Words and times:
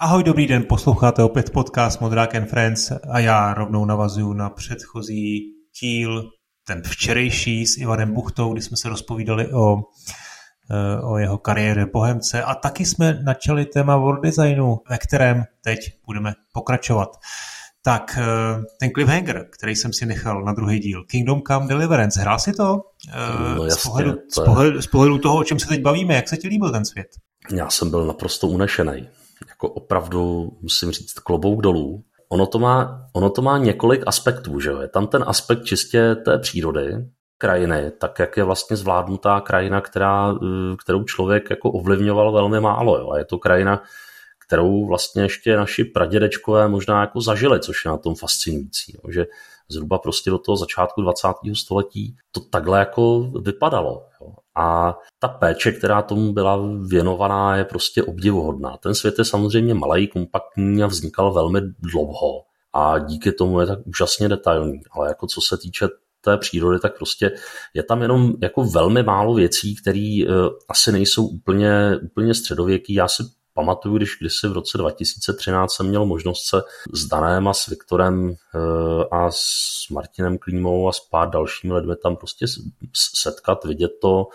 Ahoj, 0.00 0.24
dobrý 0.24 0.46
den, 0.46 0.64
posloucháte 0.68 1.22
opět 1.22 1.50
podcast 1.50 2.00
Modrák 2.00 2.34
and 2.34 2.46
Friends 2.46 2.92
a 3.10 3.18
já 3.18 3.54
rovnou 3.54 3.84
navazuju 3.84 4.32
na 4.32 4.50
předchozí 4.50 5.40
díl, 5.80 6.30
ten 6.66 6.82
včerejší 6.82 7.66
s 7.66 7.76
Ivanem 7.76 8.14
Buchtou, 8.14 8.52
kdy 8.52 8.62
jsme 8.62 8.76
se 8.76 8.88
rozpovídali 8.88 9.52
o, 9.52 9.76
eh, 10.70 11.00
o 11.02 11.18
jeho 11.18 11.38
kariéře 11.38 11.86
Bohemce 11.92 12.42
a 12.42 12.54
taky 12.54 12.86
jsme 12.86 13.20
načali 13.22 13.64
téma 13.64 13.96
world 13.96 14.22
designu, 14.22 14.78
ve 14.90 14.98
kterém 14.98 15.44
teď 15.64 15.78
budeme 16.06 16.34
pokračovat. 16.52 17.08
Tak, 17.82 18.18
eh, 18.20 18.62
ten 18.80 18.90
cliffhanger, 18.90 19.48
který 19.58 19.76
jsem 19.76 19.92
si 19.92 20.06
nechal 20.06 20.44
na 20.44 20.52
druhý 20.52 20.78
díl, 20.78 21.04
Kingdom 21.04 21.42
Come 21.42 21.66
Deliverance, 21.66 22.20
hrál 22.20 22.38
si 22.38 22.52
to? 22.52 22.80
Eh, 23.08 23.54
no 23.56 23.64
jasně, 23.64 23.80
z, 23.80 23.82
pohledu, 23.82 24.12
to 24.12 24.18
je... 24.18 24.30
z, 24.30 24.44
pohledu, 24.44 24.82
z 24.82 24.86
pohledu 24.86 25.18
toho, 25.18 25.36
o 25.38 25.44
čem 25.44 25.58
se 25.58 25.68
teď 25.68 25.82
bavíme, 25.82 26.14
jak 26.14 26.28
se 26.28 26.36
ti 26.36 26.48
líbil 26.48 26.72
ten 26.72 26.84
svět? 26.84 27.08
Já 27.52 27.70
jsem 27.70 27.90
byl 27.90 28.06
naprosto 28.06 28.46
unešený 28.46 29.08
jako 29.48 29.68
opravdu, 29.68 30.52
musím 30.60 30.90
říct, 30.90 31.12
klobouk 31.12 31.60
dolů. 31.60 32.04
Ono 32.28 32.46
to 32.46 32.58
má, 32.58 33.06
ono 33.12 33.30
to 33.30 33.42
má 33.42 33.58
několik 33.58 34.02
aspektů, 34.06 34.60
že 34.60 34.70
jo? 34.70 34.80
Je 34.80 34.88
tam 34.88 35.06
ten 35.06 35.24
aspekt 35.26 35.64
čistě 35.64 36.14
té 36.14 36.38
přírody, 36.38 37.08
krajiny, 37.38 37.90
tak 37.90 38.18
jak 38.18 38.36
je 38.36 38.44
vlastně 38.44 38.76
zvládnutá 38.76 39.40
krajina, 39.40 39.80
která, 39.80 40.34
eh, 40.42 40.76
kterou 40.76 41.04
člověk 41.04 41.50
jako 41.50 41.70
ovlivňoval 41.70 42.32
velmi 42.32 42.60
málo. 42.60 42.98
Jo? 42.98 43.10
A 43.10 43.18
je 43.18 43.24
to 43.24 43.38
krajina, 43.38 43.82
kterou 44.46 44.86
vlastně 44.86 45.22
ještě 45.22 45.56
naši 45.56 45.84
pradědečkové 45.84 46.68
možná 46.68 47.00
jako 47.00 47.20
zažili, 47.20 47.60
což 47.60 47.84
je 47.84 47.90
na 47.90 47.96
tom 47.96 48.14
fascinující. 48.14 48.92
Jo? 48.94 49.10
Že 49.10 49.26
zhruba 49.68 49.98
prostě 49.98 50.30
do 50.30 50.38
toho 50.38 50.56
začátku 50.56 51.02
20. 51.02 51.28
století 51.54 52.16
to 52.32 52.40
takhle 52.40 52.78
jako 52.78 53.20
vypadalo. 53.20 54.06
A 54.56 54.98
ta 55.18 55.28
péče, 55.28 55.72
která 55.72 56.02
tomu 56.02 56.32
byla 56.32 56.58
věnovaná, 56.86 57.56
je 57.56 57.64
prostě 57.64 58.02
obdivuhodná. 58.02 58.76
Ten 58.76 58.94
svět 58.94 59.14
je 59.18 59.24
samozřejmě 59.24 59.74
malý, 59.74 60.08
kompaktní 60.08 60.82
a 60.82 60.86
vznikal 60.86 61.32
velmi 61.32 61.60
dlouho. 61.78 62.42
A 62.72 62.98
díky 62.98 63.32
tomu 63.32 63.60
je 63.60 63.66
tak 63.66 63.78
úžasně 63.84 64.28
detailní. 64.28 64.80
Ale 64.90 65.08
jako 65.08 65.26
co 65.26 65.40
se 65.40 65.58
týče 65.58 65.88
té 66.20 66.36
přírody, 66.36 66.78
tak 66.78 66.96
prostě 66.96 67.30
je 67.74 67.82
tam 67.82 68.02
jenom 68.02 68.32
jako 68.42 68.64
velmi 68.64 69.02
málo 69.02 69.34
věcí, 69.34 69.76
které 69.76 70.18
uh, 70.28 70.34
asi 70.68 70.92
nejsou 70.92 71.26
úplně, 71.26 71.98
úplně 72.02 72.34
středověký. 72.34 72.94
Já 72.94 73.08
si 73.08 73.22
pamatuju, 73.58 73.96
když 73.96 74.16
kdysi 74.20 74.48
v 74.48 74.52
roce 74.52 74.78
2013 74.78 75.72
jsem 75.72 75.86
měl 75.86 76.06
možnost 76.06 76.48
se 76.48 76.62
s 76.92 77.06
Danem 77.06 77.48
a 77.48 77.54
s 77.54 77.66
Viktorem 77.66 78.30
eh, 78.30 79.04
a 79.10 79.30
s 79.30 79.42
Martinem 79.90 80.38
Klímou 80.38 80.88
a 80.88 80.92
s 80.92 81.00
pár 81.00 81.30
dalšími 81.30 81.74
lidmi 81.74 81.96
tam 82.02 82.16
prostě 82.16 82.46
setkat, 83.16 83.64
vidět 83.64 83.90
to. 84.00 84.28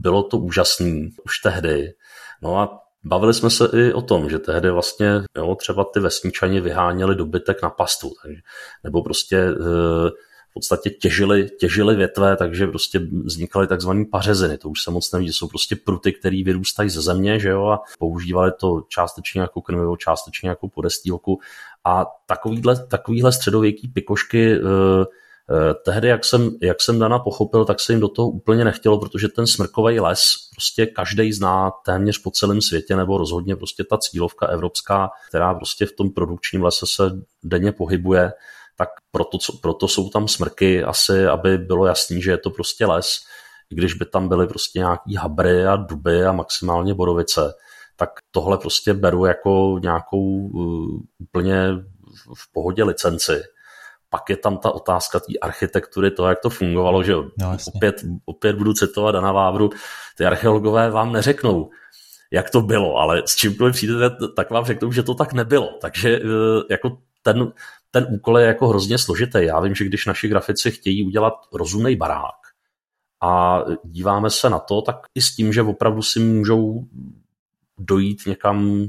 Bylo 0.00 0.22
to 0.22 0.38
úžasný 0.38 1.10
už 1.24 1.38
tehdy. 1.38 1.94
No 2.42 2.58
a 2.58 2.78
Bavili 3.04 3.34
jsme 3.34 3.50
se 3.50 3.68
i 3.72 3.92
o 3.92 4.02
tom, 4.02 4.30
že 4.30 4.38
tehdy 4.38 4.70
vlastně 4.70 5.22
jo, 5.36 5.54
třeba 5.54 5.84
ty 5.84 6.00
vesničani 6.00 6.60
vyháněli 6.60 7.14
dobytek 7.14 7.62
na 7.62 7.70
pastu, 7.70 8.12
takže, 8.22 8.40
nebo 8.84 9.02
prostě 9.02 9.36
e, 9.36 9.54
v 10.52 10.54
podstatě 10.54 10.90
těžili, 10.90 11.50
těžili 11.60 11.96
větve, 11.96 12.36
takže 12.36 12.66
prostě 12.66 13.00
vznikaly 13.24 13.66
takzvané 13.66 14.04
pařeziny. 14.04 14.58
To 14.58 14.68
už 14.68 14.82
se 14.82 14.90
moc 14.90 15.12
neví, 15.12 15.32
jsou 15.32 15.48
prostě 15.48 15.76
pruty, 15.76 16.12
které 16.12 16.42
vyrůstají 16.44 16.90
ze 16.90 17.00
země, 17.00 17.38
že 17.38 17.48
jo, 17.48 17.66
a 17.66 17.82
používali 17.98 18.52
to 18.60 18.82
částečně 18.88 19.40
jako 19.40 19.62
krmivo, 19.62 19.96
částečně 19.96 20.48
jako 20.48 20.68
podestýlku. 20.68 21.40
A 21.84 22.06
takovýhle, 22.26 22.86
takovýhle 22.86 23.32
středověký 23.32 23.88
pikošky 23.88 24.60
uh, 24.60 25.04
Tehdy, 25.84 26.08
jak 26.08 26.24
jsem, 26.24 26.50
jak 26.62 26.80
jsem 26.80 26.98
Dana 26.98 27.18
pochopil, 27.18 27.64
tak 27.64 27.80
se 27.80 27.92
jim 27.92 28.00
do 28.00 28.08
toho 28.08 28.28
úplně 28.28 28.64
nechtělo, 28.64 28.98
protože 28.98 29.28
ten 29.28 29.46
smrkový 29.46 30.00
les 30.00 30.20
prostě 30.54 30.86
každý 30.86 31.32
zná 31.32 31.70
téměř 31.84 32.18
po 32.18 32.30
celém 32.30 32.60
světě, 32.60 32.96
nebo 32.96 33.18
rozhodně 33.18 33.56
prostě 33.56 33.84
ta 33.84 33.98
cílovka 33.98 34.46
evropská, 34.46 35.10
která 35.28 35.54
prostě 35.54 35.86
v 35.86 35.92
tom 35.92 36.10
produkčním 36.10 36.62
lese 36.62 36.86
se 36.88 37.02
denně 37.42 37.72
pohybuje, 37.72 38.32
tak 38.76 38.88
proto, 39.10 39.38
proto 39.62 39.88
jsou 39.88 40.08
tam 40.08 40.28
smrky 40.28 40.84
asi, 40.84 41.26
aby 41.26 41.58
bylo 41.58 41.86
jasný, 41.86 42.22
že 42.22 42.30
je 42.30 42.38
to 42.38 42.50
prostě 42.50 42.86
les, 42.86 43.18
i 43.70 43.74
když 43.74 43.94
by 43.94 44.04
tam 44.04 44.28
byly 44.28 44.46
prostě 44.46 44.78
nějaký 44.78 45.16
habry 45.16 45.66
a 45.66 45.76
duby 45.76 46.24
a 46.24 46.32
maximálně 46.32 46.94
borovice, 46.94 47.54
tak 47.96 48.10
tohle 48.30 48.58
prostě 48.58 48.94
beru 48.94 49.24
jako 49.24 49.78
nějakou 49.82 50.26
uh, 50.36 51.00
úplně 51.18 51.68
v 52.34 52.52
pohodě 52.52 52.84
licenci. 52.84 53.42
Pak 54.10 54.30
je 54.30 54.36
tam 54.36 54.58
ta 54.58 54.70
otázka 54.70 55.20
té 55.20 55.38
architektury, 55.42 56.10
to, 56.10 56.28
jak 56.28 56.40
to 56.40 56.50
fungovalo, 56.50 57.02
že 57.02 57.12
no, 57.14 57.56
opět, 57.74 58.04
opět 58.24 58.56
budu 58.56 58.72
citovat 58.72 59.14
Dana 59.14 59.32
Vávru, 59.32 59.70
ty 60.16 60.24
archeologové 60.24 60.90
vám 60.90 61.12
neřeknou, 61.12 61.70
jak 62.30 62.50
to 62.50 62.60
bylo, 62.60 62.96
ale 62.96 63.22
s 63.26 63.36
čímkoliv 63.36 63.74
přijdete, 63.74 64.16
tak 64.36 64.50
vám 64.50 64.64
řeknou, 64.64 64.92
že 64.92 65.02
to 65.02 65.14
tak 65.14 65.32
nebylo. 65.32 65.68
Takže 65.80 66.20
uh, 66.20 66.28
jako 66.70 66.98
ten, 67.22 67.52
ten 67.94 68.06
úkol 68.10 68.38
je 68.38 68.46
jako 68.46 68.68
hrozně 68.68 68.98
složitý. 68.98 69.38
Já 69.40 69.60
vím, 69.60 69.74
že 69.74 69.84
když 69.84 70.06
naši 70.06 70.28
grafici 70.28 70.70
chtějí 70.70 71.06
udělat 71.06 71.34
rozumný 71.52 71.96
barák 71.96 72.42
a 73.22 73.60
díváme 73.84 74.30
se 74.30 74.50
na 74.50 74.58
to, 74.58 74.82
tak 74.82 74.96
i 75.14 75.22
s 75.22 75.34
tím, 75.34 75.52
že 75.52 75.62
opravdu 75.62 76.02
si 76.02 76.20
můžou 76.20 76.84
dojít 77.78 78.26
někam 78.26 78.82
e, 78.82 78.86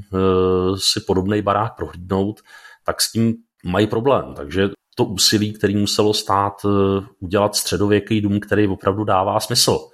si 0.76 1.00
podobný 1.00 1.42
barák 1.42 1.76
prohlídnout, 1.76 2.40
tak 2.84 3.00
s 3.00 3.12
tím 3.12 3.34
mají 3.64 3.86
problém. 3.86 4.34
Takže 4.34 4.68
to 4.94 5.04
úsilí, 5.04 5.52
který 5.52 5.76
muselo 5.76 6.14
stát 6.14 6.52
e, 6.64 6.68
udělat 7.18 7.56
středověký 7.56 8.20
dům, 8.20 8.40
který 8.40 8.68
opravdu 8.68 9.04
dává 9.04 9.40
smysl. 9.40 9.88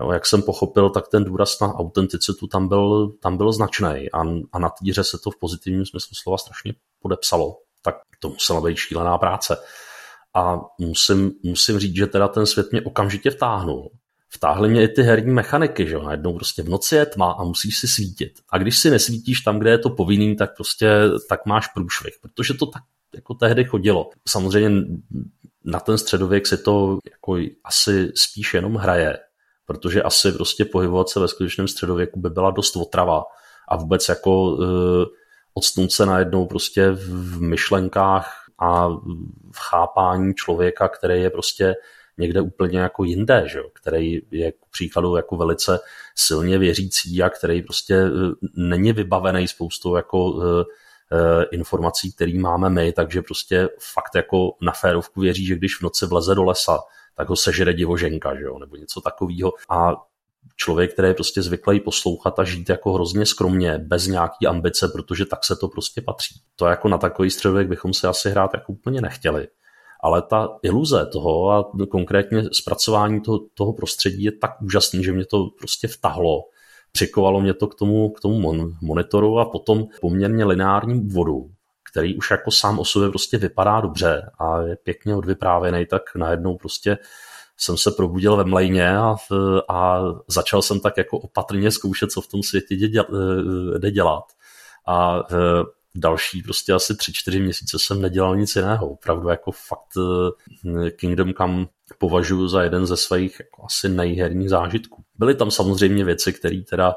Jo, 0.00 0.12
jak 0.12 0.26
jsem 0.26 0.42
pochopil, 0.42 0.90
tak 0.90 1.08
ten 1.08 1.24
důraz 1.24 1.60
na 1.60 1.74
autenticitu 1.74 2.46
tam 2.46 2.68
byl, 2.68 3.12
tam 3.22 3.36
byl 3.36 3.52
značný 3.52 4.10
a, 4.12 4.22
a 4.52 4.58
na 4.58 4.70
týře 4.70 5.04
se 5.04 5.18
to 5.24 5.30
v 5.30 5.38
pozitivním 5.38 5.86
smyslu 5.86 6.14
slova 6.14 6.38
strašně 6.38 6.74
podepsalo 7.00 7.56
to 8.20 8.28
musela 8.28 8.60
být 8.60 8.76
šílená 8.76 9.18
práce. 9.18 9.56
A 10.34 10.60
musím, 10.78 11.32
musím 11.42 11.78
říct, 11.78 11.96
že 11.96 12.06
teda 12.06 12.28
ten 12.28 12.46
svět 12.46 12.72
mě 12.72 12.82
okamžitě 12.82 13.30
vtáhnul. 13.30 13.90
Vtáhly 14.28 14.68
mě 14.68 14.82
i 14.82 14.88
ty 14.88 15.02
herní 15.02 15.32
mechaniky, 15.32 15.88
že 15.88 15.98
najednou 15.98 16.34
prostě 16.34 16.62
v 16.62 16.68
noci 16.68 16.96
je 16.96 17.06
tma 17.06 17.32
a 17.32 17.44
musíš 17.44 17.78
si 17.78 17.88
svítit. 17.88 18.32
A 18.50 18.58
když 18.58 18.78
si 18.78 18.90
nesvítíš 18.90 19.40
tam, 19.40 19.58
kde 19.58 19.70
je 19.70 19.78
to 19.78 19.90
povinný, 19.90 20.36
tak 20.36 20.56
prostě 20.56 20.90
tak 21.28 21.46
máš 21.46 21.66
průšvih, 21.66 22.14
protože 22.22 22.54
to 22.54 22.66
tak 22.66 22.82
jako 23.14 23.34
tehdy 23.34 23.64
chodilo. 23.64 24.10
Samozřejmě 24.28 24.82
na 25.64 25.80
ten 25.80 25.98
středověk 25.98 26.46
se 26.46 26.56
to 26.56 26.98
jako 27.10 27.38
asi 27.64 28.12
spíš 28.14 28.54
jenom 28.54 28.74
hraje, 28.74 29.18
protože 29.66 30.02
asi 30.02 30.32
prostě 30.32 30.64
pohybovat 30.64 31.08
se 31.08 31.20
ve 31.20 31.28
skutečném 31.28 31.68
středověku 31.68 32.20
by 32.20 32.30
byla 32.30 32.50
dost 32.50 32.76
otrava 32.76 33.22
a 33.68 33.76
vůbec 33.76 34.08
jako 34.08 34.42
uh, 34.42 34.66
odstnout 35.54 35.92
se 35.92 36.06
najednou 36.06 36.46
prostě 36.46 36.90
v 36.90 37.40
myšlenkách 37.40 38.44
a 38.58 38.88
v 39.52 39.58
chápání 39.70 40.34
člověka, 40.34 40.88
který 40.88 41.22
je 41.22 41.30
prostě 41.30 41.74
někde 42.18 42.40
úplně 42.40 42.78
jako 42.78 43.04
jinde, 43.04 43.44
že 43.46 43.58
jo? 43.58 43.64
který 43.72 44.20
je 44.30 44.52
k 44.52 44.56
příkladu 44.70 45.16
jako 45.16 45.36
velice 45.36 45.78
silně 46.14 46.58
věřící 46.58 47.22
a 47.22 47.30
který 47.30 47.62
prostě 47.62 47.94
e, 47.94 48.10
není 48.56 48.92
vybavený 48.92 49.48
spoustou 49.48 49.96
jako 49.96 50.24
uh, 50.24 50.62
informací, 51.50 52.12
které 52.12 52.38
máme 52.38 52.70
my, 52.70 52.92
takže 52.92 53.22
prostě 53.22 53.68
fakt 53.94 54.14
jako 54.14 54.56
na 54.60 54.72
férovku 54.72 55.20
věří, 55.20 55.46
že 55.46 55.54
když 55.54 55.78
v 55.78 55.82
noci 55.82 56.06
vleze 56.06 56.34
do 56.34 56.44
lesa, 56.44 56.78
tak 57.16 57.28
ho 57.28 57.36
sežere 57.36 57.72
divoženka, 57.72 58.34
že 58.34 58.42
jo? 58.42 58.58
nebo 58.58 58.76
něco 58.76 59.00
takového. 59.00 59.52
A 59.68 59.96
člověk, 60.56 60.92
který 60.92 61.08
je 61.08 61.14
prostě 61.14 61.42
zvyklý 61.42 61.80
poslouchat 61.80 62.38
a 62.38 62.44
žít 62.44 62.68
jako 62.68 62.92
hrozně 62.92 63.26
skromně, 63.26 63.78
bez 63.78 64.06
nějaký 64.06 64.46
ambice, 64.46 64.88
protože 64.88 65.26
tak 65.26 65.44
se 65.44 65.56
to 65.56 65.68
prostě 65.68 66.02
patří. 66.02 66.34
To 66.56 66.66
jako 66.66 66.88
na 66.88 66.98
takový 66.98 67.30
středověk 67.30 67.68
bychom 67.68 67.94
si 67.94 68.06
asi 68.06 68.30
hrát 68.30 68.50
jako 68.54 68.72
úplně 68.72 69.00
nechtěli. 69.00 69.48
Ale 70.02 70.22
ta 70.22 70.48
iluze 70.62 71.06
toho 71.06 71.50
a 71.50 71.70
konkrétně 71.90 72.42
zpracování 72.52 73.20
toho, 73.20 73.38
toho 73.54 73.72
prostředí 73.72 74.22
je 74.22 74.32
tak 74.32 74.62
úžasný, 74.62 75.04
že 75.04 75.12
mě 75.12 75.24
to 75.24 75.46
prostě 75.58 75.88
vtahlo. 75.88 76.40
Přikovalo 76.92 77.40
mě 77.40 77.54
to 77.54 77.66
k 77.66 77.74
tomu, 77.74 78.10
k 78.10 78.20
tomu 78.20 78.40
mon, 78.40 78.72
monitoru 78.82 79.38
a 79.38 79.44
potom 79.44 79.86
poměrně 80.00 80.44
lineárním 80.44 81.06
úvodu, 81.06 81.50
který 81.92 82.16
už 82.16 82.30
jako 82.30 82.50
sám 82.50 82.78
o 82.78 82.84
sobě 82.84 83.08
prostě 83.08 83.38
vypadá 83.38 83.80
dobře 83.80 84.30
a 84.38 84.60
je 84.62 84.76
pěkně 84.76 85.16
odvyprávěný, 85.16 85.86
tak 85.86 86.02
najednou 86.16 86.56
prostě 86.56 86.98
jsem 87.60 87.76
se 87.76 87.90
probudil 87.90 88.36
ve 88.36 88.44
mlejně 88.44 88.96
a, 88.96 89.16
a 89.68 90.00
začal 90.28 90.62
jsem 90.62 90.80
tak 90.80 90.96
jako 90.96 91.18
opatrně 91.18 91.70
zkoušet, 91.70 92.10
co 92.12 92.20
v 92.20 92.26
tom 92.26 92.42
světě 92.42 92.74
jde 93.78 93.90
dělat. 93.90 94.24
A 94.88 95.18
e, 95.18 95.36
další 95.94 96.42
prostě 96.42 96.72
asi 96.72 96.96
tři, 96.96 97.12
čtyři 97.12 97.40
měsíce 97.40 97.78
jsem 97.78 98.00
nedělal 98.00 98.36
nic 98.36 98.56
jiného. 98.56 98.88
Opravdu 98.88 99.28
jako 99.28 99.52
fakt 99.52 99.96
e, 100.86 100.90
Kingdom 100.90 101.34
Come 101.34 101.66
považuji 101.98 102.48
za 102.48 102.62
jeden 102.62 102.86
ze 102.86 102.96
svých 102.96 103.40
jako 103.40 103.64
asi 103.64 103.88
nejherních 103.88 104.50
zážitků. 104.50 105.02
Byly 105.18 105.34
tam 105.34 105.50
samozřejmě 105.50 106.04
věci, 106.04 106.32
které 106.32 106.62
teda 106.70 106.94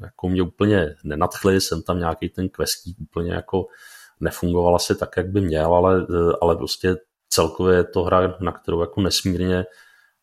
jako 0.00 0.28
mě 0.28 0.42
úplně 0.42 0.94
nenadchly, 1.04 1.60
jsem 1.60 1.82
tam 1.82 1.98
nějaký 1.98 2.28
ten 2.28 2.48
questík 2.48 2.96
úplně 3.00 3.32
jako 3.32 3.66
nefungoval 4.20 4.76
asi 4.76 4.94
tak, 4.94 5.16
jak 5.16 5.26
by 5.26 5.40
měl, 5.40 5.74
ale, 5.74 6.06
ale 6.40 6.56
prostě 6.56 6.96
celkově 7.28 7.76
je 7.76 7.84
to 7.84 8.02
hra, 8.02 8.36
na 8.40 8.52
kterou 8.52 8.80
jako 8.80 9.00
nesmírně 9.00 9.64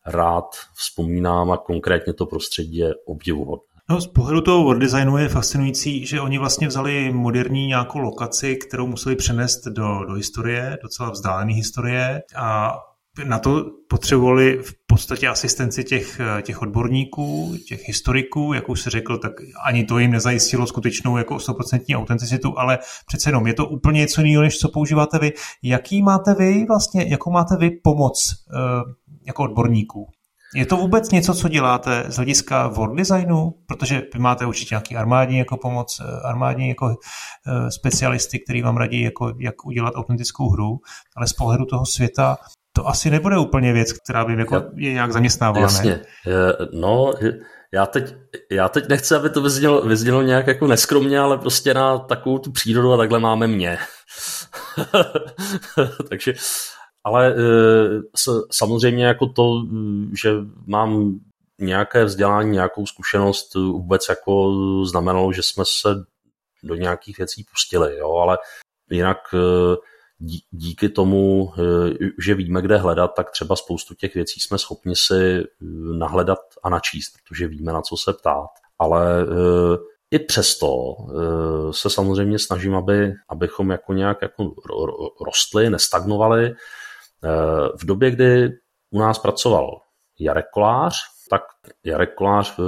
rád 0.06 0.44
vzpomínám 0.74 1.50
a 1.50 1.56
konkrétně 1.56 2.12
to 2.12 2.26
prostředí 2.26 2.76
je 2.76 2.94
obdivuhodné. 3.06 3.72
No, 3.90 4.00
z 4.00 4.06
pohledu 4.06 4.40
toho 4.40 4.64
world 4.64 4.80
designu 4.80 5.18
je 5.18 5.28
fascinující, 5.28 6.06
že 6.06 6.20
oni 6.20 6.38
vlastně 6.38 6.68
vzali 6.68 7.12
moderní 7.12 7.66
nějakou 7.66 7.98
lokaci, 7.98 8.56
kterou 8.56 8.86
museli 8.86 9.16
přenést 9.16 9.66
do, 9.66 10.04
do 10.04 10.14
historie, 10.14 10.78
docela 10.82 11.10
vzdálené 11.10 11.52
historie 11.52 12.22
a 12.36 12.78
na 13.24 13.38
to 13.38 13.64
potřebovali 13.88 14.58
v 14.62 14.74
podstatě 14.86 15.28
asistenci 15.28 15.84
těch, 15.84 16.20
těch 16.42 16.62
odborníků, 16.62 17.56
těch 17.68 17.88
historiků, 17.88 18.52
jak 18.52 18.68
už 18.68 18.80
se 18.80 18.90
řekl, 18.90 19.18
tak 19.18 19.32
ani 19.64 19.84
to 19.84 19.98
jim 19.98 20.10
nezajistilo 20.10 20.66
skutečnou 20.66 21.16
jako 21.16 21.34
100% 21.34 21.96
autenticitu, 21.96 22.58
ale 22.58 22.78
přece 23.06 23.28
jenom 23.28 23.46
je 23.46 23.54
to 23.54 23.66
úplně 23.66 24.00
něco 24.00 24.20
jiného, 24.20 24.42
než 24.42 24.58
co 24.58 24.68
používáte 24.68 25.18
vy. 25.18 25.32
Jaký 25.62 26.02
máte 26.02 26.34
vy 26.34 26.64
vlastně, 26.68 27.04
jakou 27.08 27.30
máte 27.30 27.56
vy 27.56 27.70
pomoc 27.70 28.34
eh, 28.54 28.58
jako 29.26 29.42
odborníků? 29.42 30.08
Je 30.54 30.66
to 30.66 30.76
vůbec 30.76 31.10
něco, 31.10 31.34
co 31.34 31.48
děláte 31.48 32.04
z 32.08 32.16
hlediska 32.16 32.68
world 32.68 32.96
designu? 32.96 33.54
Protože 33.66 34.02
vy 34.14 34.20
máte 34.20 34.46
určitě 34.46 34.74
nějaký 34.74 34.96
armádní 34.96 35.38
jako 35.38 35.56
pomoc, 35.56 36.00
eh, 36.00 36.20
armádní 36.28 36.68
jako 36.68 36.88
eh, 36.90 37.70
specialisty, 37.70 38.38
který 38.38 38.62
vám 38.62 38.76
radí, 38.76 39.00
jako, 39.00 39.32
jak 39.38 39.66
udělat 39.66 39.94
autentickou 39.96 40.50
hru, 40.50 40.78
ale 41.16 41.26
z 41.26 41.32
pohledu 41.32 41.64
toho 41.64 41.86
světa 41.86 42.36
to 42.72 42.88
asi 42.88 43.10
nebude 43.10 43.38
úplně 43.38 43.72
věc, 43.72 43.92
která 43.92 44.24
by 44.24 44.32
jako 44.38 44.62
je 44.74 44.92
nějak 44.92 45.12
zaměstnávala, 45.12 45.62
Jasně. 45.62 45.90
Ne? 45.90 46.02
No, 46.80 47.12
já 47.72 47.86
teď, 47.86 48.14
já 48.50 48.68
teď 48.68 48.88
nechci, 48.88 49.14
aby 49.14 49.30
to 49.30 49.42
vyznělo, 49.42 49.82
vyznělo 49.82 50.22
nějak 50.22 50.46
jako 50.46 50.66
neskromně, 50.66 51.18
ale 51.18 51.38
prostě 51.38 51.74
na 51.74 51.98
takovou 51.98 52.38
tu 52.38 52.52
přírodu 52.52 52.92
a 52.92 52.96
takhle 52.96 53.18
máme 53.18 53.46
mě. 53.46 53.78
Takže 56.08 56.34
ale 57.04 57.34
e, 57.34 57.36
samozřejmě 58.50 59.06
jako 59.06 59.26
to, 59.26 59.62
že 60.20 60.32
mám 60.66 61.20
nějaké 61.58 62.04
vzdělání, 62.04 62.50
nějakou 62.50 62.86
zkušenost 62.86 63.54
vůbec 63.54 64.08
jako 64.08 64.52
znamenalo, 64.84 65.32
že 65.32 65.42
jsme 65.42 65.64
se 65.80 65.88
do 66.62 66.74
nějakých 66.74 67.18
věcí 67.18 67.44
pustili, 67.50 67.96
jo, 67.96 68.12
ale 68.12 68.38
jinak 68.90 69.18
e, 69.34 69.38
díky 70.50 70.88
tomu, 70.88 71.52
e, 71.58 71.62
že 72.18 72.34
víme, 72.34 72.62
kde 72.62 72.76
hledat, 72.76 73.10
tak 73.16 73.30
třeba 73.30 73.56
spoustu 73.56 73.94
těch 73.94 74.14
věcí 74.14 74.40
jsme 74.40 74.58
schopni 74.58 74.96
si 74.96 75.44
nahledat 75.98 76.38
a 76.62 76.68
načíst, 76.70 77.12
protože 77.24 77.46
víme, 77.48 77.72
na 77.72 77.82
co 77.82 77.96
se 77.96 78.12
ptát. 78.12 78.48
Ale 78.78 79.26
i 80.10 80.18
přesto 80.18 80.96
se 81.70 81.90
samozřejmě 81.90 82.38
snažím, 82.38 82.74
aby, 82.74 83.12
abychom 83.28 83.70
jako 83.70 83.92
nějak 83.92 84.22
jako 84.22 84.54
rostli, 85.26 85.70
nestagnovali, 85.70 86.54
v 87.80 87.84
době, 87.84 88.10
kdy 88.10 88.48
u 88.90 88.98
nás 88.98 89.18
pracoval 89.18 89.80
Jarek 90.20 90.46
Kolář, 90.54 90.94
tak 91.30 91.42
Jarek 91.84 92.14
Kolář 92.14 92.58
eh, 92.58 92.62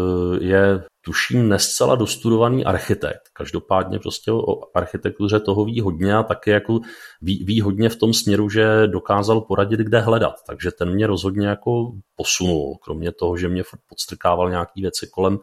je 0.44 0.84
tuším 1.04 1.48
nescela 1.48 1.94
dostudovaný 1.94 2.64
architekt. 2.64 3.22
Každopádně 3.32 3.98
prostě 3.98 4.32
o 4.32 4.76
architektuře 4.76 5.40
toho 5.40 5.64
ví 5.64 5.80
hodně 5.80 6.16
a 6.16 6.22
taky 6.22 6.50
jako 6.50 6.80
ví, 7.22 7.44
ví 7.44 7.60
hodně 7.60 7.88
v 7.88 7.96
tom 7.96 8.14
směru, 8.14 8.48
že 8.48 8.86
dokázal 8.86 9.40
poradit, 9.40 9.80
kde 9.80 10.00
hledat. 10.00 10.34
Takže 10.46 10.70
ten 10.70 10.94
mě 10.94 11.06
rozhodně 11.06 11.48
jako 11.48 11.92
posunul. 12.16 12.76
Kromě 12.84 13.12
toho, 13.12 13.36
že 13.36 13.48
mě 13.48 13.62
podstrkával 13.88 14.50
nějaký 14.50 14.82
věci 14.82 15.08
kolem 15.14 15.38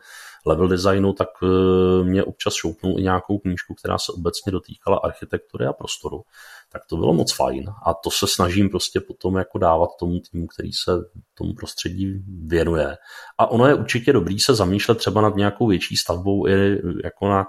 level 0.46 0.68
designu, 0.68 1.14
tak 1.14 1.30
eh, 1.44 2.04
mě 2.04 2.24
občas 2.24 2.54
šoupnul 2.54 3.00
i 3.00 3.04
nějakou 3.04 3.38
knížku, 3.40 3.74
která 3.74 3.98
se 3.98 4.12
obecně 4.12 4.52
dotýkala 4.52 4.98
architektury 4.98 5.66
a 5.66 5.74
prostoru 5.74 6.24
tak 6.72 6.86
to 6.86 6.98
bylo 6.98 7.14
moc 7.14 7.34
fajn 7.34 7.66
a 7.86 7.94
to 7.94 8.12
se 8.12 8.28
snažím 8.28 8.70
prostě 8.70 9.00
potom 9.00 9.36
jako 9.36 9.58
dávat 9.58 9.90
tomu 10.00 10.20
týmu, 10.32 10.48
který 10.48 10.74
se 10.74 10.92
tomu 11.38 11.54
prostředí 11.54 12.24
věnuje. 12.46 12.98
A 13.38 13.52
ono 13.52 13.68
je 13.68 13.76
určitě 13.76 14.14
dobrý 14.14 14.40
se 14.40 14.56
zamýšlet 14.56 14.98
třeba 14.98 15.22
nad 15.22 15.36
nějakou 15.36 15.68
větší 15.68 15.96
stavbou 15.96 16.48
i 16.48 16.82
jako 17.04 17.28
na, 17.28 17.46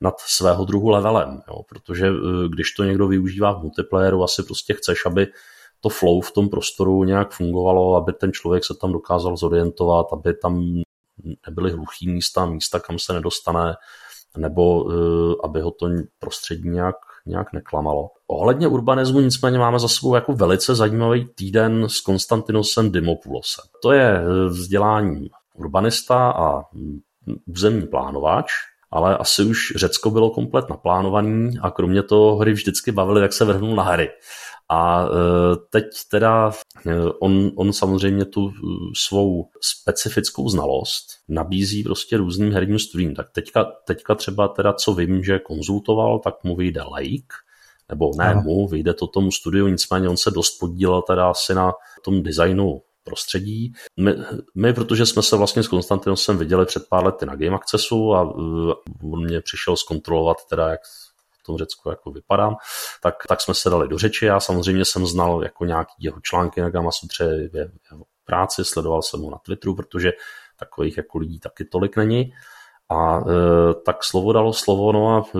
nad 0.00 0.14
svého 0.20 0.64
druhu 0.64 0.88
levelem, 0.88 1.42
jo? 1.48 1.62
protože 1.68 2.06
eh, 2.06 2.48
když 2.48 2.72
to 2.72 2.84
někdo 2.84 3.08
využívá 3.08 3.52
v 3.52 3.62
multiplayeru, 3.62 4.24
asi 4.24 4.42
prostě 4.42 4.74
chceš, 4.74 5.06
aby 5.06 5.26
to 5.80 5.88
flow 5.88 6.20
v 6.20 6.32
tom 6.32 6.48
prostoru 6.48 7.04
nějak 7.04 7.32
fungovalo, 7.32 7.96
aby 7.96 8.12
ten 8.12 8.32
člověk 8.32 8.64
se 8.64 8.74
tam 8.80 8.92
dokázal 8.92 9.36
zorientovat, 9.36 10.06
aby 10.12 10.34
tam 10.34 10.82
nebyly 11.46 11.72
hluchý 11.72 12.08
místa, 12.08 12.46
místa, 12.46 12.80
kam 12.80 12.98
se 12.98 13.12
nedostane, 13.12 13.74
nebo 14.36 14.84
uh, 14.84 15.34
aby 15.44 15.60
ho 15.60 15.70
to 15.70 15.88
prostředí 16.18 16.68
nějak 16.68 16.96
nějak 17.26 17.52
neklamalo. 17.52 18.08
Ohledně 18.26 18.68
urbanismu 18.68 19.20
nicméně 19.20 19.58
máme 19.58 19.78
za 19.78 19.88
sebou 19.88 20.14
jako 20.14 20.32
velice 20.32 20.74
zajímavý 20.74 21.28
týden 21.34 21.88
s 21.88 22.00
Konstantinosem 22.00 22.92
Dimopulosem. 22.92 23.64
To 23.82 23.92
je 23.92 24.18
eh, 24.18 24.48
vzdělání 24.48 25.30
urbanista 25.54 26.30
a 26.30 26.62
územní 27.46 27.86
plánovač, 27.86 28.46
ale 28.90 29.16
asi 29.16 29.44
už 29.44 29.72
Řecko 29.76 30.10
bylo 30.10 30.30
komplet 30.30 30.68
naplánovaný 30.70 31.58
a 31.62 31.70
kromě 31.70 32.02
toho 32.02 32.36
hry 32.36 32.52
vždycky 32.52 32.92
bavili, 32.92 33.22
jak 33.22 33.32
se 33.32 33.44
vrhnul 33.44 33.76
na 33.76 33.82
hry. 33.82 34.10
A 34.72 35.04
e, 35.04 35.08
teď 35.70 35.84
teda 36.10 36.50
e, 36.86 37.00
on, 37.20 37.50
on 37.56 37.72
samozřejmě 37.72 38.24
tu 38.24 38.48
e, 38.48 38.52
svou 38.96 39.48
specifickou 39.60 40.48
znalost 40.48 41.06
nabízí 41.28 41.82
prostě 41.82 42.16
různým 42.16 42.52
herním 42.52 42.78
studiím. 42.78 43.14
Tak 43.14 43.30
teďka, 43.30 43.64
teďka 43.64 44.14
třeba 44.14 44.48
teda, 44.48 44.72
co 44.72 44.94
vím, 44.94 45.24
že 45.24 45.38
konzultoval, 45.38 46.18
tak 46.18 46.34
mu 46.44 46.56
vyjde 46.56 46.82
Lake, 46.82 47.34
nebo 47.88 48.10
ne 48.18 48.24
Aha. 48.24 48.42
mu, 48.42 48.68
vyjde 48.68 48.94
to 48.94 49.06
tomu 49.06 49.32
studiu, 49.32 49.68
nicméně 49.68 50.08
on 50.08 50.16
se 50.16 50.30
dost 50.30 50.58
podílel 50.58 51.02
teda 51.02 51.30
asi 51.30 51.54
na 51.54 51.72
tom 52.04 52.22
designu 52.22 52.82
prostředí. 53.04 53.72
My, 53.96 54.14
my, 54.54 54.72
protože 54.72 55.06
jsme 55.06 55.22
se 55.22 55.36
vlastně 55.36 55.62
s 55.62 55.68
Konstantinosem 55.68 56.38
viděli 56.38 56.66
před 56.66 56.82
pár 56.88 57.04
lety 57.04 57.26
na 57.26 57.34
Game 57.34 57.56
Accessu 57.56 58.14
a 58.14 58.34
on 59.12 59.24
mě 59.24 59.40
přišel 59.40 59.76
zkontrolovat 59.76 60.36
teda, 60.50 60.68
jak 60.68 60.80
tom 61.46 61.58
Řecku 61.58 61.90
jako 61.90 62.10
vypadám, 62.10 62.56
tak, 63.02 63.14
tak 63.28 63.40
jsme 63.40 63.54
se 63.54 63.70
dali 63.70 63.88
do 63.88 63.98
řeči. 63.98 64.26
Já 64.26 64.40
samozřejmě 64.40 64.84
jsem 64.84 65.06
znal 65.06 65.42
jako 65.42 65.64
nějaký 65.64 65.92
jeho 65.98 66.20
články 66.22 66.60
na 66.60 66.70
Gamasutře, 66.70 67.50
jeho 67.54 68.04
práci, 68.24 68.64
sledoval 68.64 69.02
jsem 69.02 69.20
ho 69.20 69.30
na 69.30 69.38
Twitteru, 69.38 69.74
protože 69.74 70.12
takových 70.58 70.96
jako 70.96 71.18
lidí 71.18 71.40
taky 71.40 71.64
tolik 71.64 71.96
není. 71.96 72.32
A 72.90 73.18
e, 73.18 73.22
tak 73.86 74.04
slovo 74.04 74.32
dalo 74.32 74.52
slovo, 74.52 74.92
no 74.92 75.16
a 75.16 75.24
e, 75.34 75.38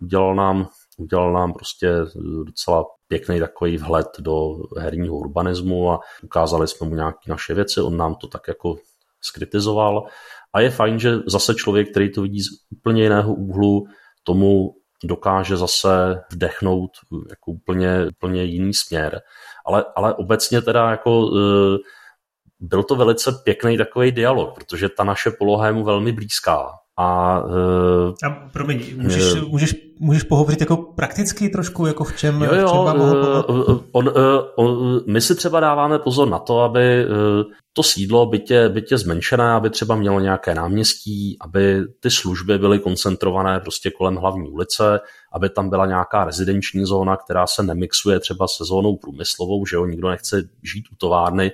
udělal 0.00 0.34
nám, 0.34 0.68
udělal 0.98 1.32
nám 1.32 1.52
prostě 1.52 1.88
e, 1.88 2.04
docela 2.44 2.84
pěkný 3.08 3.40
takový 3.40 3.76
vhled 3.76 4.06
do 4.18 4.56
herního 4.78 5.16
urbanismu 5.16 5.90
a 5.90 6.00
ukázali 6.22 6.68
jsme 6.68 6.88
mu 6.88 6.94
nějaké 6.94 7.30
naše 7.30 7.54
věci, 7.54 7.80
on 7.80 7.96
nám 7.96 8.14
to 8.14 8.28
tak 8.28 8.48
jako 8.48 8.76
skritizoval. 9.20 10.06
A 10.52 10.60
je 10.60 10.70
fajn, 10.70 10.98
že 10.98 11.18
zase 11.26 11.54
člověk, 11.54 11.90
který 11.90 12.12
to 12.12 12.22
vidí 12.22 12.40
z 12.40 12.48
úplně 12.70 13.02
jiného 13.02 13.34
úhlu, 13.34 13.86
tomu 14.22 14.74
dokáže 15.04 15.56
zase 15.56 16.22
vdechnout 16.32 16.90
jako 17.30 17.50
úplně, 17.50 18.06
úplně 18.06 18.44
jiný 18.44 18.74
směr. 18.74 19.20
Ale, 19.66 19.84
ale 19.96 20.14
obecně 20.14 20.62
teda 20.62 20.90
jako 20.90 21.30
e, 21.36 21.78
byl 22.60 22.82
to 22.82 22.96
velice 22.96 23.32
pěkný 23.44 23.78
takový 23.78 24.12
dialog, 24.12 24.54
protože 24.54 24.88
ta 24.88 25.04
naše 25.04 25.30
poloha 25.30 25.66
je 25.66 25.72
mu 25.72 25.84
velmi 25.84 26.12
blízká. 26.12 26.81
A, 26.96 27.40
uh, 27.44 28.14
a 28.24 28.30
promiň, 28.52 28.82
můžeš, 28.96 29.32
uh, 29.32 29.48
můžeš, 29.48 29.74
můžeš 29.98 30.22
pohovořit 30.22 30.60
jako 30.60 30.76
prakticky 30.76 31.48
trošku, 31.48 31.86
jako 31.86 32.04
v 32.04 32.16
čem, 32.16 32.42
jo, 32.42 32.54
jo, 32.54 32.68
v 32.68 32.70
čem 32.70 32.78
vám 32.78 33.00
uh, 33.00 33.80
on, 33.92 34.08
uh, 34.08 34.14
on, 34.56 35.00
My 35.06 35.20
si 35.20 35.34
třeba 35.34 35.60
dáváme 35.60 35.98
pozor 35.98 36.28
na 36.28 36.38
to, 36.38 36.60
aby 36.60 37.06
uh, 37.06 37.52
to 37.72 37.82
sídlo 37.82 38.26
bytě, 38.26 38.68
bytě 38.68 38.98
zmenšené, 38.98 39.52
aby 39.52 39.70
třeba 39.70 39.96
mělo 39.96 40.20
nějaké 40.20 40.54
náměstí, 40.54 41.36
aby 41.40 41.82
ty 42.00 42.10
služby 42.10 42.58
byly 42.58 42.78
koncentrované 42.78 43.60
prostě 43.60 43.90
kolem 43.90 44.16
hlavní 44.16 44.50
ulice, 44.50 45.00
aby 45.32 45.48
tam 45.48 45.70
byla 45.70 45.86
nějaká 45.86 46.24
rezidenční 46.24 46.84
zóna, 46.84 47.16
která 47.16 47.46
se 47.46 47.62
nemixuje 47.62 48.20
třeba 48.20 48.48
se 48.48 48.64
zónou 48.64 48.96
průmyslovou, 48.96 49.66
že 49.66 49.76
jo, 49.76 49.86
nikdo 49.86 50.08
nechce 50.08 50.42
žít 50.62 50.84
u 50.92 50.96
továrny, 50.96 51.52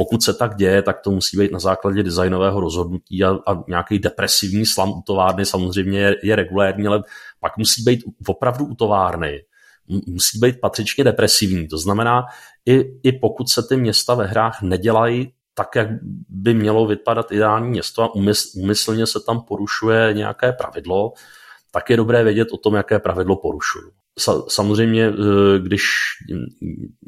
pokud 0.00 0.22
se 0.22 0.34
tak 0.34 0.56
děje, 0.56 0.82
tak 0.82 1.00
to 1.00 1.10
musí 1.10 1.38
být 1.38 1.52
na 1.52 1.58
základě 1.58 2.02
designového 2.02 2.60
rozhodnutí 2.60 3.24
a, 3.24 3.30
a 3.46 3.64
nějaký 3.68 3.98
depresivní 3.98 4.66
slam 4.66 4.90
u 4.90 5.02
továrny 5.06 5.46
samozřejmě 5.46 6.00
je, 6.00 6.16
je 6.22 6.36
regulérní, 6.36 6.86
ale 6.86 7.02
pak 7.40 7.56
musí 7.56 7.82
být 7.82 8.00
opravdu 8.26 8.64
u 8.64 8.74
továrny. 8.74 9.44
Musí 10.06 10.38
být 10.38 10.60
patřičně 10.60 11.04
depresivní. 11.04 11.68
To 11.68 11.78
znamená, 11.78 12.22
i, 12.66 12.84
i 13.02 13.12
pokud 13.12 13.48
se 13.48 13.62
ty 13.62 13.76
města 13.76 14.14
ve 14.14 14.26
hrách 14.26 14.62
nedělají 14.62 15.32
tak, 15.54 15.76
jak 15.76 15.88
by 16.28 16.54
mělo 16.54 16.86
vypadat 16.86 17.32
ideální 17.32 17.68
město 17.68 18.02
a 18.02 18.14
umyslně 18.56 19.06
se 19.06 19.20
tam 19.26 19.40
porušuje 19.40 20.14
nějaké 20.14 20.52
pravidlo, 20.52 21.12
tak 21.70 21.90
je 21.90 21.96
dobré 21.96 22.24
vědět 22.24 22.48
o 22.52 22.56
tom, 22.56 22.74
jaké 22.74 22.98
pravidlo 22.98 23.36
porušuju 23.36 23.99
samozřejmě, 24.48 25.08
eh, 25.08 25.58
když 25.58 25.82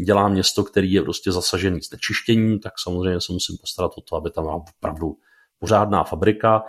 dělám 0.07 0.33
město, 0.33 0.65
který 0.65 0.93
je 0.93 1.03
prostě 1.03 1.33
zasažený 1.33 1.81
znečištěním, 1.81 2.59
tak 2.59 2.73
samozřejmě 2.83 3.21
se 3.21 3.33
musím 3.33 3.57
postarat 3.61 3.93
o 3.99 4.01
to, 4.01 4.17
aby 4.17 4.31
tam 4.31 4.45
byla 4.45 4.63
opravdu 4.79 5.17
pořádná 5.59 6.05
fabrika. 6.05 6.63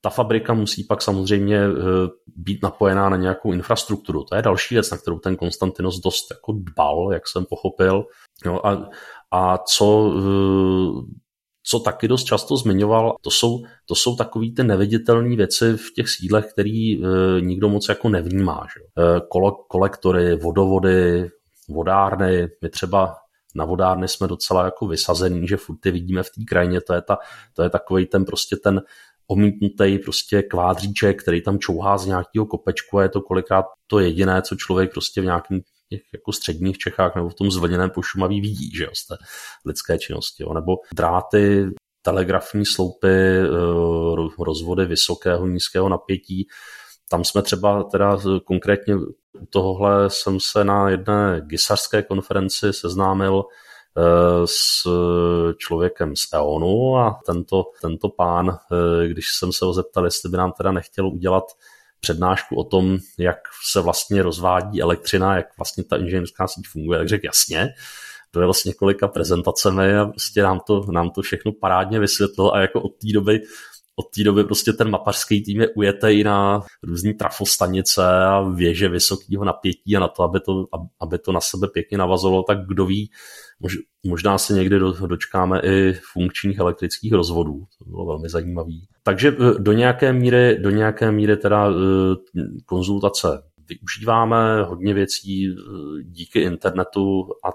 Ta 0.00 0.10
fabrika 0.10 0.54
musí 0.54 0.84
pak 0.84 1.02
samozřejmě 1.02 1.56
eh, 1.56 1.72
být 2.36 2.62
napojená 2.62 3.08
na 3.08 3.16
nějakou 3.16 3.52
infrastrukturu. 3.52 4.24
To 4.24 4.34
je 4.34 4.42
další 4.42 4.74
věc, 4.74 4.90
na 4.90 4.96
kterou 4.96 5.18
ten 5.18 5.36
Konstantinos 5.36 6.00
dost 6.00 6.30
jako 6.30 6.52
dbal, 6.52 7.12
jak 7.12 7.28
jsem 7.28 7.44
pochopil. 7.44 8.04
A, 8.64 8.78
a 9.30 9.58
co, 9.58 10.14
eh, 10.18 11.22
co 11.62 11.80
taky 11.80 12.08
dost 12.08 12.24
často 12.24 12.56
zmiňoval, 12.56 13.16
to 13.20 13.30
jsou, 13.30 13.62
to 13.86 13.94
jsou 13.94 14.16
takový 14.16 14.54
ty 14.54 14.64
neviditelné 14.64 15.36
věci 15.36 15.76
v 15.76 15.92
těch 15.96 16.08
sídlech, 16.08 16.46
který 16.52 16.94
e, 16.94 17.00
nikdo 17.40 17.68
moc 17.68 17.88
jako 17.88 18.08
nevnímá. 18.08 18.66
Že? 18.76 19.04
E, 19.04 19.20
kolo, 19.28 19.52
kolektory, 19.52 20.36
vodovody, 20.36 21.30
vodárny, 21.68 22.48
my 22.62 22.68
třeba 22.68 23.14
na 23.54 23.64
vodárny 23.64 24.08
jsme 24.08 24.28
docela 24.28 24.64
jako 24.64 24.86
vysazení, 24.86 25.48
že 25.48 25.56
furt 25.56 25.76
ty 25.80 25.90
vidíme 25.90 26.22
v 26.22 26.30
té 26.30 26.44
krajině, 26.48 26.80
to 26.80 26.94
je, 26.94 27.02
ta, 27.02 27.18
to 27.54 27.62
je 27.62 27.70
takový 27.70 28.06
ten 28.06 28.24
prostě 28.24 28.56
ten 28.56 28.82
omítnutý 29.26 29.98
prostě 29.98 30.42
kvádříček, 30.42 31.22
který 31.22 31.42
tam 31.42 31.58
čouhá 31.58 31.98
z 31.98 32.06
nějakého 32.06 32.46
kopečku 32.46 32.98
a 32.98 33.02
je 33.02 33.08
to 33.08 33.20
kolikrát 33.20 33.66
to 33.86 33.98
jediné, 33.98 34.42
co 34.42 34.56
člověk 34.56 34.92
prostě 34.92 35.20
v 35.20 35.24
nějakém 35.24 35.60
těch 35.92 36.02
jako 36.12 36.32
středních 36.32 36.78
Čechách 36.78 37.16
nebo 37.16 37.28
v 37.28 37.34
tom 37.34 37.50
zvlněném 37.50 37.90
pošumaví 37.90 38.40
vidí, 38.40 38.76
že 38.76 38.84
jo, 38.84 38.90
z 38.94 39.06
té 39.06 39.16
lidské 39.66 39.98
činnosti. 39.98 40.42
Jo. 40.42 40.54
Nebo 40.54 40.76
dráty, 40.94 41.70
telegrafní 42.02 42.66
sloupy, 42.66 43.08
eh, 43.08 43.48
rozvody 44.38 44.86
vysokého, 44.86 45.46
nízkého 45.46 45.88
napětí. 45.88 46.46
Tam 47.10 47.24
jsme 47.24 47.42
třeba 47.42 47.82
teda 47.82 48.18
konkrétně 48.44 48.96
u 48.96 49.46
tohohle 49.50 50.10
jsem 50.10 50.40
se 50.40 50.64
na 50.64 50.90
jedné 50.90 51.42
gisařské 51.46 52.02
konferenci 52.02 52.72
seznámil 52.72 53.44
eh, 53.96 54.46
s 54.46 54.88
člověkem 55.56 56.16
z 56.16 56.32
EONu 56.34 56.96
a 56.96 57.20
tento, 57.26 57.64
tento 57.80 58.08
pán, 58.08 58.50
eh, 58.50 59.08
když 59.08 59.26
jsem 59.38 59.52
se 59.52 59.64
ho 59.64 59.72
zeptal, 59.72 60.04
jestli 60.04 60.30
by 60.30 60.36
nám 60.36 60.52
teda 60.52 60.72
nechtěl 60.72 61.08
udělat 61.08 61.44
přednášku 62.02 62.56
o 62.56 62.64
tom, 62.64 62.98
jak 63.18 63.38
se 63.70 63.80
vlastně 63.80 64.22
rozvádí 64.22 64.82
elektřina, 64.82 65.36
jak 65.36 65.46
vlastně 65.58 65.84
ta 65.84 65.96
inženýrská 65.96 66.46
síť 66.46 66.68
funguje, 66.68 66.98
tak 66.98 67.08
řekl 67.08 67.26
jasně, 67.26 67.74
dojel 68.32 68.54
s 68.54 68.64
několika 68.64 69.08
prezentacemi 69.08 69.96
a 69.96 70.06
prostě 70.06 70.42
nám 70.42 70.60
to, 70.66 70.86
nám 70.92 71.10
to 71.10 71.22
všechno 71.22 71.52
parádně 71.52 72.00
vysvětlil 72.00 72.50
a 72.54 72.60
jako 72.60 72.80
od 72.80 72.88
té 72.88 73.12
doby 73.14 73.40
od 73.96 74.06
té 74.14 74.24
doby 74.24 74.44
prostě 74.44 74.72
ten 74.72 74.90
mapařský 74.90 75.42
tým 75.42 75.60
je 75.60 75.68
ujetej 75.68 76.24
na 76.24 76.62
různý 76.82 77.14
trafostanice 77.14 78.04
a 78.04 78.42
věže 78.42 78.88
vysokého 78.88 79.44
napětí 79.44 79.96
a 79.96 80.00
na 80.00 80.08
to, 80.08 80.22
aby 80.22 80.40
to, 80.40 80.66
aby 81.00 81.18
to 81.18 81.32
na 81.32 81.40
sebe 81.40 81.68
pěkně 81.68 81.98
navazovalo, 81.98 82.42
tak 82.42 82.66
kdo 82.66 82.86
ví, 82.86 83.10
mož, 83.60 83.76
možná 84.06 84.38
se 84.38 84.54
někdy 84.54 84.78
do, 84.78 85.06
dočkáme 85.06 85.60
i 85.64 85.94
funkčních 86.12 86.58
elektrických 86.58 87.12
rozvodů. 87.12 87.64
To 87.78 87.84
bylo 87.84 88.06
velmi 88.06 88.28
zajímavé. 88.28 88.72
Takže 89.02 89.28
e, 89.28 89.58
do 89.58 89.72
nějaké 89.72 90.12
míry, 90.12 90.58
do 90.58 90.70
nějaké 90.70 91.12
míry 91.12 91.36
teda 91.36 91.70
e, 91.70 91.74
konzultace 92.66 93.42
využíváme 93.68 94.62
hodně 94.62 94.94
věcí 94.94 95.46
e, 95.46 95.54
díky 96.02 96.40
internetu 96.40 97.22
a 97.44 97.48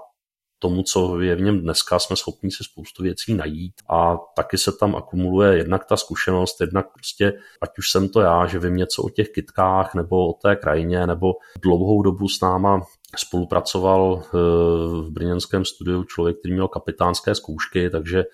tomu, 0.58 0.82
co 0.82 1.20
je 1.20 1.36
v 1.36 1.40
něm 1.40 1.60
dneska, 1.60 1.98
jsme 1.98 2.16
schopni 2.16 2.50
si 2.50 2.64
spoustu 2.64 3.02
věcí 3.02 3.34
najít. 3.34 3.72
A 3.90 4.16
taky 4.36 4.58
se 4.58 4.72
tam 4.72 4.96
akumuluje 4.96 5.56
jednak 5.56 5.84
ta 5.84 5.96
zkušenost, 5.96 6.60
jednak 6.60 6.86
prostě, 6.92 7.32
ať 7.62 7.78
už 7.78 7.90
jsem 7.90 8.08
to 8.08 8.20
já, 8.20 8.46
že 8.46 8.58
vím 8.58 8.76
něco 8.76 9.02
o 9.02 9.10
těch 9.10 9.28
kitkách 9.28 9.94
nebo 9.94 10.28
o 10.28 10.32
té 10.32 10.56
krajině, 10.56 11.06
nebo 11.06 11.32
dlouhou 11.62 12.02
dobu 12.02 12.28
s 12.28 12.40
náma 12.40 12.80
spolupracoval 13.16 14.22
eh, 14.22 14.28
v 15.02 15.10
brněnském 15.10 15.64
studiu 15.64 16.04
člověk, 16.04 16.38
který 16.38 16.54
měl 16.54 16.68
kapitánské 16.68 17.34
zkoušky, 17.34 17.90
takže 17.90 18.24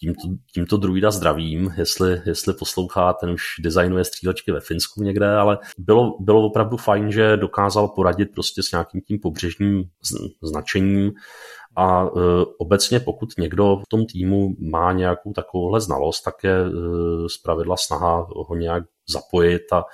tímto, 0.00 0.28
tímto 0.54 0.76
druida 0.76 1.10
zdravím, 1.10 1.74
jestli, 1.76 2.22
jestli 2.26 2.54
poslouchá, 2.54 3.12
ten 3.12 3.30
už 3.30 3.42
designuje 3.60 4.04
střílečky 4.04 4.52
ve 4.52 4.60
Finsku 4.60 5.02
někde, 5.02 5.36
ale 5.36 5.58
bylo, 5.78 6.16
bylo 6.20 6.46
opravdu 6.46 6.76
fajn, 6.76 7.12
že 7.12 7.36
dokázal 7.36 7.88
poradit 7.88 8.26
prostě 8.34 8.62
s 8.62 8.72
nějakým 8.72 9.00
tím 9.00 9.18
pobřežním 9.18 9.84
značením 10.42 11.12
a 11.76 12.04
e, 12.04 12.08
obecně 12.58 13.00
pokud 13.00 13.28
někdo 13.38 13.76
v 13.76 13.88
tom 13.88 14.06
týmu 14.06 14.48
má 14.58 14.92
nějakou 14.92 15.32
takovouhle 15.32 15.80
znalost, 15.80 16.22
tak 16.22 16.34
je 16.44 16.56
e, 16.56 16.70
zpravidla 17.28 17.76
snaha 17.76 18.26
ho 18.48 18.54
nějak 18.56 18.84
zapojit 19.12 19.62
a 19.72 19.84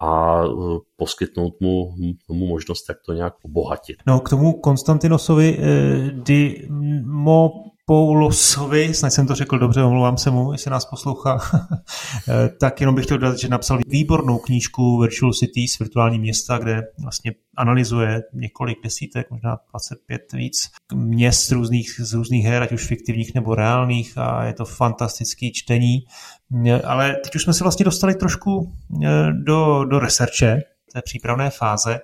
a 0.00 0.42
e, 0.44 0.48
poskytnout 0.96 1.60
mu, 1.60 1.94
mu 2.28 2.46
možnost, 2.46 2.88
jak 2.88 2.98
to 3.06 3.12
nějak 3.12 3.34
obohatit. 3.44 3.96
No, 4.06 4.20
k 4.20 4.30
tomu 4.30 4.52
Konstantinosovi 4.52 5.58
Dimo 6.12 7.50
Poulosovi, 7.86 8.94
snad 8.94 9.10
jsem 9.10 9.26
to 9.26 9.34
řekl 9.34 9.58
dobře, 9.58 9.82
omlouvám 9.82 10.18
se 10.18 10.30
mu, 10.30 10.52
jestli 10.52 10.70
nás 10.70 10.84
poslouchá, 10.84 11.38
tak 12.60 12.80
jenom 12.80 12.94
bych 12.94 13.04
chtěl 13.04 13.18
dodat, 13.18 13.38
že 13.38 13.48
napsal 13.48 13.78
výbornou 13.86 14.38
knížku 14.38 14.98
Virtual 14.98 15.32
Cities, 15.32 15.78
virtuální 15.78 16.18
města, 16.18 16.58
kde 16.58 16.82
vlastně 17.02 17.32
analyzuje 17.56 18.22
několik 18.32 18.78
desítek, 18.84 19.30
možná 19.30 19.58
25 19.70 20.32
víc 20.32 20.70
měst 20.94 21.48
z 21.48 21.52
různých, 21.52 21.94
z 21.98 22.14
různých 22.14 22.44
her, 22.44 22.62
ať 22.62 22.72
už 22.72 22.86
fiktivních 22.86 23.34
nebo 23.34 23.54
reálných 23.54 24.18
a 24.18 24.44
je 24.44 24.52
to 24.52 24.64
fantastický 24.64 25.52
čtení. 25.52 25.98
Ale 26.84 27.16
teď 27.24 27.34
už 27.34 27.42
jsme 27.42 27.54
se 27.54 27.64
vlastně 27.64 27.84
dostali 27.84 28.14
trošku 28.14 28.72
eh, 29.04 29.32
do, 29.32 29.84
do 29.84 29.98
researche, 29.98 30.62
té 30.94 31.02
přípravné 31.02 31.50
fáze. 31.50 32.00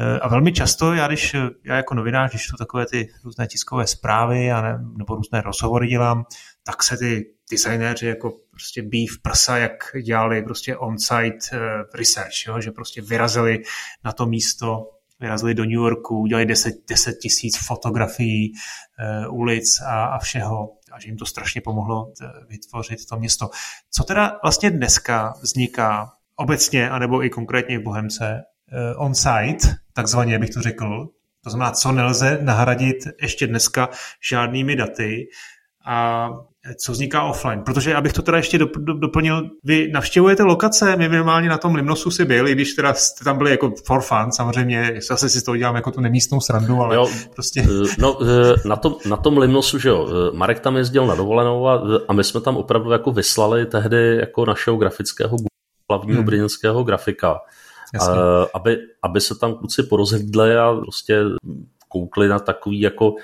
Eh, 0.00 0.18
a 0.18 0.28
velmi 0.28 0.52
často, 0.52 0.94
já, 0.94 1.06
když, 1.06 1.36
já 1.64 1.76
jako 1.76 1.94
novinář, 1.94 2.30
když 2.30 2.46
tu 2.46 2.56
takové 2.56 2.86
ty 2.86 3.08
různé 3.24 3.46
tiskové 3.46 3.86
zprávy 3.86 4.52
a 4.52 4.62
ne, 4.62 4.78
nebo 4.96 5.14
různé 5.14 5.40
rozhovory 5.40 5.86
dělám, 5.86 6.24
tak 6.64 6.82
se 6.82 6.96
ty 6.96 7.34
designéři 7.50 8.06
jako 8.06 8.32
prostě 8.50 8.82
bí 8.82 9.06
v 9.06 9.22
prsa, 9.22 9.56
jak 9.56 9.72
dělali 10.04 10.42
prostě 10.42 10.76
on-site 10.76 11.38
research, 11.94 12.46
jo? 12.46 12.60
že 12.60 12.70
prostě 12.70 13.02
vyrazili 13.02 13.62
na 14.04 14.12
to 14.12 14.26
místo, 14.26 14.90
vyrazili 15.20 15.54
do 15.54 15.64
New 15.64 15.72
Yorku, 15.72 16.20
udělali 16.20 16.46
10, 16.46 16.74
10 16.88 17.12
tisíc 17.12 17.66
fotografií 17.66 18.52
uh, 19.28 19.38
ulic 19.38 19.80
a, 19.80 20.04
a 20.04 20.18
všeho 20.18 20.68
a 20.92 21.00
že 21.00 21.08
jim 21.08 21.16
to 21.16 21.26
strašně 21.26 21.60
pomohlo 21.60 22.12
vytvořit 22.48 23.06
to 23.06 23.16
město. 23.16 23.50
Co 23.90 24.04
teda 24.04 24.38
vlastně 24.42 24.70
dneska 24.70 25.34
vzniká 25.42 26.12
obecně, 26.36 26.90
anebo 26.90 27.24
i 27.24 27.30
konkrétně 27.30 27.78
v 27.78 27.82
Bohemce, 27.82 28.42
on-site, 28.96 29.74
takzvaně 29.92 30.38
bych 30.38 30.50
to 30.50 30.62
řekl, 30.62 31.08
to 31.44 31.50
znamená, 31.50 31.70
co 31.70 31.92
nelze 31.92 32.38
nahradit 32.42 32.96
ještě 33.22 33.46
dneska 33.46 33.88
žádnými 34.30 34.76
daty 34.76 35.28
a 35.86 36.28
co 36.76 36.92
vzniká 36.92 37.22
offline. 37.22 37.62
Protože 37.62 37.94
abych 37.94 38.12
to 38.12 38.22
teda 38.22 38.36
ještě 38.36 38.58
doplnil, 39.00 39.50
vy 39.64 39.90
navštěvujete 39.92 40.42
lokace, 40.42 40.96
minimálně 40.96 41.48
na 41.48 41.58
tom 41.58 41.74
Limnosu 41.74 42.10
si 42.10 42.24
byl, 42.24 42.48
i 42.48 42.52
když 42.52 42.74
teda 42.74 42.94
jste 42.94 43.24
tam 43.24 43.38
byli 43.38 43.50
jako 43.50 43.72
for 43.86 44.00
fun, 44.00 44.32
samozřejmě, 44.32 45.00
zase 45.08 45.28
si 45.28 45.44
to 45.44 45.56
dělám 45.56 45.74
jako 45.74 45.90
tu 45.90 46.00
nemístnou 46.00 46.40
srandu, 46.40 46.80
ale 46.80 46.96
jo, 46.96 47.08
prostě... 47.34 47.60
Eh, 47.60 47.94
no, 47.98 48.18
eh, 48.22 48.68
na 48.68 48.76
tom, 48.76 48.96
na 49.06 49.16
tom 49.16 49.38
Limnosu, 49.38 49.78
že 49.78 49.88
jo, 49.88 50.08
eh, 50.08 50.36
Marek 50.36 50.60
tam 50.60 50.76
jezdil 50.76 51.06
na 51.06 51.14
dovolenou 51.14 51.68
a, 51.68 51.82
a 52.08 52.12
my 52.12 52.24
jsme 52.24 52.40
tam 52.40 52.56
opravdu 52.56 52.90
jako 52.90 53.12
vyslali 53.12 53.66
tehdy 53.66 54.16
jako 54.16 54.46
našeho 54.46 54.76
grafického 54.76 55.36
hlavního 55.90 56.18
hmm. 56.18 56.26
brněnského 56.26 56.84
grafika, 56.84 57.38
Jasně. 57.94 58.14
aby, 58.54 58.78
aby 59.02 59.20
se 59.20 59.34
tam 59.34 59.54
kluci 59.54 59.82
porozhlídli 59.82 60.56
a 60.56 60.74
prostě 60.74 61.22
koukli 61.88 62.28
na 62.28 62.38
takový 62.38 62.80
jako 62.80 63.14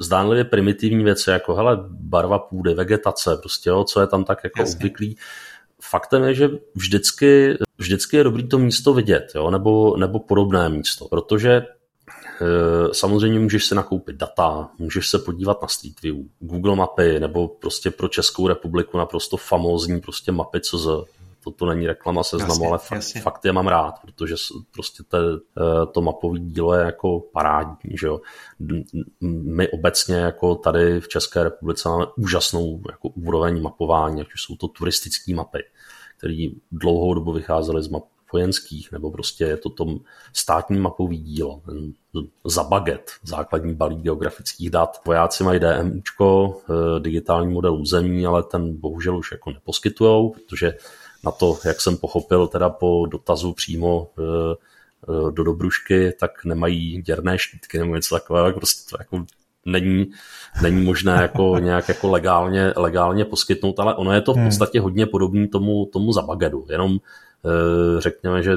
zdánlivě 0.00 0.44
primitivní 0.44 1.04
věci, 1.04 1.30
jako 1.30 1.54
hele, 1.54 1.78
barva 1.90 2.38
půdy, 2.38 2.74
vegetace, 2.74 3.36
prostě 3.36 3.70
jo, 3.70 3.84
co 3.84 4.00
je 4.00 4.06
tam 4.06 4.24
tak 4.24 4.44
jako 4.44 4.60
Jasně. 4.60 4.74
obvyklý. 4.76 5.16
Faktem 5.82 6.24
je, 6.24 6.34
že 6.34 6.50
vždycky, 6.74 7.58
vždycky 7.78 8.16
je 8.16 8.24
dobrý 8.24 8.48
to 8.48 8.58
místo 8.58 8.94
vidět, 8.94 9.32
jo, 9.34 9.50
nebo, 9.50 9.96
nebo 9.96 10.18
podobné 10.18 10.68
místo, 10.68 11.08
protože 11.08 11.50
e, 11.52 11.64
samozřejmě 12.92 13.38
můžeš 13.40 13.66
si 13.66 13.74
nakoupit 13.74 14.16
data, 14.16 14.68
můžeš 14.78 15.08
se 15.08 15.18
podívat 15.18 15.62
na 15.62 15.68
Street 15.68 16.02
View, 16.02 16.16
Google 16.38 16.76
mapy, 16.76 17.20
nebo 17.20 17.48
prostě 17.48 17.90
pro 17.90 18.08
Českou 18.08 18.48
republiku 18.48 18.98
naprosto 18.98 19.36
famózní 19.36 20.00
prostě 20.00 20.32
mapy 20.32 20.60
CZ, 20.60 20.86
to, 21.44 21.50
to 21.50 21.66
není 21.66 21.86
reklama 21.86 22.22
seznamu, 22.22 22.52
jasně, 22.52 22.68
ale 22.68 22.78
fakt, 22.78 22.96
jasně. 22.96 23.20
fakt 23.20 23.44
je 23.44 23.52
mám 23.52 23.66
rád, 23.66 23.94
protože 24.00 24.34
prostě 24.70 25.02
te, 25.02 25.18
eh, 25.58 25.86
to 25.92 26.02
mapové 26.02 26.38
dílo 26.38 26.74
je 26.74 26.84
jako 26.84 27.20
parádní, 27.20 27.96
že 28.00 28.06
jo. 28.06 28.20
My 29.20 29.68
obecně 29.68 30.16
jako 30.16 30.54
tady 30.54 31.00
v 31.00 31.08
České 31.08 31.42
republice 31.42 31.88
máme 31.88 32.06
úžasnou 32.16 32.82
jako 32.90 33.08
úroveň 33.08 33.62
mapování, 33.62 34.20
ať 34.20 34.34
už 34.34 34.42
jsou 34.42 34.56
to 34.56 34.68
turistické 34.68 35.34
mapy, 35.34 35.58
které 36.18 36.46
dlouhou 36.72 37.14
dobu 37.14 37.32
vycházely 37.32 37.82
z 37.82 37.88
map 37.88 38.04
vojenských, 38.32 38.92
nebo 38.92 39.10
prostě 39.10 39.44
je 39.44 39.56
to 39.56 39.70
tom 39.70 39.98
státní 40.32 40.78
mapový 40.78 41.18
dílo, 41.18 41.62
ten 41.66 41.92
za 42.44 42.64
baget, 42.64 43.10
základní 43.22 43.74
balík 43.74 43.98
geografických 43.98 44.70
dat. 44.70 45.00
Vojáci 45.06 45.44
mají 45.44 45.60
DMUčko, 45.60 46.60
eh, 46.70 47.00
digitální 47.00 47.52
model 47.52 47.74
území, 47.74 48.26
ale 48.26 48.42
ten 48.42 48.80
bohužel 48.80 49.16
už 49.16 49.32
jako 49.32 49.50
neposkytujou, 49.50 50.30
protože 50.30 50.74
na 51.24 51.30
to, 51.30 51.58
jak 51.64 51.80
jsem 51.80 51.96
pochopil 51.96 52.46
teda 52.46 52.68
po 52.70 53.06
dotazu 53.06 53.52
přímo 53.52 54.10
eh, 54.18 54.22
eh, 54.22 55.32
do 55.32 55.44
Dobrušky, 55.44 56.12
tak 56.20 56.44
nemají 56.44 57.02
děrné 57.02 57.38
štítky 57.38 57.78
nebo 57.78 57.94
něco 57.94 58.14
takového, 58.14 58.52
prostě 58.52 58.90
to 58.90 58.96
jako 59.00 59.24
není, 59.66 60.10
není 60.62 60.84
možné 60.84 61.12
jako 61.12 61.58
nějak 61.60 61.88
jako 61.88 62.10
legálně, 62.10 62.72
legálně 62.76 63.24
poskytnout, 63.24 63.80
ale 63.80 63.94
ono 63.94 64.12
je 64.12 64.20
to 64.20 64.32
v 64.32 64.36
hmm. 64.36 64.46
podstatě 64.46 64.80
hodně 64.80 65.06
podobné 65.06 65.48
tomu, 65.48 65.86
tomu 65.92 66.12
zabagedu, 66.12 66.66
jenom 66.70 66.98
eh, 67.44 68.00
řekněme, 68.00 68.42
že 68.42 68.56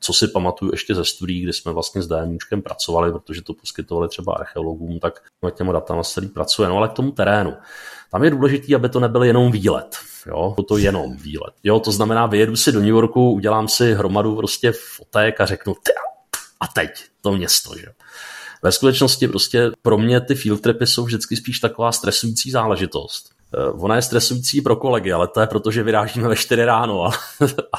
co 0.00 0.12
si 0.12 0.28
pamatuju 0.28 0.72
ještě 0.72 0.94
ze 0.94 1.04
studií, 1.04 1.42
kdy 1.42 1.52
jsme 1.52 1.72
vlastně 1.72 2.02
s 2.02 2.06
DMUčkem 2.06 2.62
pracovali, 2.62 3.12
protože 3.12 3.42
to 3.42 3.54
poskytovali 3.54 4.08
třeba 4.08 4.34
archeologům, 4.34 4.98
tak 5.00 5.22
těma 5.54 5.72
datama 5.72 6.02
se 6.02 6.20
pracuje. 6.20 6.68
No 6.68 6.76
ale 6.76 6.88
k 6.88 6.92
tomu 6.92 7.12
terénu 7.12 7.54
tam 8.10 8.24
je 8.24 8.30
důležitý, 8.30 8.74
aby 8.74 8.88
to 8.88 9.00
nebyl 9.00 9.24
jenom 9.24 9.52
výlet. 9.52 9.96
Jo, 10.26 10.54
to 10.68 10.78
jenom 10.78 11.16
výlet. 11.16 11.54
Jo, 11.64 11.80
to 11.80 11.92
znamená, 11.92 12.26
vyjedu 12.26 12.56
si 12.56 12.72
do 12.72 12.80
New 12.80 12.88
Yorku, 12.88 13.32
udělám 13.32 13.68
si 13.68 13.94
hromadu 13.94 14.36
prostě 14.36 14.72
fotek 14.72 15.40
a 15.40 15.46
řeknu, 15.46 15.74
a 16.60 16.66
teď 16.66 17.04
to 17.20 17.32
město, 17.32 17.76
že 17.78 17.86
Ve 18.62 18.72
skutečnosti 18.72 19.28
prostě 19.28 19.70
pro 19.82 19.98
mě 19.98 20.20
ty 20.20 20.34
field 20.34 20.60
tripy 20.60 20.86
jsou 20.86 21.04
vždycky 21.04 21.36
spíš 21.36 21.58
taková 21.58 21.92
stresující 21.92 22.50
záležitost. 22.50 23.34
Eh, 23.54 23.70
ona 23.70 23.96
je 23.96 24.02
stresující 24.02 24.60
pro 24.60 24.76
kolegy, 24.76 25.12
ale 25.12 25.28
to 25.28 25.40
je 25.40 25.46
proto, 25.46 25.70
že 25.70 25.82
vyrážíme 25.82 26.28
ve 26.28 26.36
4 26.36 26.64
ráno. 26.64 27.04
Ale, 27.04 27.12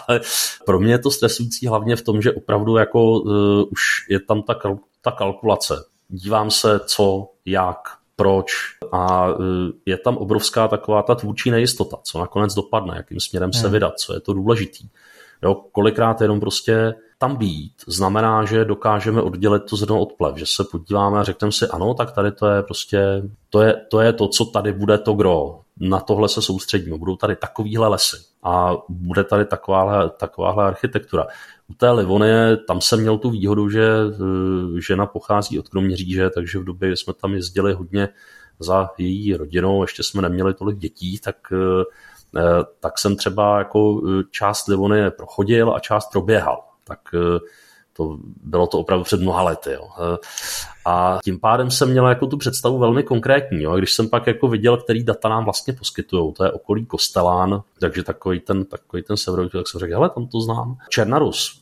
ale 0.08 0.22
pro 0.66 0.80
mě 0.80 0.94
je 0.94 1.00
to 1.00 1.12
stresující 1.12 1.68
hlavně 1.68 1.96
v 1.96 2.02
tom, 2.02 2.22
že 2.22 2.32
opravdu 2.32 2.78
jako 2.78 3.20
uh, 3.20 3.64
už 3.72 3.82
je 4.10 4.20
tam 4.20 4.44
ta, 4.44 4.56
ta 5.02 5.12
kalkulace. 5.12 5.86
Dívám 6.08 6.52
se, 6.52 6.80
co, 6.86 7.28
jak, 7.46 7.78
proč 8.16 8.52
a 8.92 9.28
uh, 9.28 9.46
je 9.86 9.98
tam 9.98 10.18
obrovská 10.18 10.68
taková 10.68 11.04
ta 11.04 11.16
tvůrčí 11.16 11.52
nejistota, 11.52 11.98
co 12.04 12.20
nakonec 12.20 12.54
dopadne, 12.54 12.94
jakým 12.98 13.20
směrem 13.20 13.54
se 13.54 13.62
hmm. 13.62 13.72
vydat, 13.72 14.00
co 14.00 14.14
je 14.14 14.20
to 14.20 14.34
důležitý. 14.34 14.90
Jo, 15.44 15.56
kolikrát 15.72 16.22
jenom 16.22 16.40
prostě 16.40 16.96
tam 17.18 17.36
být 17.36 17.74
znamená, 17.88 18.46
že 18.46 18.66
dokážeme 18.66 19.22
oddělit 19.22 19.64
to 19.70 19.76
zrno 19.76 20.02
od 20.02 20.14
plev, 20.14 20.38
že 20.38 20.46
se 20.46 20.64
podíváme 20.72 21.20
a 21.20 21.24
řekneme 21.24 21.52
si, 21.52 21.68
ano, 21.68 21.94
tak 21.94 22.12
tady 22.12 22.32
to 22.32 22.48
je 22.48 22.64
prostě, 22.64 23.24
to 23.50 23.62
je, 23.62 23.82
to 23.92 24.02
je 24.02 24.14
to, 24.14 24.28
co 24.28 24.46
tady 24.46 24.74
bude 24.74 24.98
to 24.98 25.14
gro. 25.14 25.60
Na 25.80 26.00
tohle 26.00 26.30
se 26.30 26.42
soustředíme. 26.42 26.98
Budou 26.98 27.16
tady 27.16 27.36
takovýhle 27.36 27.88
lesy 27.88 28.18
a 28.44 28.74
bude 28.90 29.24
tady 29.24 29.46
takováhle, 29.46 30.10
takováhle 30.10 30.66
architektura. 30.66 31.28
U 31.68 31.74
té 31.74 31.92
Livonie, 31.92 32.58
tam 32.58 32.82
jsem 32.82 33.02
měl 33.02 33.18
tu 33.18 33.30
výhodu, 33.30 33.70
že 33.70 33.84
eh, 33.86 34.82
žena 34.88 35.06
pochází 35.06 35.60
od 35.60 35.70
Kroměříže, 35.70 36.30
takže 36.30 36.60
v 36.60 36.64
době, 36.64 36.90
kdy 36.90 36.98
jsme 36.98 37.14
tam 37.14 37.34
jezdili 37.34 37.74
hodně 37.74 38.10
za 38.60 38.90
její 38.98 39.36
rodinou, 39.36 39.82
ještě 39.82 40.04
jsme 40.04 40.22
neměli 40.22 40.54
tolik 40.54 40.78
dětí, 40.78 41.20
tak 41.20 41.36
eh, 41.52 41.84
eh, 42.38 42.64
tak 42.80 43.00
jsem 43.00 43.16
třeba 43.16 43.58
jako 43.58 44.02
část 44.32 44.68
Livonie 44.68 45.12
prochodil 45.12 45.74
a 45.76 45.80
část 45.80 46.12
proběhal 46.12 46.75
tak 46.88 47.00
eh, 47.14 47.40
to 47.98 48.18
bylo 48.44 48.68
to 48.68 48.80
opravdu 48.80 49.04
před 49.04 49.22
mnoha 49.22 49.44
lety. 49.44 49.72
Jo. 49.72 49.88
Eh, 50.00 50.18
a 50.86 51.20
tím 51.24 51.40
pádem 51.40 51.72
jsem 51.72 51.90
měl 51.90 52.08
jako 52.08 52.28
tu 52.28 52.38
představu 52.38 52.80
velmi 52.80 53.04
konkrétní. 53.04 53.64
Jo. 53.64 53.72
A 53.72 53.78
když 53.78 53.94
jsem 53.94 54.10
pak 54.10 54.28
jako 54.28 54.48
viděl, 54.48 54.78
který 54.78 55.04
data 55.04 55.30
nám 55.30 55.44
vlastně 55.44 55.74
poskytují, 55.74 56.34
to 56.34 56.44
je 56.44 56.52
okolí 56.52 56.86
Kostelán, 56.86 57.62
takže 57.80 58.04
takový 58.04 58.40
ten, 58.40 58.66
takový 58.66 59.04
ten 59.04 59.18
severový, 59.18 59.50
tak 59.50 59.68
jsem 59.68 59.80
řekl, 59.80 59.94
hele, 59.94 60.10
tam 60.10 60.28
to 60.28 60.42
znám. 60.42 60.78
Černarus, 60.90 61.62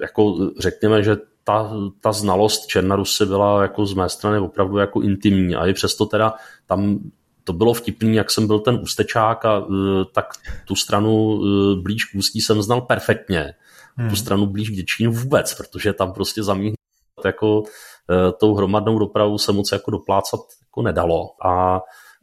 jako 0.00 0.50
řekněme, 0.58 1.02
že 1.02 1.16
ta, 1.44 1.72
ta 2.00 2.12
znalost 2.12 2.66
Černarusy 2.66 3.26
byla 3.26 3.62
jako 3.62 3.86
z 3.86 3.94
mé 3.94 4.08
strany 4.08 4.38
opravdu 4.38 4.78
jako 4.78 5.00
intimní 5.00 5.56
a 5.56 5.66
i 5.66 5.72
přesto 5.72 6.06
teda 6.06 6.34
tam 6.66 6.98
to 7.44 7.52
bylo 7.52 7.74
vtipný, 7.74 8.16
jak 8.16 8.30
jsem 8.30 8.46
byl 8.46 8.58
ten 8.58 8.78
ústečák 8.82 9.44
a 9.44 9.58
eh, 9.58 10.04
tak 10.12 10.26
tu 10.64 10.76
stranu 10.76 11.40
blíž 11.82 12.04
k 12.04 12.14
ústí 12.14 12.40
jsem 12.40 12.62
znal 12.62 12.80
perfektně 12.80 13.54
hmm. 13.96 14.10
tu 14.10 14.16
stranu 14.16 14.46
blíž 14.46 14.70
k 14.70 14.74
Děčínu 14.74 15.12
vůbec, 15.12 15.54
protože 15.54 15.92
tam 15.92 16.12
prostě 16.12 16.42
zamíhnut 16.42 16.76
jako 17.24 17.62
e, 18.10 18.32
tou 18.32 18.54
hromadnou 18.54 18.98
dopravu 18.98 19.38
se 19.38 19.52
moc 19.52 19.72
jako 19.72 19.90
doplácat 19.90 20.40
jako 20.62 20.82
nedalo 20.82 21.46
a 21.46 21.80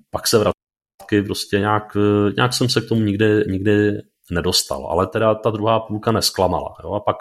pak 0.09 0.27
se 0.27 0.37
vrátky 0.37 1.23
prostě 1.25 1.59
nějak, 1.59 1.95
e, 1.95 2.33
nějak 2.35 2.53
jsem 2.53 2.69
se 2.69 2.81
k 2.81 2.87
tomu 2.87 3.01
nikdy, 3.01 3.43
nikdy 3.47 4.01
nedostal, 4.31 4.87
ale 4.89 5.07
teda 5.07 5.35
ta 5.35 5.49
druhá 5.49 5.79
půlka 5.79 6.11
nesklamala. 6.11 6.75
Jo? 6.83 6.91
A 6.91 6.99
pak 6.99 7.15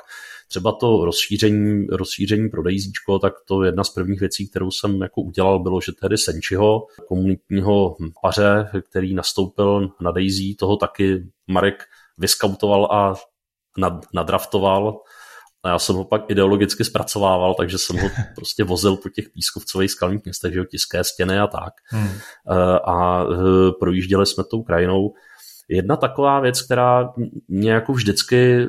třeba 0.49 0.73
to 0.73 1.05
rozšíření, 1.05 1.87
rozšíření 1.87 2.49
pro 2.49 2.63
Dejzíčko, 2.63 3.19
tak 3.19 3.35
to 3.49 3.63
jedna 3.63 3.85
z 3.85 3.91
prvních 3.91 4.21
věcí, 4.21 4.49
kterou 4.49 4.71
jsem 4.71 5.03
jako 5.03 5.21
udělal, 5.21 5.59
bylo, 5.59 5.81
že 5.81 5.93
tedy 5.93 6.19
Senčiho, 6.19 6.87
komunitního 7.09 7.97
paře, 8.23 8.71
který 8.91 9.15
nastoupil 9.15 9.89
na 10.01 10.11
Daisy, 10.11 10.55
toho 10.59 10.77
taky 10.77 11.27
Marek 11.47 11.85
vyskautoval 12.19 12.85
a 12.93 13.15
nad, 13.79 13.93
nadraftoval 14.15 15.01
a 15.63 15.69
já 15.69 15.79
jsem 15.79 15.97
ho 15.97 16.05
pak 16.05 16.23
ideologicky 16.29 16.85
zpracovával, 16.85 17.55
takže 17.55 17.79
jsem 17.79 17.99
ho 17.99 18.09
prostě 18.35 18.65
vozil 18.65 18.97
po 18.97 19.09
těch 19.09 19.29
pískovcových 19.35 19.91
skalních 19.91 20.25
městech, 20.25 20.53
že 20.53 20.59
jo, 20.59 20.65
tiské 20.65 21.05
stěny 21.05 21.39
a 21.39 21.47
tak. 21.47 21.73
Hmm. 21.87 22.09
Eh, 22.51 22.79
a 22.85 23.25
eh, 23.25 23.37
projížděli 23.81 24.27
jsme 24.27 24.45
tou 24.45 24.63
krajinou. 24.63 25.13
Jedna 25.69 25.97
taková 25.97 26.41
věc, 26.41 26.63
která 26.63 27.13
mě 27.49 27.73
jako 27.73 27.93
vždycky 27.93 28.63
eh, 28.63 28.69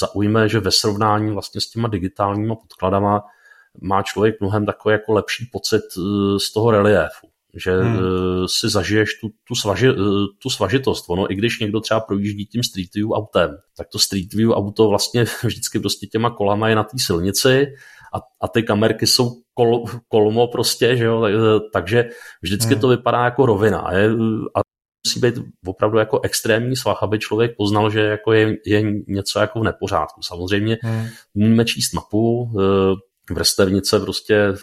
zaujme, 0.00 0.48
že 0.48 0.60
ve 0.60 0.70
srovnání 0.70 1.32
vlastně 1.32 1.60
s 1.60 1.70
těma 1.70 1.88
digitálníma 1.88 2.54
podkladama 2.54 3.22
má 3.82 4.02
člověk 4.02 4.40
mnohem 4.40 4.66
takový 4.66 4.92
jako 4.92 5.12
lepší 5.12 5.48
pocit 5.52 5.82
z 6.38 6.52
toho 6.52 6.70
reliéfu 6.70 7.26
že 7.56 7.72
hmm. 7.82 7.96
Eh, 7.96 8.48
si 8.48 8.68
zažiješ 8.68 9.20
tu, 9.20 9.28
tu, 9.48 9.54
svaži, 9.54 9.88
eh, 9.88 9.94
tu 10.42 10.50
svažitost. 10.50 11.04
Ono, 11.08 11.32
i 11.32 11.34
když 11.34 11.60
někdo 11.60 11.80
třeba 11.80 12.00
projíždí 12.00 12.46
tím 12.46 12.62
Street 12.62 12.94
View 12.94 13.12
autem, 13.12 13.56
tak 13.76 13.88
to 13.92 13.98
Street 13.98 14.34
View 14.34 14.50
auto 14.50 14.88
vlastně 14.88 15.24
vždycky 15.44 15.80
prostě 15.80 16.06
těma 16.06 16.30
kolama 16.30 16.68
je 16.68 16.76
na 16.76 16.84
té 16.84 16.98
silnici 16.98 17.66
a, 18.14 18.18
a 18.40 18.48
ty 18.48 18.62
kamerky 18.62 19.06
jsou 19.06 19.30
kol, 19.54 19.84
kolmo 20.08 20.46
prostě, 20.46 20.96
že 20.96 21.04
jo, 21.04 21.24
eh, 21.24 21.60
takže 21.72 22.08
vždycky 22.42 22.72
hmm. 22.72 22.80
to 22.80 22.88
vypadá 22.88 23.24
jako 23.24 23.46
rovina. 23.46 23.78
A, 23.78 23.94
je, 23.94 24.10
a 24.54 24.60
musí 25.06 25.20
být 25.20 25.34
opravdu 25.66 25.98
jako 25.98 26.20
extrémní 26.20 26.76
svah, 26.76 27.02
aby 27.02 27.18
člověk 27.18 27.56
poznal, 27.56 27.90
že 27.90 28.00
jako 28.00 28.32
je, 28.32 28.56
je 28.66 28.82
něco 29.08 29.38
jako 29.38 29.60
v 29.60 29.64
nepořádku. 29.64 30.22
Samozřejmě 30.22 30.78
hmm. 30.82 31.06
můžeme 31.34 31.64
číst 31.64 31.92
mapu, 31.92 32.50
vrstevnice 33.30 34.00
prostě 34.00 34.34
eh, 34.34 34.54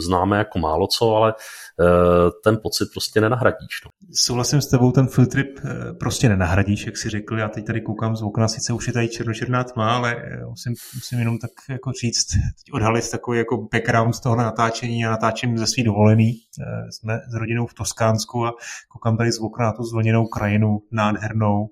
známe 0.00 0.38
jako 0.38 0.58
málo 0.58 0.86
co, 0.86 1.14
ale 1.14 1.34
eh, 1.80 2.30
ten 2.44 2.58
pocit 2.62 2.88
prostě 2.92 3.20
nenahradíš. 3.20 3.82
No. 3.84 3.90
Souhlasím 4.14 4.60
s 4.60 4.66
tebou, 4.66 4.92
ten 4.92 5.06
field 5.06 5.30
trip 5.30 5.58
eh, 5.64 5.92
prostě 5.92 6.28
nenahradíš, 6.28 6.86
jak 6.86 6.96
si 6.96 7.10
řekl. 7.10 7.38
Já 7.38 7.48
teď 7.48 7.66
tady 7.66 7.80
koukám 7.80 8.16
z 8.16 8.22
okna, 8.22 8.48
sice 8.48 8.72
už 8.72 8.86
je 8.86 8.92
tady 8.92 9.08
černočerná 9.08 9.64
tma, 9.64 9.96
ale 9.96 10.16
musím, 10.48 10.74
musím 10.94 11.18
jenom 11.18 11.38
tak 11.38 11.50
jako 11.68 11.92
říct, 11.92 12.26
teď 12.32 12.72
odhalit 12.72 13.10
takový 13.10 13.38
jako 13.38 13.68
background 13.72 14.14
z 14.14 14.20
toho 14.20 14.36
natáčení. 14.36 15.06
a 15.06 15.10
natáčím 15.10 15.58
ze 15.58 15.66
svý 15.66 15.84
dovolený. 15.84 16.34
Jsme 16.90 17.20
s 17.30 17.34
rodinou 17.34 17.66
v 17.66 17.74
Toskánsku 17.74 18.46
a 18.46 18.52
koukám 18.88 19.16
tady 19.16 19.32
z 19.32 19.38
okna 19.38 19.66
na 19.66 19.72
tu 19.72 19.82
zvlněnou 19.82 20.26
krajinu, 20.26 20.78
nádhernou 20.92 21.68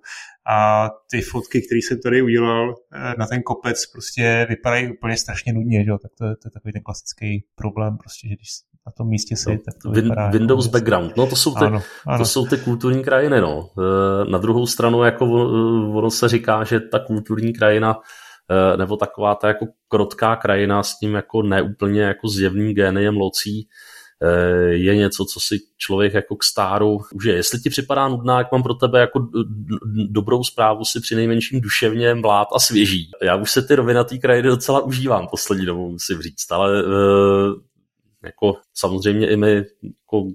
a 0.50 0.90
ty 1.10 1.20
fotky, 1.20 1.62
které 1.62 1.78
jsem 1.78 2.00
tady 2.00 2.22
udělal 2.22 2.74
eh, 2.92 3.14
na 3.18 3.26
ten 3.26 3.42
kopec, 3.42 3.86
prostě 3.86 4.46
vypadají 4.48 4.92
úplně 4.92 5.16
strašně 5.16 5.52
nudně, 5.52 5.84
že? 5.84 5.90
tak 6.02 6.10
to 6.18 6.24
je, 6.24 6.36
to 6.36 6.46
je 6.46 6.50
takový 6.50 6.72
ten 6.72 6.82
klasický 6.82 7.44
problém, 7.54 7.98
prostě, 7.98 8.28
že 8.28 8.34
když 8.34 8.48
na 8.86 8.92
tom 8.92 9.08
místě 9.08 9.36
si, 9.36 9.50
no, 9.50 9.58
tak 9.64 9.74
to 9.82 9.90
vypadá 9.90 10.22
jako 10.22 10.38
Windows 10.38 10.66
jako 10.66 10.72
background, 10.72 11.16
no 11.16 11.26
to 11.26 11.36
jsou, 11.36 11.54
ty, 11.54 11.64
ano, 11.64 11.82
ano. 12.06 12.18
to 12.18 12.24
jsou 12.24 12.46
ty 12.46 12.56
kulturní 12.56 13.04
krajiny, 13.04 13.40
no. 13.40 13.70
Eh, 13.78 14.30
na 14.30 14.38
druhou 14.38 14.66
stranu, 14.66 15.04
jako 15.04 15.24
ono 15.94 16.10
se 16.10 16.28
říká, 16.28 16.64
že 16.64 16.80
ta 16.80 16.98
kulturní 16.98 17.52
krajina 17.52 17.96
eh, 18.50 18.76
nebo 18.76 18.96
taková 18.96 19.34
ta 19.34 19.48
jako 19.48 19.66
krotká 19.88 20.36
krajina 20.36 20.82
s 20.82 20.98
tím 20.98 21.14
jako 21.14 21.42
neúplně 21.42 22.02
jako 22.02 22.28
zjevným 22.28 22.74
géniem 22.74 23.16
locí, 23.16 23.68
Eh, 23.68 23.68
je 24.68 24.96
něco, 24.96 25.24
co 25.24 25.40
si 25.40 25.58
člověk 25.76 26.14
jako 26.14 26.36
k 26.36 26.44
stáru 26.44 26.98
užije. 27.14 27.36
Jestli 27.36 27.60
ti 27.60 27.70
připadá 27.70 28.08
nudná, 28.08 28.38
jak 28.38 28.52
mám 28.52 28.62
pro 28.62 28.74
tebe 28.74 29.00
jako 29.00 29.28
dobrou 30.08 30.44
zprávu 30.44 30.84
si 30.84 31.00
při 31.00 31.14
nejmenším 31.14 31.60
duševně 31.60 32.14
mlát 32.14 32.48
a 32.54 32.58
svěží. 32.58 33.10
Já 33.22 33.36
už 33.36 33.50
se 33.50 33.62
ty 33.62 33.74
rovinatý 33.74 34.18
krajiny 34.18 34.48
docela 34.48 34.80
užívám 34.80 35.26
poslední 35.30 35.66
dobou, 35.66 35.90
musím 35.90 36.22
říct, 36.22 36.50
ale 36.50 36.80
eh, 36.80 37.68
jako 38.22 38.54
samozřejmě 38.74 39.30
i 39.30 39.36
my 39.36 39.54
jako 39.54 40.26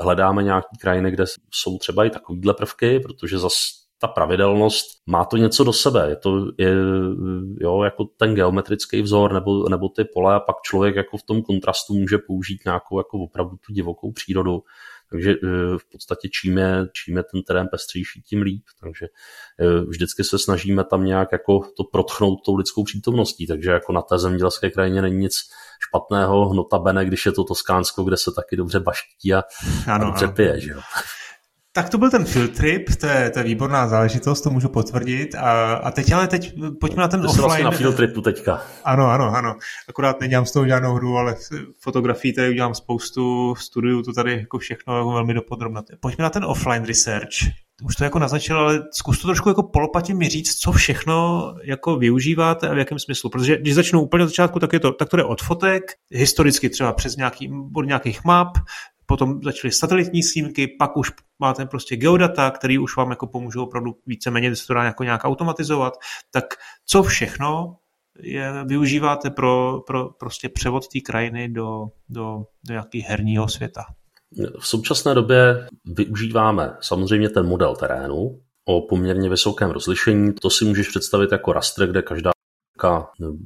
hledáme 0.00 0.42
nějaké 0.42 0.68
krajiny, 0.80 1.10
kde 1.10 1.24
jsou 1.50 1.78
třeba 1.78 2.04
i 2.04 2.10
takovýhle 2.10 2.54
prvky, 2.54 3.00
protože 3.00 3.38
zase 3.38 3.79
ta 4.00 4.08
pravidelnost, 4.08 4.86
má 5.06 5.24
to 5.24 5.36
něco 5.36 5.64
do 5.64 5.72
sebe. 5.72 6.06
Je 6.08 6.16
to 6.16 6.46
je, 6.58 6.74
jo, 7.60 7.82
jako 7.82 8.04
ten 8.04 8.34
geometrický 8.34 9.02
vzor 9.02 9.32
nebo, 9.32 9.68
nebo 9.68 9.88
ty 9.88 10.04
pole 10.04 10.34
a 10.34 10.40
pak 10.40 10.56
člověk 10.62 10.96
jako 10.96 11.16
v 11.16 11.22
tom 11.22 11.42
kontrastu 11.42 11.94
může 11.94 12.18
použít 12.18 12.64
nějakou 12.64 12.98
jako 12.98 13.18
opravdu 13.18 13.56
tu 13.66 13.72
divokou 13.72 14.12
přírodu. 14.12 14.62
Takže 15.10 15.30
eh, 15.30 15.78
v 15.78 15.90
podstatě 15.92 16.28
čím 16.28 16.58
je, 16.58 16.86
čím 16.92 17.16
je 17.16 17.22
ten 17.22 17.42
terén 17.42 17.68
pestřejší, 17.68 18.22
tím 18.22 18.42
líp. 18.42 18.62
Takže 18.80 19.06
eh, 19.60 19.80
vždycky 19.80 20.24
se 20.24 20.38
snažíme 20.38 20.84
tam 20.84 21.04
nějak 21.04 21.28
jako 21.32 21.60
to 21.76 21.84
protchnout 21.84 22.38
tou 22.44 22.56
lidskou 22.56 22.84
přítomností. 22.84 23.46
Takže 23.46 23.70
jako 23.70 23.92
na 23.92 24.02
té 24.02 24.18
zemědělské 24.18 24.70
krajině 24.70 25.02
není 25.02 25.16
nic 25.16 25.34
špatného, 25.88 26.54
notabene, 26.54 27.04
když 27.04 27.26
je 27.26 27.32
to 27.32 27.44
Toskánsko, 27.44 28.04
kde 28.04 28.16
se 28.16 28.30
taky 28.36 28.56
dobře 28.56 28.80
baští 28.80 29.34
a, 29.34 29.42
ano, 29.86 30.06
a 30.06 30.08
dobře 30.08 30.24
ano. 30.24 30.34
pije. 30.34 30.60
Že 30.60 30.70
jo? 30.70 30.80
Tak 31.72 31.88
to 31.88 31.98
byl 31.98 32.10
ten 32.10 32.24
field 32.24 32.56
trip, 32.56 32.88
to 33.00 33.06
je, 33.06 33.30
to 33.30 33.38
je 33.38 33.44
výborná 33.44 33.88
záležitost, 33.88 34.40
to 34.40 34.50
můžu 34.50 34.68
potvrdit. 34.68 35.34
A, 35.34 35.74
a 35.74 35.90
teď 35.90 36.12
ale 36.12 36.28
teď 36.28 36.54
pojďme 36.80 37.00
na 37.00 37.08
ten 37.08 37.22
to 37.22 37.28
offline. 37.28 37.44
Vlastně 37.44 37.64
na 37.64 37.70
field 37.70 37.96
tripu 37.96 38.20
teďka. 38.20 38.62
Ano, 38.84 39.06
ano, 39.06 39.36
ano. 39.36 39.56
Akorát 39.88 40.20
nedělám 40.20 40.46
z 40.46 40.52
toho 40.52 40.66
žádnou 40.66 40.94
hru, 40.94 41.16
ale 41.16 41.36
fotografii 41.80 42.32
tady 42.32 42.50
udělám 42.50 42.74
spoustu, 42.74 43.54
studiu 43.54 44.02
to 44.02 44.12
tady 44.12 44.32
jako 44.32 44.58
všechno 44.58 44.96
jako 44.96 45.12
velmi 45.12 45.34
dopodrobně. 45.34 45.80
Pojďme 46.00 46.22
na 46.22 46.30
ten 46.30 46.44
offline 46.44 46.84
research. 46.84 47.34
Už 47.84 47.96
to 47.96 48.04
jako 48.04 48.18
naznačil, 48.18 48.58
ale 48.58 48.82
zkus 48.92 49.20
to 49.20 49.28
trošku 49.28 49.48
jako 49.48 49.62
polopatě 49.62 50.14
mi 50.14 50.28
říct, 50.28 50.54
co 50.54 50.72
všechno 50.72 51.46
jako 51.64 51.96
využíváte 51.96 52.68
a 52.68 52.74
v 52.74 52.78
jakém 52.78 52.98
smyslu. 52.98 53.30
Protože 53.30 53.56
když 53.56 53.74
začnu 53.74 54.00
úplně 54.00 54.24
od 54.24 54.26
začátku, 54.26 54.58
tak, 54.58 54.72
je 54.72 54.80
to, 54.80 54.92
tak 54.92 55.08
to 55.08 55.16
jde 55.16 55.24
od 55.24 55.42
fotek, 55.42 55.82
historicky 56.10 56.70
třeba 56.70 56.92
přes 56.92 57.16
nějaký, 57.16 57.50
od 57.76 57.82
nějakých 57.82 58.24
map, 58.24 58.48
potom 59.10 59.42
začaly 59.42 59.72
satelitní 59.72 60.22
snímky, 60.22 60.68
pak 60.78 60.96
už 60.96 61.10
máte 61.38 61.66
prostě 61.66 61.96
geodata, 61.96 62.50
který 62.50 62.78
už 62.78 62.96
vám 62.96 63.10
jako 63.10 63.26
pomůžou 63.26 63.62
opravdu 63.62 63.96
víceméně 64.06 64.56
se 64.56 64.66
to 64.66 64.74
dá 64.74 64.84
jako 64.84 65.04
nějak 65.04 65.24
automatizovat, 65.24 65.94
tak 66.30 66.44
co 66.86 67.02
všechno 67.02 67.76
je, 68.22 68.52
využíváte 68.64 69.30
pro, 69.30 69.80
pro 69.86 70.10
prostě 70.10 70.48
převod 70.48 70.88
té 70.88 71.00
krajiny 71.00 71.48
do, 71.48 71.86
do, 72.08 72.44
do 72.68 72.74
nějakého 72.74 73.04
herního 73.08 73.48
světa? 73.48 73.84
V 74.60 74.66
současné 74.66 75.14
době 75.14 75.68
využíváme 75.84 76.76
samozřejmě 76.80 77.28
ten 77.28 77.46
model 77.46 77.76
terénu 77.76 78.40
o 78.64 78.80
poměrně 78.80 79.30
vysokém 79.30 79.70
rozlišení. 79.70 80.32
To 80.32 80.50
si 80.50 80.64
můžeš 80.64 80.88
představit 80.88 81.32
jako 81.32 81.52
raster, 81.52 81.90
kde 81.90 82.02
každá 82.02 82.30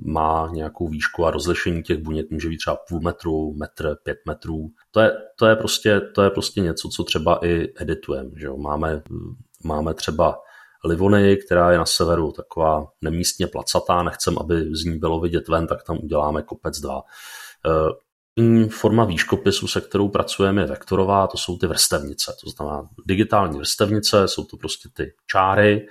má 0.04 0.48
nějakou 0.52 0.88
výšku 0.88 1.26
a 1.26 1.30
rozlišení 1.30 1.82
těch 1.82 1.98
buněk 1.98 2.30
může 2.30 2.48
být 2.48 2.56
třeba 2.58 2.76
půl 2.88 3.00
metru, 3.00 3.54
metr, 3.54 3.96
pět 4.02 4.18
metrů. 4.26 4.68
To 4.90 5.00
je, 5.00 5.12
to 5.38 5.46
je, 5.46 5.56
prostě, 5.56 6.00
to 6.00 6.22
je 6.22 6.30
prostě 6.30 6.60
něco, 6.60 6.88
co 6.88 7.04
třeba 7.04 7.46
i 7.46 7.72
editujeme. 7.76 8.30
Máme, 8.56 9.02
máme 9.64 9.94
třeba 9.94 10.38
Livony, 10.84 11.36
která 11.36 11.72
je 11.72 11.78
na 11.78 11.86
severu 11.86 12.32
taková 12.32 12.86
nemístně 13.00 13.46
placatá, 13.46 14.02
nechcem, 14.02 14.38
aby 14.38 14.76
z 14.76 14.84
ní 14.84 14.98
bylo 14.98 15.20
vidět 15.20 15.48
ven, 15.48 15.66
tak 15.66 15.82
tam 15.82 15.98
uděláme 16.02 16.42
kopec 16.42 16.80
dva. 16.80 17.02
Eh, 17.66 18.04
forma 18.68 19.04
výškopisu, 19.04 19.68
se 19.68 19.80
kterou 19.80 20.08
pracujeme, 20.08 20.62
je 20.62 20.66
vektorová, 20.66 21.26
to 21.26 21.38
jsou 21.38 21.58
ty 21.58 21.66
vrstevnice. 21.66 22.36
To 22.44 22.50
znamená 22.50 22.88
digitální 23.06 23.58
vrstevnice, 23.58 24.28
jsou 24.28 24.44
to 24.44 24.56
prostě 24.56 24.88
ty 24.92 25.12
čáry, 25.26 25.86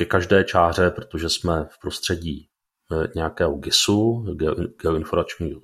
ke 0.00 0.04
každé 0.04 0.44
čáře, 0.44 0.90
protože 0.90 1.28
jsme 1.28 1.64
v 1.70 1.80
prostředí 1.80 2.48
eh, 2.92 3.08
nějakého 3.14 3.54
GISu, 3.54 4.24
geoinformačního 4.82 5.60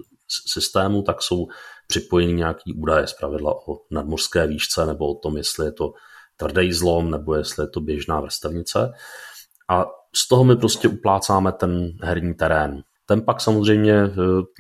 systému, 0.47 1.03
tak 1.03 1.23
jsou 1.23 1.47
připojeny 1.87 2.33
nějaký 2.33 2.75
údaje 2.75 3.07
z 3.07 3.13
pravidla 3.13 3.55
o 3.69 3.79
nadmořské 3.91 4.47
výšce 4.47 4.87
nebo 4.87 5.11
o 5.11 5.19
tom, 5.19 5.37
jestli 5.37 5.67
je 5.67 5.73
to 5.73 5.93
tvrdý 6.37 6.73
zlom 6.73 7.11
nebo 7.11 7.35
jestli 7.35 7.65
je 7.65 7.69
to 7.69 7.81
běžná 7.81 8.21
vrstevnice. 8.21 8.93
A 9.71 9.87
z 10.17 10.29
toho 10.29 10.45
my 10.45 10.57
prostě 10.57 10.89
uplácáme 10.89 11.53
ten 11.53 11.93
herní 12.03 12.35
terén. 12.35 12.83
Ten 13.07 13.23
pak 13.23 13.41
samozřejmě 13.41 13.95
eh, 13.95 14.13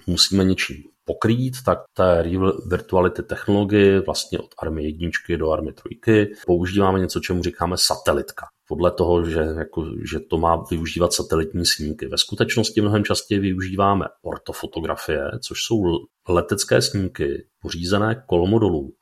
musíme 0.06 0.44
něčím 0.44 0.76
pokrýt, 1.04 1.54
tak 1.64 1.78
té 1.94 2.24
virtuality 2.66 3.22
technologii 3.22 4.00
vlastně 4.00 4.38
od 4.38 4.54
army 4.62 4.84
jedničky 4.84 5.36
do 5.36 5.50
army 5.50 5.72
trojky 5.72 6.32
používáme 6.46 6.98
něco, 6.98 7.20
čemu 7.20 7.42
říkáme 7.42 7.76
satelitka. 7.76 8.46
Podle 8.68 8.90
toho, 8.90 9.24
že, 9.24 9.40
jako, 9.40 9.84
že 10.10 10.20
to 10.20 10.38
má 10.38 10.64
využívat 10.70 11.12
satelitní 11.12 11.66
snímky. 11.66 12.08
Ve 12.08 12.18
skutečnosti 12.18 12.80
mnohem 12.80 13.04
častěji 13.04 13.40
využíváme 13.40 14.04
ortofotografie, 14.22 15.30
což 15.42 15.58
jsou 15.62 15.82
letecké 16.28 16.82
snímky 16.82 17.46
pořízené 17.62 18.24
kolmodolů. 18.26 18.92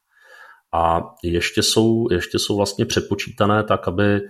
A 0.75 1.01
ještě 1.23 1.63
jsou, 1.63 2.07
ještě 2.11 2.39
jsou 2.39 2.57
vlastně 2.57 2.87
přepočítané 2.87 3.65
tak, 3.65 3.89
aby, 3.89 4.21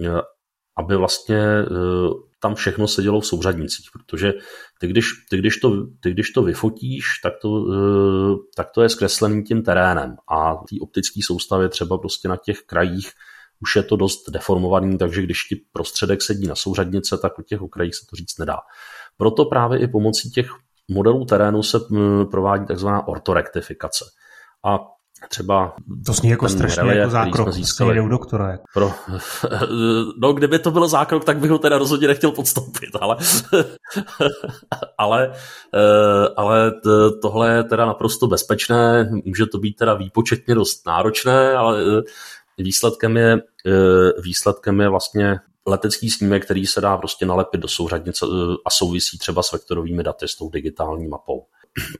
eh, 0.00 0.20
aby 0.76 0.96
vlastně 0.96 1.38
eh, 1.38 1.66
tam 2.40 2.54
všechno 2.54 2.88
se 2.88 3.02
dělo 3.02 3.20
v 3.20 3.26
souřadnicích, 3.26 3.86
protože 3.92 4.32
ty 4.80 4.86
když, 4.86 5.06
ty, 5.30 5.38
když, 5.38 5.56
to, 5.56 5.86
ty, 6.00 6.10
když 6.10 6.30
to 6.30 6.42
vyfotíš, 6.42 7.04
tak 7.22 7.32
to, 7.42 7.66
eh, 7.72 8.36
tak 8.56 8.70
to 8.74 8.82
je 8.82 8.88
zkreslený 8.88 9.44
tím 9.44 9.62
terénem 9.62 10.16
a 10.30 10.54
té 10.54 10.76
optické 10.80 11.20
soustavě 11.24 11.68
třeba 11.68 11.98
prostě 11.98 12.28
na 12.28 12.36
těch 12.36 12.62
krajích 12.62 13.10
už 13.62 13.76
je 13.76 13.82
to 13.82 13.96
dost 13.96 14.30
deformovaný, 14.30 14.98
takže 14.98 15.22
když 15.22 15.38
ti 15.42 15.56
prostředek 15.72 16.22
sedí 16.22 16.46
na 16.46 16.54
souřadnice, 16.54 17.18
tak 17.18 17.38
u 17.38 17.42
těch 17.42 17.62
okrajích 17.62 17.94
se 17.94 18.06
to 18.10 18.16
říct 18.16 18.38
nedá. 18.38 18.56
Proto 19.16 19.44
právě 19.44 19.78
i 19.78 19.88
pomocí 19.88 20.30
těch 20.30 20.50
modelů 20.88 21.24
terénu 21.24 21.62
se 21.62 21.78
provádí 22.30 22.66
takzvaná 22.66 23.08
ortorektifikace. 23.08 24.04
A 24.66 24.78
třeba 25.28 25.74
to 26.06 26.12
zní 26.12 26.30
jako 26.30 26.48
strašně 26.48 26.82
relief, 26.82 26.98
jako 26.98 27.10
zákrok, 27.10 27.52
získali 27.52 28.00
u 28.00 28.08
doktora. 28.08 28.50
Jako. 28.50 28.64
Pro, 28.74 28.92
no, 30.18 30.32
kdyby 30.32 30.58
to 30.58 30.70
bylo 30.70 30.88
zákrok, 30.88 31.24
tak 31.24 31.38
bych 31.38 31.50
ho 31.50 31.58
teda 31.58 31.78
rozhodně 31.78 32.08
nechtěl 32.08 32.30
podstoupit, 32.30 32.90
ale, 33.00 33.16
ale, 34.98 35.32
eh, 35.74 36.28
ale 36.36 36.72
tohle 37.22 37.54
je 37.54 37.64
teda 37.64 37.86
naprosto 37.86 38.26
bezpečné, 38.26 39.10
může 39.24 39.46
to 39.46 39.58
být 39.58 39.76
teda 39.76 39.94
výpočetně 39.94 40.54
dost 40.54 40.86
náročné, 40.86 41.54
ale 41.54 41.82
eh, 41.82 42.02
výsledkem 42.62 43.16
je, 43.16 43.38
eh, 43.66 44.20
výsledkem 44.22 44.80
je 44.80 44.88
vlastně 44.88 45.38
letecký 45.66 46.10
snímek, 46.10 46.44
který 46.44 46.66
se 46.66 46.80
dá 46.80 46.96
prostě 46.96 47.26
nalepit 47.26 47.60
do 47.60 47.68
souřadnice 47.68 48.26
a 48.64 48.70
souvisí 48.70 49.18
třeba 49.18 49.42
s 49.42 49.52
vektorovými 49.52 50.02
daty, 50.02 50.28
s 50.28 50.36
tou 50.36 50.50
digitální 50.50 51.08
mapou. 51.08 51.46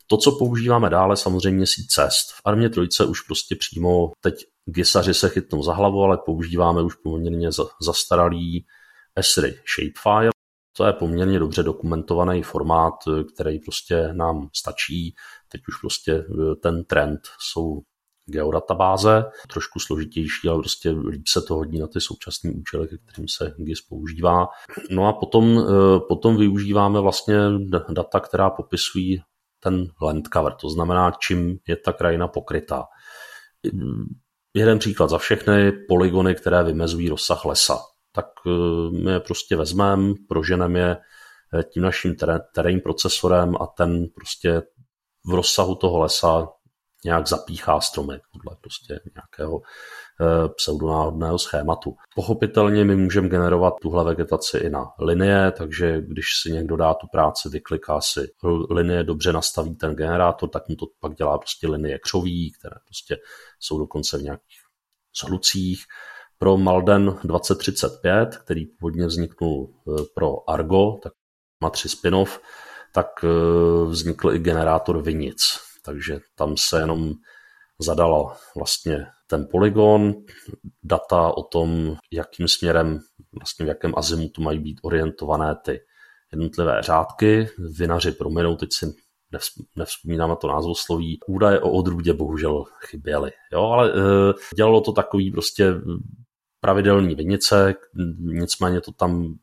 To, 0.07 0.17
co 0.17 0.33
používáme 0.33 0.91
dále, 0.91 1.17
samozřejmě 1.17 1.67
síť 1.67 1.87
cest. 1.91 2.33
V 2.33 2.41
armě 2.45 2.71
trojce 2.71 3.05
už 3.05 3.21
prostě 3.21 3.57
přímo 3.57 4.13
teď 4.21 4.35
gisaři 4.65 5.15
se 5.15 5.29
chytnou 5.29 5.63
za 5.63 5.75
hlavu, 5.75 6.03
ale 6.03 6.19
používáme 6.27 6.83
už 6.83 6.95
poměrně 6.95 7.49
zastaralý 7.83 8.67
Esri 9.17 9.55
Shapefile. 9.75 10.31
To 10.77 10.85
je 10.85 10.93
poměrně 10.93 11.39
dobře 11.39 11.63
dokumentovaný 11.63 12.43
formát, 12.43 12.95
který 13.35 13.59
prostě 13.59 14.09
nám 14.13 14.49
stačí. 14.57 15.15
Teď 15.49 15.61
už 15.69 15.81
prostě 15.81 16.25
ten 16.63 16.85
trend 16.85 17.21
jsou 17.41 17.81
geodatabáze, 18.29 19.25
trošku 19.53 19.81
složitější, 19.81 20.49
ale 20.49 20.59
prostě 20.59 20.91
líp 20.91 21.27
se 21.29 21.43
to 21.43 21.55
hodí 21.55 21.79
na 21.79 21.87
ty 21.87 22.01
současné 22.01 22.51
účely, 22.51 22.89
ke 22.89 22.97
kterým 22.99 23.29
se 23.29 23.55
GIS 23.57 23.81
používá. 23.81 24.47
No 24.91 25.09
a 25.09 25.13
potom, 25.13 25.59
eh, 25.59 26.01
potom 26.09 26.37
využíváme 26.37 27.01
vlastně 27.01 27.37
data, 27.89 28.21
která 28.21 28.51
popisují 28.51 29.21
ten 29.61 29.87
land 30.03 30.25
cover, 30.33 30.53
to 30.53 30.71
znamená, 30.71 31.13
čím 31.21 31.59
je 31.69 31.77
ta 31.77 31.93
krajina 31.93 32.29
pokrytá. 32.29 32.85
Jeden 34.55 34.79
příklad 34.79 35.11
za 35.11 35.19
všechny, 35.19 35.73
polygony, 35.89 36.35
které 36.35 36.65
vymezují 36.65 37.09
rozsah 37.09 37.45
lesa. 37.45 37.79
Tak 38.13 38.27
eh, 38.47 38.51
my 39.03 39.11
je 39.11 39.21
prostě 39.21 39.57
vezmeme, 39.57 40.15
proženeme 40.29 40.79
je 40.79 40.97
eh, 41.55 41.63
tím 41.63 41.83
naším 41.83 42.15
terén 42.55 42.81
procesorem 42.81 43.55
a 43.61 43.67
ten 43.67 44.07
prostě 44.15 44.63
v 45.27 45.35
rozsahu 45.35 45.75
toho 45.75 45.99
lesa 45.99 46.49
nějak 47.05 47.29
zapíchá 47.29 47.81
stromy 47.81 48.21
podle 48.33 48.57
prostě 48.61 49.01
nějakého 49.15 49.61
Eh, 50.21 50.49
pseudonáhodného 50.49 51.39
schématu. 51.39 51.97
Pochopitelně 52.15 52.85
my 52.85 52.97
můžeme 52.97 53.29
generovat 53.29 53.75
tuhle 53.83 54.05
vegetaci 54.05 54.59
i 54.59 54.71
na 54.71 54.87
linie, 55.01 55.53
takže 55.53 56.01
když 56.01 56.27
si 56.43 56.53
někdo 56.53 56.77
dá 56.77 56.95
tu 56.95 57.07
práci, 57.13 57.49
vykliká 57.49 58.01
si 58.01 58.21
linie, 58.71 59.05
dobře 59.05 59.33
nastaví 59.33 59.77
ten 59.77 59.95
generátor, 59.95 60.49
tak 60.49 60.69
mu 60.69 60.77
to 60.77 60.87
pak 61.01 61.15
dělá 61.15 61.39
prostě 61.39 61.69
linie 61.69 61.99
křoví, 61.99 62.53
které 62.53 62.77
prostě 62.85 63.17
jsou 63.61 63.79
dokonce 63.79 64.19
v 64.19 64.23
nějakých 64.23 64.59
zhlucích. 65.23 65.85
Pro 66.39 66.57
Malden 66.57 67.19
2035, 67.25 68.37
který 68.37 68.67
původně 68.67 69.07
vzniknul 69.07 69.69
eh, 69.89 70.03
pro 70.15 70.51
Argo, 70.51 70.99
tak 71.03 71.13
má 71.61 71.71
tři 71.71 71.89
spin-off, 71.89 72.41
tak 72.95 73.07
eh, 73.25 73.29
vznikl 73.87 74.33
i 74.33 74.39
generátor 74.39 75.03
vinic. 75.03 75.68
Takže 75.89 76.21
tam 76.35 76.57
se 76.57 76.81
jenom 76.81 77.13
zadala 77.79 78.37
vlastně 78.57 79.07
ten 79.27 79.49
polygon, 79.51 80.15
data 80.83 81.37
o 81.37 81.43
tom, 81.43 81.97
jakým 82.13 82.49
směrem, 82.49 83.01
vlastně 83.39 83.65
v 83.65 83.69
jakém 83.69 83.93
azimutu 83.97 84.43
mají 84.43 84.59
být 84.59 84.81
orientované 84.83 85.57
ty 85.65 85.81
jednotlivé 86.33 86.83
řádky. 86.83 87.49
Vinaři 87.59 88.13
prominou, 88.13 88.57
teď 88.57 88.73
si 88.73 88.95
nevzpomínám 89.77 90.29
na 90.29 90.37
to 90.37 90.49
názvosloví. 90.49 91.19
Údaje 91.27 91.61
o 91.61 91.71
odrůdě 91.71 92.13
bohužel 92.13 92.65
chyběly. 92.87 93.31
Jo, 93.53 93.63
ale 93.63 93.91
e, 93.91 93.95
dělalo 94.57 94.81
to 94.81 94.93
takový 94.93 95.31
prostě 95.31 95.75
pravidelný 96.61 97.15
vinice, 97.15 97.75
nicméně 98.19 98.81
to 98.81 98.93
tam 98.93 99.35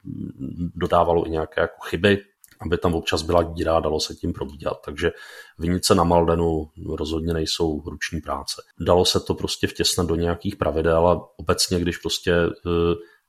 dodávalo 0.75 1.27
i 1.27 1.29
nějaké 1.29 1.61
jako 1.61 1.81
chyby, 1.81 2.23
aby 2.61 2.77
tam 2.77 2.95
občas 2.95 3.21
byla 3.21 3.43
díra 3.43 3.77
a 3.77 3.79
dalo 3.79 3.99
se 3.99 4.15
tím 4.15 4.33
probíhat. 4.33 4.77
Takže 4.85 5.11
vinice 5.59 5.95
na 5.95 6.03
Maldenu 6.03 6.69
rozhodně 6.89 7.33
nejsou 7.33 7.81
ruční 7.89 8.21
práce. 8.21 8.61
Dalo 8.79 9.05
se 9.05 9.19
to 9.19 9.33
prostě 9.33 9.67
vtěsnat 9.67 10.07
do 10.07 10.15
nějakých 10.15 10.55
pravidel, 10.55 10.97
ale 10.97 11.21
obecně, 11.37 11.79
když 11.79 11.97
prostě 11.97 12.35
uh, 12.45 12.71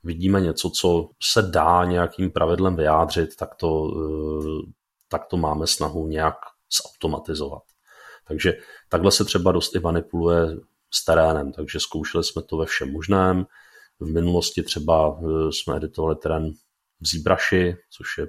vidíme 0.02 0.40
něco, 0.40 0.70
co 0.70 1.08
se 1.22 1.42
dá 1.42 1.84
nějakým 1.84 2.30
pravidlem 2.30 2.76
vyjádřit, 2.76 3.36
tak 3.36 3.54
to, 3.54 3.68
uh, 3.68 4.60
tak 5.08 5.26
to 5.26 5.36
máme 5.36 5.66
snahu 5.66 6.08
nějak 6.08 6.34
zautomatizovat. 6.82 7.62
Takže 8.28 8.52
takhle 8.88 9.12
se 9.12 9.24
třeba 9.24 9.52
dost 9.52 9.74
i 9.74 9.80
manipuluje 9.80 10.56
s 10.90 11.04
terénem, 11.04 11.52
takže 11.52 11.80
zkoušeli 11.80 12.24
jsme 12.24 12.42
to 12.42 12.56
ve 12.56 12.66
všem 12.66 12.92
možném. 12.92 13.46
V 14.00 14.12
minulosti 14.12 14.62
třeba 14.62 15.08
uh, 15.08 15.50
jsme 15.50 15.76
editovali 15.76 16.16
terén 16.16 16.50
v 17.00 17.06
ZBrushi, 17.06 17.76
což 17.90 18.18
je 18.18 18.26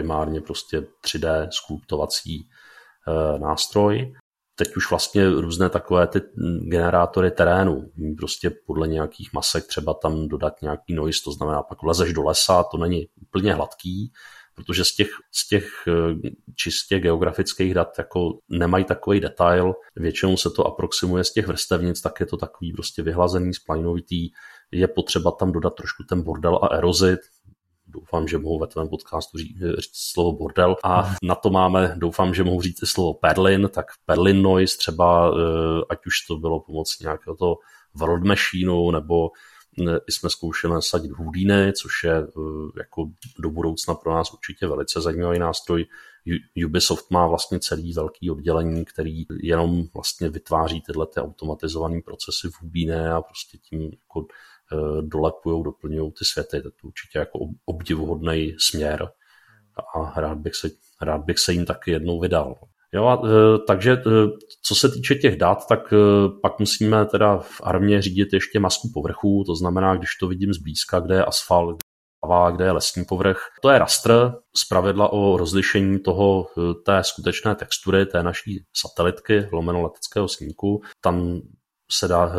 primárně 0.00 0.40
prostě 0.40 0.80
3D 1.04 1.48
skulptovací 1.50 2.40
e, 2.40 3.38
nástroj. 3.38 4.14
Teď 4.54 4.76
už 4.76 4.90
vlastně 4.90 5.30
různé 5.30 5.68
takové 5.68 6.06
ty 6.06 6.20
generátory 6.60 7.30
terénu, 7.30 7.90
prostě 8.18 8.50
podle 8.66 8.88
nějakých 8.88 9.32
masek 9.32 9.66
třeba 9.66 9.94
tam 9.94 10.28
dodat 10.28 10.62
nějaký 10.62 10.94
noise, 10.94 11.20
to 11.24 11.32
znamená 11.32 11.62
pak 11.62 11.82
vlezeš 11.82 12.12
do 12.12 12.22
lesa, 12.22 12.64
to 12.64 12.76
není 12.76 13.06
úplně 13.22 13.54
hladký, 13.54 14.12
protože 14.54 14.84
z 14.84 14.94
těch, 14.94 15.08
z 15.32 15.48
těch 15.48 15.66
eh, 15.88 16.30
čistě 16.56 17.00
geografických 17.00 17.74
dat 17.74 17.88
jako 17.98 18.38
nemají 18.48 18.84
takový 18.84 19.20
detail, 19.20 19.74
většinou 19.96 20.36
se 20.36 20.50
to 20.50 20.66
aproximuje 20.66 21.24
z 21.24 21.32
těch 21.32 21.46
vrstevnic, 21.46 22.00
tak 22.00 22.20
je 22.20 22.26
to 22.26 22.36
takový 22.36 22.72
prostě 22.72 23.02
vyhlazený, 23.02 23.54
splajnovitý, 23.54 24.28
je 24.72 24.88
potřeba 24.88 25.30
tam 25.30 25.52
dodat 25.52 25.74
trošku 25.74 26.02
ten 26.08 26.22
bordel 26.22 26.58
a 26.62 26.66
erozi, 26.66 27.16
doufám, 27.90 28.28
že 28.28 28.38
mohu 28.38 28.58
ve 28.58 28.66
tvém 28.66 28.88
podcastu 28.88 29.38
říct, 29.38 29.58
říct 29.78 29.96
slovo 30.12 30.32
bordel 30.32 30.76
a 30.84 31.14
na 31.22 31.34
to 31.34 31.50
máme, 31.50 31.94
doufám, 31.98 32.34
že 32.34 32.44
mohu 32.44 32.62
říct 32.62 32.82
i 32.82 32.86
slovo 32.86 33.14
perlin, 33.14 33.70
tak 33.74 33.86
perlin 34.06 34.42
noise 34.42 34.78
třeba, 34.78 35.30
eh, 35.30 35.82
ať 35.90 36.06
už 36.06 36.20
to 36.28 36.36
bylo 36.36 36.60
pomocí 36.60 37.04
nějakého 37.04 37.36
toho 37.36 37.56
world 37.94 38.24
machineu 38.24 38.90
nebo 38.90 39.30
i 40.06 40.12
jsme 40.12 40.30
zkoušeli 40.30 40.74
nasadit 40.74 41.10
Houdini, 41.10 41.72
což 41.72 42.04
je 42.04 42.16
eh, 42.16 42.30
jako 42.78 43.10
do 43.38 43.50
budoucna 43.50 43.94
pro 43.94 44.14
nás 44.14 44.32
určitě 44.32 44.66
velice 44.66 45.00
zajímavý 45.00 45.38
nástroj. 45.38 45.86
Ubisoft 46.66 47.10
má 47.10 47.26
vlastně 47.26 47.60
celý 47.60 47.92
velký 47.92 48.30
oddělení, 48.30 48.84
který 48.84 49.24
jenom 49.42 49.82
vlastně 49.94 50.28
vytváří 50.28 50.80
tyhle 50.80 51.06
ty 51.06 51.20
automatizované 51.20 52.00
procesy 52.04 52.48
v 52.48 52.62
Houdini 52.62 53.08
a 53.08 53.20
prostě 53.20 53.58
tím 53.58 53.82
jako 53.82 54.26
eh, 54.72 55.02
dolepují, 55.02 55.62
doplňují 55.62 56.12
ty 56.12 56.24
světy. 56.24 56.62
To 56.62 56.68
je 56.68 56.72
určitě 56.82 57.18
jako 57.18 57.38
obdivuhodný 57.64 58.54
směr 58.58 59.08
a 59.94 60.20
rád 60.20 60.38
bych 60.38 60.54
se, 60.54 60.68
rád 61.02 61.18
bych 61.18 61.38
se 61.38 61.52
jim 61.52 61.64
taky 61.64 61.90
jednou 61.90 62.20
vydal. 62.20 62.54
Jo, 62.92 63.04
a, 63.04 63.22
e, 63.26 63.58
takže 63.66 63.92
e, 63.92 64.02
co 64.62 64.74
se 64.74 64.88
týče 64.88 65.14
těch 65.14 65.36
dat, 65.36 65.66
tak 65.68 65.94
pak 66.42 66.58
musíme 66.58 67.06
teda 67.06 67.38
v 67.38 67.60
armě 67.62 68.02
řídit 68.02 68.32
ještě 68.32 68.60
masku 68.60 68.90
povrchu, 68.94 69.44
to 69.46 69.56
znamená, 69.56 69.96
když 69.96 70.16
to 70.20 70.28
vidím 70.28 70.52
zblízka, 70.52 71.00
kde 71.00 71.14
je 71.14 71.24
asfalt, 71.24 71.82
kde 72.56 72.64
je 72.64 72.72
lesní 72.72 73.04
povrch. 73.04 73.38
To 73.62 73.70
je 73.70 73.78
rastr 73.78 74.32
z 74.56 74.64
pravidla 74.64 75.12
o 75.12 75.36
rozlišení 75.36 75.98
toho, 76.00 76.46
té 76.86 77.04
skutečné 77.04 77.54
textury, 77.54 78.06
té 78.06 78.22
naší 78.22 78.64
satelitky, 78.76 79.48
lomeno 79.52 79.82
leteckého 79.82 80.28
snímku. 80.28 80.82
Tam 81.00 81.40
se 81.90 82.08
dá, 82.08 82.32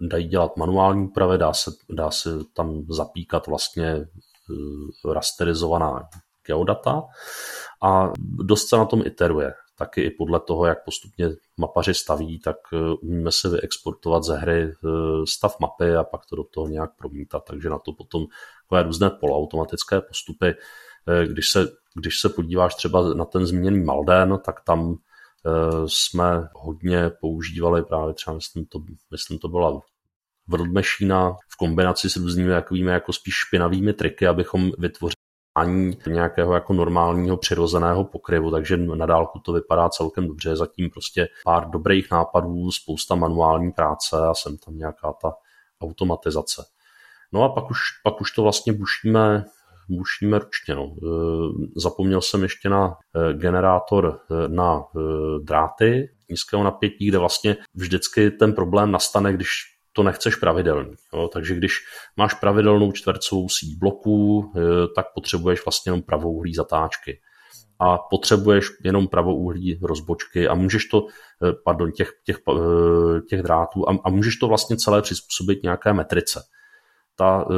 dají 0.00 0.28
dělat 0.28 0.56
manuální 0.56 1.04
úpravy, 1.04 1.38
dá 1.38 1.52
se, 1.52 1.70
dá 1.90 2.10
se 2.10 2.30
tam 2.54 2.84
zapíkat 2.88 3.46
vlastně 3.46 4.06
rasterizovaná 5.12 6.08
geodata 6.46 7.02
a 7.82 8.12
dost 8.18 8.68
se 8.68 8.76
na 8.76 8.84
tom 8.84 9.02
iteruje 9.06 9.54
taky 9.78 10.02
i 10.02 10.10
podle 10.10 10.40
toho, 10.40 10.66
jak 10.66 10.84
postupně 10.84 11.28
mapaři 11.56 11.94
staví, 11.94 12.40
tak 12.40 12.56
eh, 12.72 12.76
umíme 13.02 13.32
se 13.32 13.48
vyexportovat 13.48 14.24
ze 14.24 14.36
hry 14.36 14.62
eh, 14.62 14.88
stav 15.28 15.60
mapy 15.60 15.96
a 15.96 16.04
pak 16.04 16.26
to 16.26 16.36
do 16.36 16.44
toho 16.44 16.68
nějak 16.68 16.96
promítat, 16.96 17.44
takže 17.44 17.68
na 17.68 17.78
to 17.78 17.92
potom 17.92 18.26
takové 18.62 18.82
různé 18.82 19.10
poloautomatické 19.10 20.00
postupy. 20.00 20.46
Eh, 21.08 21.26
když 21.26 21.50
se, 21.50 21.68
když 21.94 22.20
se 22.20 22.28
podíváš 22.28 22.74
třeba 22.74 23.14
na 23.14 23.24
ten 23.24 23.46
zmíněný 23.46 23.84
Malden, 23.84 24.38
tak 24.44 24.60
tam 24.64 24.96
jsme 25.86 26.48
hodně 26.54 27.10
používali 27.20 27.82
právě 27.82 28.14
třeba, 28.14 28.34
myslím, 28.34 28.66
to, 28.66 28.78
myslím, 29.10 29.38
to 29.38 29.48
byla 29.48 29.80
World 30.46 30.72
Machine 30.72 31.14
v 31.48 31.56
kombinaci 31.56 32.10
s 32.10 32.16
různými 32.16 32.50
takovými 32.50 32.90
jako 32.90 33.12
spíš 33.12 33.34
špinavými 33.34 33.92
triky, 33.92 34.26
abychom 34.26 34.70
vytvořili 34.78 35.14
ani 35.56 35.96
nějakého 36.06 36.54
jako 36.54 36.72
normálního 36.72 37.36
přirozeného 37.36 38.04
pokryvu, 38.04 38.50
takže 38.50 38.76
na 38.76 39.06
dálku 39.06 39.38
to 39.38 39.52
vypadá 39.52 39.88
celkem 39.88 40.28
dobře. 40.28 40.56
Zatím 40.56 40.90
prostě 40.90 41.28
pár 41.44 41.70
dobrých 41.70 42.10
nápadů, 42.10 42.70
spousta 42.70 43.14
manuální 43.14 43.72
práce 43.72 44.16
a 44.30 44.34
sem 44.34 44.56
tam 44.58 44.78
nějaká 44.78 45.12
ta 45.22 45.32
automatizace. 45.80 46.64
No 47.32 47.42
a 47.42 47.48
pak 47.48 47.70
už, 47.70 47.78
pak 48.04 48.20
už 48.20 48.32
to 48.32 48.42
vlastně 48.42 48.72
bušíme, 48.72 49.44
bušíme 49.88 50.38
ručně. 50.38 50.74
No. 50.74 50.94
Zapomněl 51.76 52.20
jsem 52.20 52.42
ještě 52.42 52.68
na 52.68 52.94
e, 53.16 53.34
generátor 53.34 54.20
e, 54.30 54.48
na 54.48 54.82
dráty 55.42 56.08
nízkého 56.30 56.64
napětí, 56.64 57.08
kde 57.08 57.18
vlastně 57.18 57.56
vždycky 57.74 58.30
ten 58.30 58.52
problém 58.52 58.90
nastane, 58.90 59.32
když 59.32 59.48
to 59.94 60.02
nechceš 60.02 60.36
pravidelný. 60.36 60.94
Jo? 61.14 61.28
Takže 61.32 61.54
když 61.54 61.72
máš 62.16 62.34
pravidelnou 62.34 62.92
čtvercovou 62.92 63.48
síť 63.48 63.78
bloků, 63.78 64.52
eh, 64.56 64.60
tak 64.96 65.06
potřebuješ 65.14 65.64
vlastně 65.64 65.90
jenom 65.90 66.02
pravouhlí 66.02 66.54
zatáčky. 66.54 67.20
A 67.78 67.98
potřebuješ 67.98 68.70
jenom 68.84 69.08
pravouhlí 69.08 69.78
rozbočky 69.82 70.48
a 70.48 70.54
můžeš 70.54 70.84
to, 70.84 71.06
eh, 71.06 71.52
pardon, 71.64 71.92
těch, 71.92 72.10
těch, 72.24 72.38
eh, 72.50 73.20
těch 73.20 73.42
drátů 73.42 73.88
a, 73.88 73.98
a 74.04 74.10
můžeš 74.10 74.36
to 74.36 74.48
vlastně 74.48 74.76
celé 74.76 75.02
přizpůsobit 75.02 75.62
nějaké 75.62 75.92
metrice 75.92 76.40
ta 77.16 77.46
uh, 77.46 77.56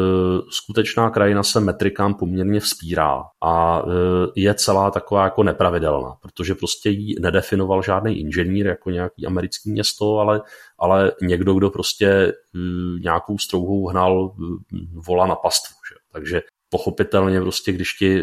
skutečná 0.50 1.10
krajina 1.10 1.42
se 1.42 1.60
metrikám 1.60 2.14
poměrně 2.14 2.60
vzpírá 2.60 3.22
a 3.40 3.82
uh, 3.82 3.92
je 4.36 4.54
celá 4.54 4.90
taková 4.90 5.24
jako 5.24 5.42
nepravidelná, 5.42 6.14
protože 6.22 6.54
prostě 6.54 6.90
ji 6.90 7.14
nedefinoval 7.20 7.82
žádný 7.82 8.20
inženýr 8.20 8.66
jako 8.66 8.90
nějaký 8.90 9.26
americký 9.26 9.70
město, 9.70 10.18
ale, 10.18 10.42
ale 10.78 11.12
někdo, 11.22 11.54
kdo 11.54 11.70
prostě 11.70 12.32
uh, 12.54 13.00
nějakou 13.00 13.38
strouhou 13.38 13.86
hnal 13.86 14.24
uh, 14.24 14.56
vola 15.06 15.26
na 15.26 15.34
pastvu. 15.34 15.74
Že? 15.90 15.96
Takže 16.12 16.42
pochopitelně 16.68 17.40
prostě, 17.40 17.72
když 17.72 17.92
ti 17.92 18.22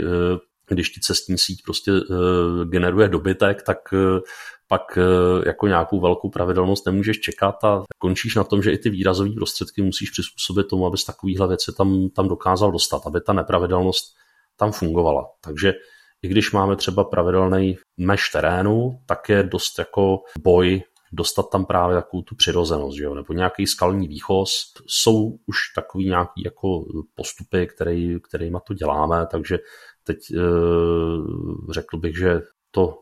když 0.68 0.90
ti 0.90 1.00
cestní 1.00 1.38
síť 1.38 1.64
prostě 1.64 1.92
uh, 1.92 2.66
generuje 2.66 3.10
dobytek, 3.10 3.64
tak 3.64 3.78
uh, 3.94 4.20
pak 4.68 4.98
uh, 4.98 5.44
jako 5.46 5.68
nějakou 5.68 6.00
velkou 6.00 6.30
pravidelnost 6.30 6.86
nemůžeš 6.86 7.20
čekat 7.20 7.64
a 7.64 7.84
končíš 7.98 8.36
na 8.36 8.44
tom, 8.44 8.64
že 8.64 8.72
i 8.72 8.78
ty 8.78 8.90
výrazové 8.90 9.30
prostředky 9.30 9.82
musíš 9.82 10.12
přizpůsobit 10.12 10.68
tomu, 10.68 10.86
abys 10.86 11.06
takovýhle 11.06 11.48
věci 11.48 11.72
tam, 11.78 12.10
tam 12.10 12.28
dokázal 12.28 12.72
dostat, 12.72 13.02
aby 13.06 13.22
ta 13.22 13.34
nepravidelnost 13.34 14.16
tam 14.58 14.72
fungovala. 14.72 15.26
Takže 15.42 15.74
i 16.22 16.28
když 16.28 16.52
máme 16.52 16.76
třeba 16.76 17.04
pravidelný 17.04 17.78
meš 17.98 18.30
terénu, 18.30 19.00
tak 19.06 19.30
je 19.30 19.44
dost 19.44 19.80
jako 19.80 20.20
boj 20.40 20.84
dostat 21.14 21.50
tam 21.52 21.66
právě 21.66 21.96
takovou 21.96 22.24
tu 22.24 22.36
přirozenost, 22.36 22.98
že 22.98 23.04
jo? 23.04 23.16
nebo 23.16 23.34
nějaký 23.34 23.68
skalní 23.68 24.08
výchoz. 24.08 24.74
Jsou 24.88 25.38
už 25.46 25.58
takový 25.76 26.06
nějaký 26.06 26.44
jako 26.46 26.86
postupy, 27.16 27.68
který, 27.68 28.20
kterýma 28.22 28.60
to 28.60 28.74
děláme, 28.74 29.28
takže 29.32 29.60
teď 30.04 30.18
e, 30.32 30.42
řekl 31.74 31.98
bych, 31.98 32.18
že 32.18 32.42
to 32.72 33.02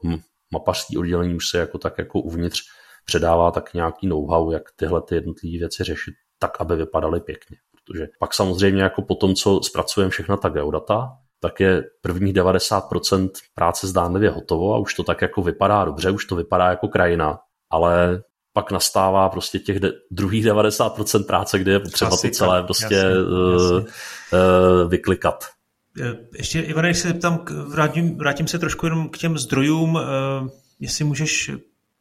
mapařské 0.53 0.99
oddělení 0.99 1.35
už 1.35 1.49
se 1.49 1.57
jako 1.57 1.77
tak 1.77 1.97
jako 1.97 2.19
uvnitř 2.19 2.61
předává 3.05 3.51
tak 3.51 3.73
nějaký 3.73 4.07
know-how, 4.07 4.51
jak 4.51 4.63
tyhle 4.75 5.01
ty 5.01 5.15
jednotlivé 5.15 5.57
věci 5.59 5.83
řešit 5.83 6.13
tak, 6.39 6.61
aby 6.61 6.75
vypadaly 6.75 7.19
pěkně. 7.19 7.57
Protože 7.85 8.07
pak 8.19 8.33
samozřejmě 8.33 8.83
jako 8.83 9.01
po 9.01 9.15
tom, 9.15 9.35
co 9.35 9.59
zpracujeme 9.63 10.09
všechna 10.09 10.37
ta 10.37 10.49
geodata, 10.49 11.09
tak 11.39 11.59
je 11.59 11.83
prvních 12.01 12.33
90% 12.33 13.29
práce 13.55 13.87
zdánlivě 13.87 14.29
hotovo 14.29 14.73
a 14.73 14.77
už 14.77 14.93
to 14.93 15.03
tak 15.03 15.21
jako 15.21 15.41
vypadá 15.41 15.85
dobře, 15.85 16.11
už 16.11 16.25
to 16.25 16.35
vypadá 16.35 16.69
jako 16.69 16.87
krajina, 16.87 17.39
ale 17.69 18.23
pak 18.53 18.71
nastává 18.71 19.29
prostě 19.29 19.59
těch 19.59 19.79
de- 19.79 19.93
druhých 20.11 20.45
90% 20.45 21.25
práce, 21.25 21.59
kde 21.59 21.71
je 21.71 21.79
potřeba 21.79 22.09
Klasika, 22.09 22.29
to 22.31 22.35
celé 22.35 22.63
prostě 22.63 22.95
jasně, 22.95 23.09
uh, 23.09 23.53
jasně. 23.53 23.91
Uh, 24.33 24.89
vyklikat. 24.89 25.45
Eh, 25.99 26.17
ještě, 26.37 26.61
Ivane, 26.61 26.89
když 26.89 26.97
se 26.97 27.07
zeptám, 27.07 27.45
vrátím, 27.67 28.17
vrátím 28.17 28.47
se 28.47 28.59
trošku 28.59 28.85
jenom 28.85 29.09
k 29.09 29.17
těm 29.17 29.37
zdrojům, 29.37 29.95
uh, 29.95 30.01
jestli 30.79 31.05
můžeš 31.05 31.51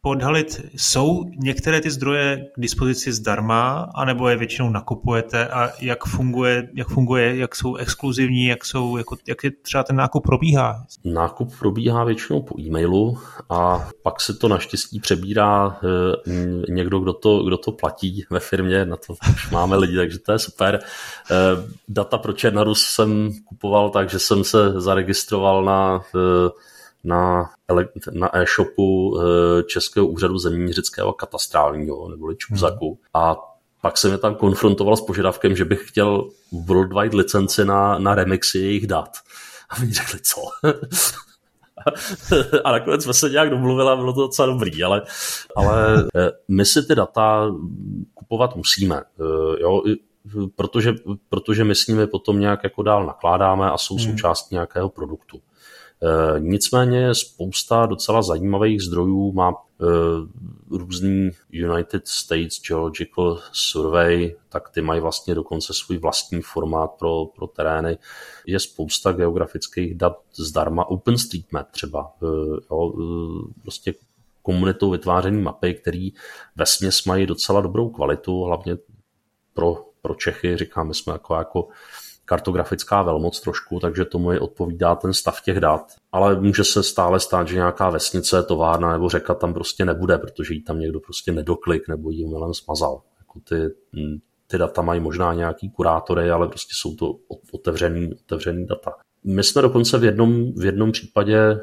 podhalit, 0.02 0.60
jsou 0.76 1.24
některé 1.36 1.80
ty 1.80 1.90
zdroje 1.90 2.46
k 2.54 2.60
dispozici 2.60 3.12
zdarma, 3.12 3.90
anebo 3.94 4.28
je 4.28 4.36
většinou 4.36 4.70
nakupujete 4.70 5.48
a 5.48 5.70
jak 5.80 6.04
funguje, 6.04 6.68
jak 6.74 6.88
funguje, 6.88 7.36
jak 7.36 7.56
jsou 7.56 7.76
exkluzivní, 7.76 8.46
jak, 8.46 8.64
jsou, 8.64 8.96
jako, 8.96 9.16
jak 9.28 9.44
je 9.44 9.50
třeba 9.62 9.82
ten 9.82 9.96
nákup 9.96 10.22
probíhá? 10.22 10.84
Nákup 11.04 11.58
probíhá 11.58 12.04
většinou 12.04 12.42
po 12.42 12.60
e-mailu 12.60 13.18
a 13.50 13.88
pak 14.02 14.20
se 14.20 14.34
to 14.34 14.48
naštěstí 14.48 15.00
přebírá 15.00 15.78
eh, 15.84 16.72
někdo, 16.72 16.98
kdo 17.00 17.12
to, 17.12 17.42
kdo 17.42 17.56
to 17.56 17.72
platí 17.72 18.24
ve 18.30 18.40
firmě, 18.40 18.84
na 18.84 18.96
to 18.96 19.12
už 19.12 19.50
máme 19.50 19.76
lidi, 19.76 19.96
takže 19.96 20.18
to 20.18 20.32
je 20.32 20.38
super. 20.38 20.78
Eh, 21.30 21.34
data 21.88 22.18
pro 22.18 22.32
Černarus 22.32 22.82
jsem 22.82 23.30
kupoval 23.44 23.90
tak, 23.90 24.10
že 24.10 24.18
jsem 24.18 24.44
se 24.44 24.80
zaregistroval 24.80 25.64
na 25.64 26.00
na, 27.04 27.50
na 28.12 28.36
e-shopu 28.36 29.18
eh, 29.20 29.62
Českého 29.62 30.06
úřadu 30.06 30.38
zeměměřického 30.38 31.12
katastrálního, 31.12 32.08
neboli 32.08 32.36
Čuzaku. 32.36 32.88
Hmm. 32.88 33.24
A 33.24 33.36
pak 33.82 33.98
jsem 33.98 34.12
je 34.12 34.18
tam 34.18 34.34
konfrontoval 34.34 34.96
s 34.96 35.00
požadavkem, 35.00 35.56
že 35.56 35.64
bych 35.64 35.88
chtěl 35.88 36.28
worldwide 36.52 37.16
licenci 37.16 37.64
na, 37.64 37.98
na 37.98 38.14
remixy 38.14 38.58
jejich 38.58 38.86
dat. 38.86 39.10
A 39.70 39.80
mi 39.80 39.92
řekli, 39.92 40.20
co? 40.22 40.40
a 42.64 42.72
nakonec 42.72 43.02
jsme 43.04 43.14
se 43.14 43.30
nějak 43.30 43.50
domluvili 43.50 43.90
a 43.90 43.96
bylo 43.96 44.12
to 44.12 44.20
docela 44.20 44.48
dobrý, 44.48 44.84
ale, 44.84 45.02
ale 45.56 46.04
eh, 46.16 46.30
my 46.48 46.64
si 46.66 46.86
ty 46.86 46.94
data 46.94 47.50
kupovat 48.14 48.56
musíme, 48.56 48.96
eh, 48.96 49.62
jo, 49.62 49.82
protože, 50.56 50.94
protože 51.28 51.64
my 51.64 51.74
s 51.74 51.86
nimi 51.86 52.06
potom 52.06 52.40
nějak 52.40 52.64
jako 52.64 52.82
dál 52.82 53.06
nakládáme 53.06 53.70
a 53.70 53.78
jsou 53.78 53.96
hmm. 53.96 54.04
součástí 54.04 54.54
nějakého 54.54 54.88
produktu. 54.88 55.40
Eh, 56.02 56.40
nicméně 56.40 57.14
spousta 57.14 57.86
docela 57.86 58.22
zajímavých 58.22 58.82
zdrojů 58.82 59.32
má 59.32 59.52
různý 60.70 61.30
United 61.50 62.08
States 62.08 62.60
Geological 62.68 63.38
Survey, 63.52 64.36
tak 64.48 64.70
ty 64.70 64.80
mají 64.80 65.00
vlastně 65.00 65.34
dokonce 65.34 65.72
svůj 65.74 65.98
vlastní 65.98 66.42
formát 66.42 66.90
pro, 66.98 67.26
pro 67.26 67.46
terény. 67.46 67.98
Je 68.46 68.60
spousta 68.60 69.12
geografických 69.12 69.94
dat 69.94 70.18
zdarma. 70.34 70.84
OpenStreetMap 70.84 71.70
třeba. 71.70 72.12
Jo, 72.70 72.92
prostě 73.62 73.94
komunitou 74.42 74.90
vytvářený 74.90 75.42
mapy, 75.42 75.74
které 75.74 76.08
ve 76.56 76.64
mají 77.06 77.26
docela 77.26 77.60
dobrou 77.60 77.88
kvalitu, 77.88 78.42
hlavně 78.42 78.76
pro, 79.54 79.84
pro 80.02 80.14
Čechy, 80.14 80.56
říkáme, 80.56 80.94
jsme 80.94 81.12
jako, 81.12 81.34
jako 81.34 81.68
kartografická 82.30 83.02
velmoc 83.02 83.40
trošku, 83.40 83.80
takže 83.80 84.04
tomu 84.04 84.32
je 84.32 84.40
odpovídá 84.40 84.94
ten 84.94 85.12
stav 85.12 85.42
těch 85.42 85.60
dat. 85.60 85.82
Ale 86.12 86.40
může 86.40 86.64
se 86.64 86.82
stále 86.82 87.20
stát, 87.20 87.48
že 87.48 87.54
nějaká 87.54 87.90
vesnice, 87.90 88.42
továrna 88.42 88.92
nebo 88.92 89.08
řeka 89.08 89.34
tam 89.34 89.54
prostě 89.54 89.84
nebude, 89.84 90.18
protože 90.18 90.54
ji 90.54 90.62
tam 90.62 90.80
někdo 90.80 91.00
prostě 91.00 91.32
nedoklik 91.32 91.88
nebo 91.88 92.10
ji 92.10 92.24
umělem 92.24 92.54
smazal. 92.54 93.02
Jako 93.18 93.40
ty, 93.48 93.56
ty 94.46 94.58
data 94.58 94.82
mají 94.82 95.00
možná 95.00 95.34
nějaký 95.34 95.70
kurátory, 95.70 96.30
ale 96.30 96.48
prostě 96.48 96.72
jsou 96.74 96.96
to 96.96 97.16
otevřený, 97.52 98.10
otevřený 98.14 98.66
data. 98.66 98.92
My 99.24 99.44
jsme 99.44 99.62
dokonce 99.62 99.98
v 99.98 100.04
jednom, 100.04 100.52
v 100.52 100.64
jednom 100.64 100.92
případě, 100.92 101.38
eh, 101.38 101.58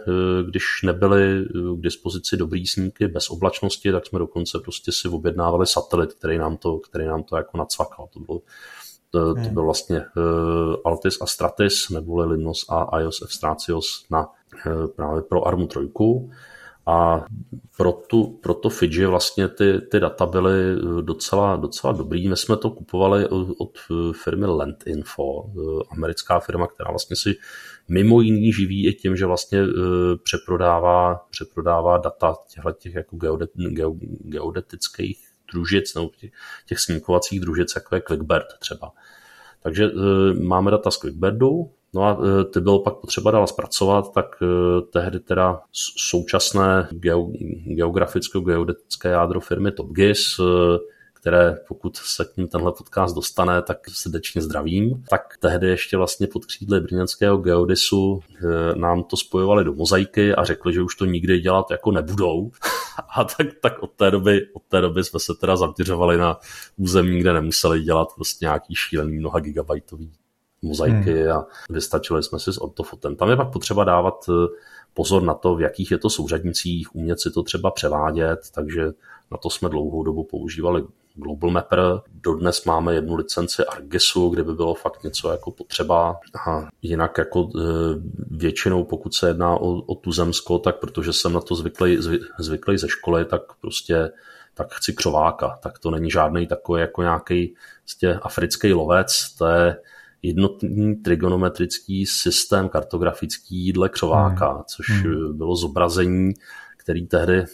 když 0.49 0.63
nebyly 0.83 1.39
eh, 1.39 1.77
k 1.77 1.81
dispozici 1.81 2.37
dobrý 2.37 2.67
snímky 2.67 3.07
bez 3.07 3.29
oblačnosti, 3.29 3.91
tak 3.91 4.05
jsme 4.05 4.19
dokonce 4.19 4.59
prostě 4.59 4.91
si 4.91 5.07
objednávali 5.07 5.67
satelit, 5.67 6.13
který 6.13 6.37
nám 6.37 6.57
to, 6.57 6.77
který 6.77 7.05
nám 7.05 7.23
to 7.23 7.37
jako 7.37 7.57
nacvakal. 7.57 8.07
To 8.13 8.19
bylo 8.19 8.41
to, 9.11 9.33
to 9.33 9.41
hmm. 9.41 9.53
byl 9.53 9.65
vlastně 9.65 9.99
uh, 9.99 10.75
Altis 10.85 11.21
a 11.21 11.25
Stratis, 11.25 11.89
neboli 11.89 12.27
Limnos 12.27 12.65
a 12.69 12.99
iOS 12.99 13.21
F 13.21 13.31
na 14.11 14.27
uh, 14.27 14.87
právě 14.95 15.21
pro 15.21 15.47
ARMu 15.47 15.67
3. 15.67 15.79
A 16.89 17.25
pro, 17.77 17.91
tu, 17.91 18.39
pro 18.43 18.53
to 18.53 18.69
Fiji 18.69 19.05
vlastně 19.05 19.47
ty, 19.47 19.81
ty 19.91 19.99
data 19.99 20.25
byly 20.25 20.53
docela, 21.01 21.55
docela 21.55 21.93
dobrý. 21.93 22.29
My 22.29 22.37
jsme 22.37 22.57
to 22.57 22.69
kupovali 22.69 23.27
od 23.57 23.71
firmy 24.23 24.45
Landinfo, 24.45 25.51
americká 25.91 26.39
firma, 26.39 26.67
která 26.67 26.89
vlastně 26.89 27.15
si 27.15 27.35
mimo 27.89 28.21
jiný 28.21 28.53
živí 28.53 28.87
i 28.87 28.93
tím, 28.93 29.15
že 29.15 29.25
vlastně 29.25 29.59
přeprodává, 30.23 31.25
přeprodává 31.29 31.97
data 31.97 32.35
těchto 32.53 32.71
těch 32.71 32.95
jako 32.95 33.15
geodet, 33.15 33.51
geodetických 34.19 35.26
družic 35.53 35.95
nebo 35.95 36.09
těch, 36.65 36.79
snímkovacích 36.79 37.39
družic, 37.39 37.75
jako 37.75 37.95
je 37.95 38.01
Quickbird 38.01 38.47
třeba. 38.59 38.91
Takže 39.63 39.85
e, 39.85 39.89
máme 40.33 40.71
data 40.71 40.91
z 40.91 40.97
Quickbirdu, 40.97 41.71
No 41.93 42.03
a 42.03 42.17
e, 42.41 42.43
ty 42.43 42.59
bylo 42.59 42.79
pak 42.79 42.95
potřeba 42.95 43.31
dál 43.31 43.47
zpracovat, 43.47 44.13
tak 44.13 44.25
e, 44.41 44.45
tehdy 44.81 45.19
teda 45.19 45.61
současné 46.09 46.87
geograficko-geodetické 47.65 49.09
jádro 49.09 49.39
firmy 49.39 49.71
TopGIS 49.71 50.39
které 51.19 51.57
pokud 51.67 51.97
se 51.97 52.25
k 52.25 52.37
ním 52.37 52.47
tenhle 52.47 52.71
podcast 52.71 53.15
dostane, 53.15 53.61
tak 53.61 53.77
srdečně 53.89 54.41
zdravím. 54.41 55.03
Tak 55.09 55.37
tehdy 55.39 55.67
ještě 55.67 55.97
vlastně 55.97 56.27
pod 56.27 56.45
křídly 56.45 56.81
brněnského 56.81 57.37
geodisu 57.37 58.19
eh, 58.35 58.75
nám 58.75 59.03
to 59.03 59.17
spojovali 59.17 59.63
do 59.63 59.73
mozaiky 59.73 60.35
a 60.35 60.43
řekli, 60.43 60.73
že 60.73 60.81
už 60.81 60.95
to 60.95 61.05
nikdy 61.05 61.39
dělat 61.39 61.71
jako 61.71 61.91
nebudou. 61.91 62.51
A 63.15 63.23
tak, 63.23 63.47
tak 63.61 63.83
od, 63.83 63.91
té 63.91 64.11
doby, 64.11 64.47
od 64.53 64.63
té 64.67 64.81
doby 64.81 65.03
jsme 65.03 65.19
se 65.19 65.33
teda 65.33 65.55
zaměřovali 65.55 66.17
na 66.17 66.39
území, 66.77 67.19
kde 67.19 67.33
nemuseli 67.33 67.81
dělat 67.81 68.07
prostě 68.15 68.45
nějaký 68.45 68.75
šílený 68.75 69.17
mnoha 69.17 69.39
gigabajtový 69.39 70.11
mozaiky 70.61 71.23
hmm. 71.23 71.31
a 71.31 71.47
vystačili 71.69 72.23
jsme 72.23 72.39
si 72.39 72.53
s 72.53 72.61
ortofotem. 72.61 73.15
Tam 73.15 73.29
je 73.29 73.35
pak 73.35 73.51
potřeba 73.51 73.83
dávat 73.83 74.25
eh, 74.29 74.33
pozor 74.93 75.23
na 75.23 75.33
to, 75.33 75.55
v 75.55 75.61
jakých 75.61 75.91
je 75.91 75.97
to 75.97 76.09
souřadnicích, 76.09 76.95
umět 76.95 77.19
si 77.19 77.31
to 77.31 77.43
třeba 77.43 77.71
převádět, 77.71 78.39
takže 78.55 78.85
na 79.31 79.37
to 79.37 79.49
jsme 79.49 79.69
dlouhou 79.69 80.03
dobu 80.03 80.23
používali 80.23 80.83
Global 81.17 81.49
Mapper. 81.49 81.79
Dodnes 82.13 82.65
máme 82.65 82.93
jednu 82.93 83.15
licenci 83.15 83.65
Argesu, 83.65 84.29
kde 84.29 84.43
by 84.43 84.53
bylo 84.53 84.73
fakt 84.73 85.03
něco 85.03 85.31
jako 85.31 85.51
potřeba. 85.51 86.19
A 86.47 86.67
jinak 86.81 87.17
jako 87.17 87.49
e, 87.55 87.61
většinou, 88.29 88.83
pokud 88.83 89.13
se 89.13 89.27
jedná 89.27 89.55
o, 89.55 89.69
o 89.69 89.95
tu 89.95 90.11
zemsko, 90.11 90.59
tak 90.59 90.79
protože 90.79 91.13
jsem 91.13 91.33
na 91.33 91.41
to 91.41 91.55
zvyklý, 91.55 91.97
zvyklý 92.39 92.77
ze 92.77 92.89
školy, 92.89 93.25
tak 93.25 93.41
prostě 93.61 94.09
tak 94.53 94.73
chci 94.73 94.93
křováka. 94.93 95.59
Tak 95.63 95.79
to 95.79 95.91
není 95.91 96.11
žádný 96.11 96.47
takový 96.47 96.81
jako 96.81 97.01
nějaký 97.01 97.55
prostě 97.83 98.13
africký 98.13 98.73
lovec, 98.73 99.35
to 99.37 99.47
je 99.47 99.77
jednotný 100.21 100.95
trigonometrický 100.95 102.05
systém 102.05 102.69
kartografický 102.69 103.73
dle 103.73 103.89
křováka, 103.89 104.51
hmm. 104.51 104.63
což 104.65 104.89
hmm. 104.89 105.37
bylo 105.37 105.55
zobrazení, 105.55 106.33
který 106.77 107.07
tehdy 107.07 107.45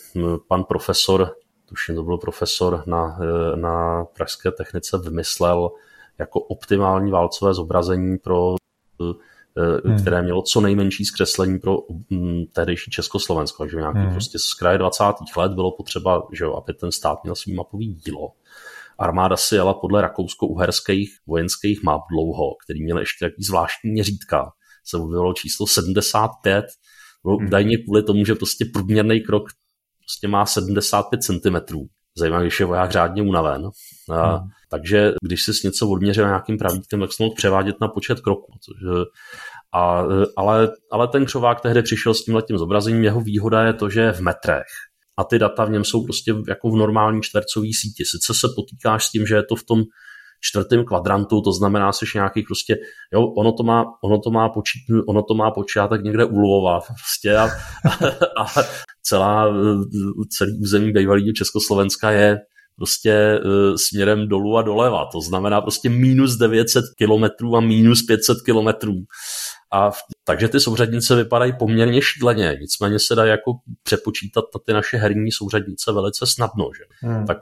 pan 0.47 0.63
profesor 0.63 1.36
tuším 1.74 1.96
to 1.96 2.04
byl 2.04 2.18
profesor 2.18 2.84
na, 2.88 3.20
eh, 3.22 3.58
na 3.58 4.06
Pražské 4.06 4.52
technice, 4.52 4.98
vymyslel 4.98 5.72
jako 6.20 6.40
optimální 6.40 7.12
válcové 7.12 7.54
zobrazení 7.54 8.18
pro 8.18 8.56
eh, 9.02 9.88
hmm. 9.88 10.02
které 10.02 10.22
mělo 10.22 10.42
co 10.42 10.62
nejmenší 10.62 11.06
zkreslení 11.06 11.60
pro 11.60 11.78
mm, 12.10 12.44
tehdejší 12.54 12.92
Československo. 12.92 13.68
Že 13.68 13.78
nějaký 13.78 14.00
hmm. 14.00 14.12
prostě 14.12 14.40
z 14.40 14.54
kraje 14.54 14.78
20. 14.78 15.04
let 15.38 15.52
bylo 15.52 15.72
potřeba, 15.72 16.24
že 16.34 16.44
jo, 16.44 16.54
aby 16.54 16.74
ten 16.74 16.92
stát 16.92 17.24
měl 17.24 17.36
svý 17.36 17.54
mapový 17.54 17.94
dílo. 17.94 18.32
Armáda 19.00 19.38
si 19.38 19.56
jela 19.56 19.74
podle 19.74 20.02
rakousko-uherských 20.02 21.10
vojenských 21.28 21.84
map 21.84 22.02
dlouho, 22.12 22.56
který 22.64 22.84
měl 22.84 23.00
ještě 23.00 23.26
takový 23.26 23.44
zvláštní 23.44 23.92
měřítka. 23.92 24.52
Se 24.86 24.98
objevilo 24.98 25.34
číslo 25.34 25.68
75, 25.68 26.66
bylo 27.24 27.38
hmm. 27.38 27.48
údajně 27.48 27.78
kvůli 27.78 28.04
tomu, 28.04 28.26
že 28.26 28.36
prostě 28.36 28.66
průměrný 28.74 29.22
krok 29.22 29.44
prostě 30.06 30.28
má 30.28 30.46
75 30.46 31.24
cm. 31.24 31.78
Zajímavé, 32.18 32.44
když 32.44 32.60
je 32.60 32.66
voják 32.66 32.92
řádně 32.92 33.22
unaven. 33.22 33.70
A, 34.12 34.36
hmm. 34.36 34.48
Takže 34.70 35.13
když 35.24 35.44
si 35.44 35.54
s 35.54 35.63
něco 35.63 35.89
odměřil 35.89 36.26
nějakým 36.26 36.58
pravítkem, 36.58 37.00
tak 37.00 37.13
se 37.13 37.24
mohl 37.24 37.36
převádět 37.36 37.76
na 37.82 37.88
počet 37.88 38.20
kroků. 38.20 38.54
Což, 38.62 39.06
a, 39.74 40.04
ale, 40.38 40.70
ale 40.92 41.08
ten 41.08 41.26
křovák 41.26 41.62
tehdy 41.62 41.82
přišel 41.82 42.13
s 42.13 42.26
tím 42.26 42.36
letím 42.36 42.58
zobrazením. 42.58 43.04
Jeho 43.04 43.22
výhoda 43.22 43.63
je 43.63 43.74
to, 43.74 43.89
že 43.89 44.02
je 44.02 44.12
v 44.12 44.20
metrech. 44.20 44.68
A 45.18 45.24
ty 45.24 45.39
data 45.39 45.66
v 45.66 45.70
něm 45.70 45.84
jsou 45.84 46.04
prostě 46.04 46.36
jako 46.48 46.70
v 46.70 46.76
normální 46.76 47.22
čtvercové 47.22 47.68
síti. 47.82 48.04
Sice 48.06 48.34
se 48.34 48.48
potýkáš 48.56 49.06
s 49.06 49.12
tím, 49.12 49.26
že 49.26 49.36
je 49.36 49.44
to 49.44 49.56
v 49.56 49.63
tom 49.63 49.84
čtvrtém 50.44 50.86
kvadrantu, 50.86 51.42
to 51.42 51.52
znamená, 51.52 51.92
že 51.92 52.06
nějaký 52.16 52.44
prostě, 52.44 52.76
jo, 53.13 53.22
ono 53.22 53.52
to 53.52 53.63
má, 53.63 53.86
ono 54.04 54.20
to 54.20 54.32
má, 54.32 54.50
počít, 54.50 54.82
ono 55.08 55.24
to 55.24 55.34
má 55.34 55.52
počátek 55.52 56.04
někde 56.04 56.26
u 56.26 56.39
Lvova, 56.39 56.80
prostě 56.88 57.38
a, 57.38 57.44
a, 58.38 58.42
a 58.42 58.63
celá, 59.04 59.54
celý 60.38 60.60
území 60.62 60.92
bývalého 60.92 61.34
Československa 61.34 62.12
je 62.12 62.39
prostě 62.76 63.39
uh, 63.46 63.76
směrem 63.76 64.28
dolů 64.28 64.58
a 64.58 64.62
doleva. 64.62 65.06
To 65.12 65.22
znamená 65.22 65.62
prostě 65.62 65.89
minus 65.89 66.36
900 66.36 66.86
kilometrů 66.98 67.56
a 67.56 67.60
minus 67.60 68.04
500 68.04 68.38
kilometrů. 68.46 68.94
A 69.72 69.92
v, 69.92 69.98
takže 70.24 70.48
ty 70.48 70.60
souřadnice 70.60 71.16
vypadají 71.16 71.54
poměrně 71.60 72.02
šíleně, 72.02 72.58
nicméně 72.62 73.00
se 73.00 73.16
dá 73.16 73.26
jako 73.26 73.52
přepočítat 73.84 74.46
na 74.56 74.62
ty 74.66 74.74
naše 74.74 74.98
herní 74.98 75.32
souřadnice 75.32 75.92
velice 75.92 76.26
snadno. 76.28 76.70
Že? 76.78 77.10
Hmm. 77.10 77.26
Tak 77.26 77.38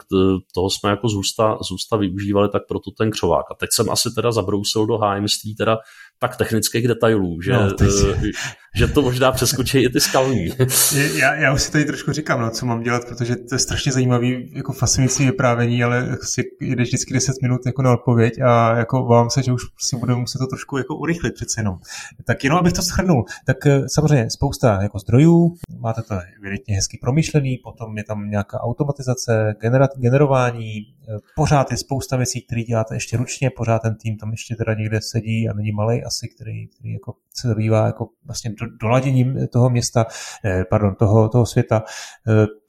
toho 0.54 0.70
jsme 0.70 0.90
jako 0.90 1.10
zůsta, 1.10 1.58
zůsta 1.70 1.98
využívali, 1.98 2.50
tak 2.50 2.62
proto 2.68 2.92
ten 2.98 3.12
křovák. 3.12 3.46
A 3.52 3.56
teď 3.56 3.70
jsem 3.74 3.90
asi 3.90 4.10
teda 4.16 4.32
zabrousil 4.32 4.86
do 4.86 4.98
hájemství 4.98 5.56
teda 5.56 5.78
tak 6.22 6.38
technických 6.38 6.88
detailů, 6.88 7.42
že, 7.42 7.54
no, 7.54 7.72
teď... 7.72 7.90
že 8.76 8.88
to 8.88 9.02
možná 9.02 9.32
přeskočí 9.32 9.84
i 9.84 9.90
ty 9.90 10.00
skalní. 10.00 10.50
já, 11.20 11.34
já 11.36 11.54
už 11.54 11.62
si 11.62 11.72
tady 11.72 11.86
trošku 11.86 12.12
říkám, 12.12 12.42
no, 12.42 12.50
co 12.50 12.66
mám 12.66 12.84
dělat, 12.84 13.06
protože 13.08 13.36
to 13.36 13.56
je 13.56 13.60
strašně 13.60 13.92
zajímavý, 13.92 14.52
jako 14.56 14.74
fascinující 14.74 15.26
vyprávění, 15.26 15.84
ale 15.84 16.18
si 16.22 16.44
jdeš 16.62 16.88
vždycky 16.88 17.14
10 17.14 17.36
minut 17.42 17.62
jako 17.66 17.82
na 17.82 17.94
odpověď 17.94 18.42
a 18.42 18.78
jako 18.78 19.06
vám 19.06 19.30
se, 19.30 19.44
že 19.44 19.52
už 19.52 19.62
si 19.80 19.96
budeme 19.96 20.20
muset 20.20 20.38
to 20.38 20.48
trošku 20.48 20.78
jako 20.78 20.96
urychlit 20.96 21.34
přece 21.34 21.62
jenom. 21.62 21.80
Tak 22.26 22.44
jenom 22.44 22.60
abych 22.60 22.74
to 22.74 22.82
shrnul, 22.82 23.26
tak 23.46 23.66
eh, 23.66 23.82
samozřejmě 23.88 24.30
spousta 24.30 24.82
jako 24.82 25.00
zdrojů, 25.00 25.56
máte 25.80 26.02
to 26.02 26.16
evidentně 26.40 26.76
hezky 26.76 26.98
promyšlený, 27.02 27.58
potom 27.64 27.98
je 27.98 28.04
tam 28.04 28.30
nějaká 28.30 28.60
automatizace, 28.60 29.56
generat, 29.62 29.92
generování, 29.98 30.78
eh, 30.78 31.01
pořád 31.36 31.72
je 31.72 31.78
spousta 31.78 32.18
věcí, 32.18 32.42
které 32.42 32.62
děláte 32.62 32.96
ještě 32.96 33.18
ručně, 33.18 33.50
pořád 33.50 33.82
ten 33.82 33.96
tým 33.96 34.18
tam 34.18 34.32
ještě 34.32 34.56
teda 34.56 34.74
někde 34.74 35.00
sedí 35.02 35.50
a 35.50 35.54
není 35.54 35.72
malý 35.72 36.04
asi, 36.04 36.28
který, 36.36 36.68
který 36.68 36.94
jako 36.94 37.14
se 37.34 37.48
zabývá 37.48 37.86
jako 37.86 38.08
vlastně 38.26 38.52
do, 38.62 38.66
doladěním 38.82 39.48
toho 39.48 39.70
města, 39.70 40.06
eh, 40.46 40.64
pardon, 40.70 40.96
toho, 40.96 41.30
toho 41.30 41.46
světa. 41.46 41.84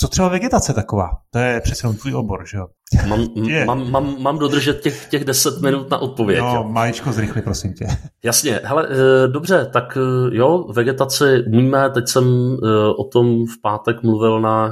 Co 0.01 0.09
třeba 0.09 0.29
vegetace 0.29 0.73
taková? 0.73 1.09
To 1.31 1.39
je 1.39 1.61
přece 1.61 1.89
tvůj 1.89 2.15
obor, 2.15 2.47
že 2.47 2.57
jo? 2.57 2.67
Mám, 3.09 3.29
mám, 3.67 3.91
mám, 3.91 4.23
mám 4.23 4.39
dodržet 4.39 4.81
těch, 4.81 5.07
těch 5.07 5.25
10 5.25 5.61
minut 5.61 5.91
na 5.91 5.99
odpověď. 5.99 6.41
No, 6.41 6.55
jo. 6.55 6.65
maličko 6.69 7.13
zrychli, 7.13 7.43
prosím 7.43 7.75
tě. 7.75 7.87
Jasně, 8.25 8.61
hele, 8.65 8.89
eh, 8.91 9.29
dobře, 9.29 9.71
tak 9.73 9.97
eh, 9.97 10.37
jo, 10.37 10.65
vegetaci 10.73 11.25
umíme, 11.47 11.91
teď 11.91 12.09
jsem 12.09 12.57
eh, 12.65 12.69
o 12.99 13.05
tom 13.05 13.47
v 13.47 13.61
pátek 13.63 14.03
mluvil 14.03 14.41
na 14.41 14.69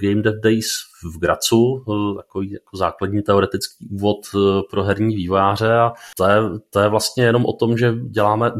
Game 0.00 0.22
Dev 0.22 0.34
Days 0.42 0.66
v 1.04 1.18
Gracu, 1.18 1.84
takový 2.16 2.50
jako 2.52 2.76
základní 2.76 3.22
teoretický 3.22 3.88
úvod 3.90 4.18
pro 4.70 4.82
herní 4.82 5.16
vývojáře 5.16 5.74
a 5.74 5.92
to 6.16 6.24
je, 6.24 6.40
to 6.70 6.80
je 6.80 6.88
vlastně 6.88 7.24
jenom 7.24 7.46
o 7.46 7.52
tom, 7.52 7.78
že 7.78 7.94
děláme 8.10 8.52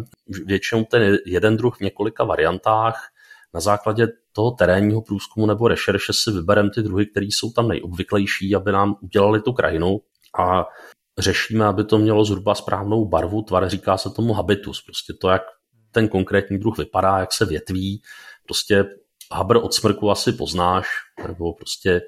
většinou 0.47 0.85
ten 0.85 1.19
jeden 1.27 1.57
druh 1.57 1.77
v 1.77 1.81
několika 1.81 2.25
variantách, 2.25 3.11
na 3.55 3.61
základě 3.61 4.09
toho 4.33 4.51
terénního 4.51 5.03
průzkumu 5.03 5.47
nebo 5.47 5.69
rešerše 5.69 6.13
si 6.13 6.31
vybereme 6.31 6.71
ty 6.75 6.83
druhy, 6.83 7.07
které 7.07 7.27
jsou 7.27 7.53
tam 7.53 7.69
nejobvyklejší, 7.69 8.55
aby 8.55 8.73
nám 8.73 8.97
udělali 9.01 9.41
tu 9.41 9.53
krajinu 9.53 10.01
a 10.39 10.67
řešíme, 11.19 11.67
aby 11.67 11.85
to 11.85 11.99
mělo 11.99 12.25
zhruba 12.25 12.55
správnou 12.55 13.09
barvu, 13.09 13.43
tvar, 13.43 13.69
říká 13.69 13.97
se 13.97 14.11
tomu 14.11 14.33
habitus, 14.33 14.83
prostě 14.83 15.13
to, 15.21 15.29
jak 15.29 15.43
ten 15.93 16.09
konkrétní 16.09 16.59
druh 16.59 16.79
vypadá, 16.79 17.19
jak 17.19 17.33
se 17.33 17.45
větví, 17.45 18.03
prostě 18.47 18.85
habr 19.33 19.57
od 19.57 19.75
smrku 19.75 20.11
asi 20.11 20.33
poznáš, 20.33 20.87
nebo 21.29 21.53
prostě 21.53 22.01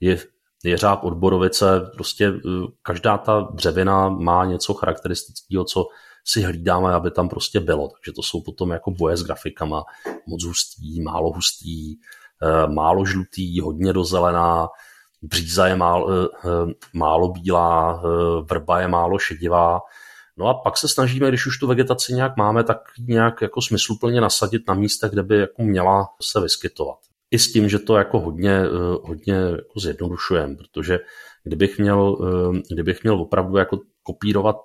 je 0.00 0.18
jeřáb 0.64 1.04
od 1.04 1.14
borovice, 1.14 1.90
prostě 1.94 2.26
e, 2.26 2.40
každá 2.82 3.18
ta 3.18 3.40
dřevina 3.40 4.08
má 4.08 4.44
něco 4.44 4.74
charakteristického, 4.74 5.64
co 5.64 5.86
si 6.24 6.42
hlídáme, 6.42 6.94
aby 6.94 7.10
tam 7.10 7.28
prostě 7.28 7.60
bylo. 7.60 7.88
Takže 7.88 8.12
to 8.12 8.22
jsou 8.22 8.42
potom 8.42 8.70
jako 8.70 8.90
boje 8.90 9.16
s 9.16 9.22
grafikama, 9.22 9.84
moc 10.26 10.44
hustý, 10.44 11.02
málo 11.02 11.32
hustý, 11.32 11.92
e, 11.92 11.96
málo 12.66 13.04
žlutý, 13.04 13.60
hodně 13.60 13.92
dozelená, 13.92 14.68
bříza 15.22 15.66
je 15.66 15.76
málo, 15.76 16.10
e, 16.12 16.28
málo 16.92 17.28
bílá, 17.28 18.02
vrba 18.50 18.80
je 18.80 18.88
málo 18.88 19.18
šedivá. 19.18 19.80
No 20.36 20.46
a 20.46 20.54
pak 20.54 20.78
se 20.78 20.88
snažíme, 20.88 21.28
když 21.28 21.46
už 21.46 21.58
tu 21.58 21.66
vegetaci 21.66 22.12
nějak 22.12 22.36
máme, 22.36 22.64
tak 22.64 22.78
nějak 22.98 23.42
jako 23.42 23.62
smysluplně 23.62 24.20
nasadit 24.20 24.68
na 24.68 24.74
místech, 24.74 25.10
kde 25.10 25.22
by 25.22 25.38
jako 25.38 25.62
měla 25.62 26.08
se 26.22 26.40
vyskytovat 26.40 27.07
i 27.30 27.38
s 27.38 27.52
tím, 27.52 27.68
že 27.68 27.78
to 27.78 27.96
jako 27.96 28.20
hodně, 28.20 28.52
eh, 28.52 28.68
hodně 29.02 29.34
jako 29.34 29.80
zjednodušujeme, 29.80 30.56
protože 30.56 30.98
kdybych 31.44 31.78
měl, 31.78 32.18
eh, 32.22 32.74
kdybych 32.74 33.02
měl 33.02 33.20
opravdu 33.20 33.56
jako 33.56 33.80
kopírovat 34.02 34.56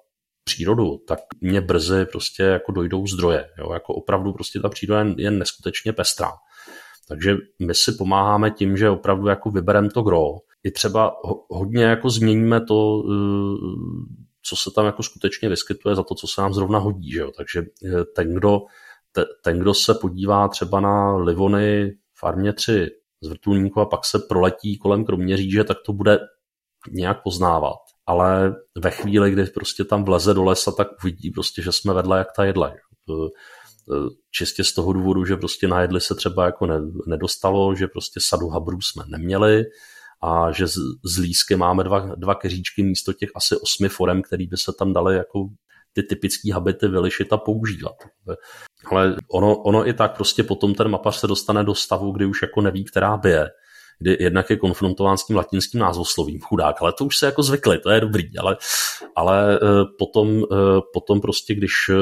přírodu, 0.43 0.97
tak 1.07 1.19
mě 1.41 1.61
brzy 1.61 2.05
prostě 2.05 2.43
jako 2.43 2.71
dojdou 2.71 3.07
zdroje. 3.07 3.49
Jo? 3.59 3.73
Jako 3.73 3.93
opravdu 3.93 4.33
prostě 4.33 4.59
ta 4.59 4.69
příroda 4.69 5.05
je 5.17 5.31
neskutečně 5.31 5.93
pestrá. 5.93 6.31
Takže 7.07 7.37
my 7.59 7.75
si 7.75 7.91
pomáháme 7.91 8.51
tím, 8.51 8.77
že 8.77 8.89
opravdu 8.89 9.27
jako 9.27 9.51
vybereme 9.51 9.89
to 9.89 10.01
gro. 10.01 10.23
I 10.63 10.71
třeba 10.71 11.15
hodně 11.49 11.83
jako 11.83 12.09
změníme 12.09 12.65
to, 12.65 13.03
eh, 13.05 13.57
co 14.45 14.55
se 14.55 14.71
tam 14.75 14.85
jako 14.85 15.03
skutečně 15.03 15.49
vyskytuje 15.49 15.95
za 15.95 16.03
to, 16.03 16.15
co 16.15 16.27
se 16.27 16.41
nám 16.41 16.53
zrovna 16.53 16.79
hodí. 16.79 17.11
Že 17.11 17.19
jo? 17.19 17.31
Takže 17.37 17.63
ten 18.15 18.33
kdo, 18.33 18.61
ten, 19.43 19.59
kdo 19.59 19.73
se 19.73 19.93
podívá 19.93 20.47
třeba 20.47 20.79
na 20.79 21.15
livony 21.15 21.93
farmě 22.23 22.53
3 22.53 22.87
z 23.21 23.27
vrtulníku 23.27 23.81
a 23.81 23.85
pak 23.85 24.05
se 24.05 24.19
proletí 24.19 24.77
kolem 24.77 25.05
Kroměříže, 25.05 25.63
tak 25.63 25.77
to 25.85 25.93
bude 25.93 26.19
nějak 26.91 27.23
poznávat. 27.23 27.77
Ale 28.05 28.55
ve 28.77 28.91
chvíli, 28.91 29.31
kdy 29.31 29.45
prostě 29.45 29.83
tam 29.83 30.03
vleze 30.03 30.33
do 30.33 30.43
lesa, 30.43 30.71
tak 30.71 30.87
uvidí 31.03 31.31
prostě, 31.31 31.61
že 31.61 31.71
jsme 31.71 31.93
vedle 31.93 32.17
jak 32.17 32.27
ta 32.35 32.45
jedle. 32.45 32.75
Čistě 34.31 34.63
z 34.63 34.73
toho 34.73 34.93
důvodu, 34.93 35.25
že 35.25 35.35
prostě 35.35 35.67
na 35.67 35.81
jedli 35.81 36.01
se 36.01 36.15
třeba 36.15 36.45
jako 36.45 36.65
ne, 36.65 36.81
nedostalo, 37.07 37.75
že 37.75 37.87
prostě 37.87 38.19
sadu 38.23 38.47
habrů 38.47 38.81
jsme 38.81 39.03
neměli 39.07 39.63
a 40.23 40.51
že 40.51 40.67
z, 40.67 40.75
z 41.05 41.17
lísky 41.17 41.55
máme 41.55 41.83
dva, 41.83 42.15
dva 42.15 42.35
keříčky 42.35 42.83
místo 42.83 43.13
těch 43.13 43.29
asi 43.35 43.55
osmi 43.57 43.89
forem, 43.89 44.21
který 44.21 44.47
by 44.47 44.57
se 44.57 44.71
tam 44.79 44.93
dali 44.93 45.15
jako 45.15 45.47
ty 45.93 46.03
typické 46.03 46.53
habity 46.53 46.87
vylišit 46.87 47.33
a 47.33 47.37
používat. 47.37 47.95
Ale 48.91 49.15
ono, 49.31 49.57
ono 49.57 49.87
i 49.87 49.93
tak 49.93 50.15
prostě 50.15 50.43
potom 50.43 50.75
ten 50.75 50.87
mapař 50.87 51.15
se 51.15 51.27
dostane 51.27 51.63
do 51.63 51.75
stavu, 51.75 52.11
kdy 52.11 52.25
už 52.25 52.41
jako 52.41 52.61
neví, 52.61 52.85
která 52.85 53.17
bije 53.17 53.49
kdy 53.99 54.17
jednak 54.19 54.49
je 54.49 54.57
konfrontován 54.57 55.17
s 55.17 55.25
tím 55.25 55.35
latinským 55.35 55.79
názvoslovím, 55.79 56.41
chudák, 56.41 56.81
ale 56.81 56.93
to 56.93 57.05
už 57.05 57.17
se 57.17 57.25
jako 57.25 57.43
zvykli, 57.43 57.79
to 57.79 57.89
je 57.89 58.01
dobrý, 58.01 58.37
ale, 58.37 58.57
ale 59.15 59.55
eh, 59.55 59.59
potom, 59.99 60.43
eh, 60.43 60.81
potom 60.93 61.21
prostě, 61.21 61.55
když 61.55 61.71
eh, 61.89 61.95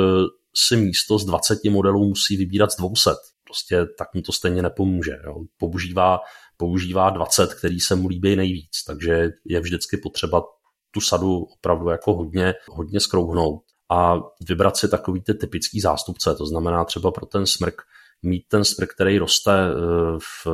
si 0.55 0.77
místo 0.77 1.17
z 1.17 1.25
20 1.25 1.59
modelů 1.69 2.07
musí 2.07 2.37
vybírat 2.37 2.71
z 2.71 2.77
200, 2.77 3.09
prostě 3.43 3.85
tak 3.97 4.13
mu 4.13 4.21
to 4.21 4.31
stejně 4.31 4.61
nepomůže. 4.61 5.17
Jo. 5.25 5.35
Používá, 5.57 6.19
používá 6.57 7.09
20, 7.09 7.53
který 7.53 7.79
se 7.79 7.95
mu 7.95 8.07
líbí 8.07 8.35
nejvíc, 8.35 8.83
takže 8.87 9.29
je 9.45 9.59
vždycky 9.59 9.97
potřeba 9.97 10.43
tu 10.91 11.01
sadu 11.01 11.43
opravdu 11.43 11.89
jako 11.89 12.13
hodně, 12.13 12.53
hodně 12.69 12.99
skrouhnout 12.99 13.61
a 13.91 14.19
vybrat 14.49 14.77
si 14.77 14.89
takový 14.89 15.21
ty 15.21 15.33
typický 15.33 15.79
zástupce, 15.79 16.35
to 16.35 16.45
znamená 16.45 16.85
třeba 16.85 17.11
pro 17.11 17.25
ten 17.25 17.45
smrk 17.45 17.81
mít 18.23 18.43
ten 18.47 18.63
smrk, 18.65 18.93
který 18.93 19.19
roste 19.19 19.51
eh, 19.51 20.19
v, 20.19 20.47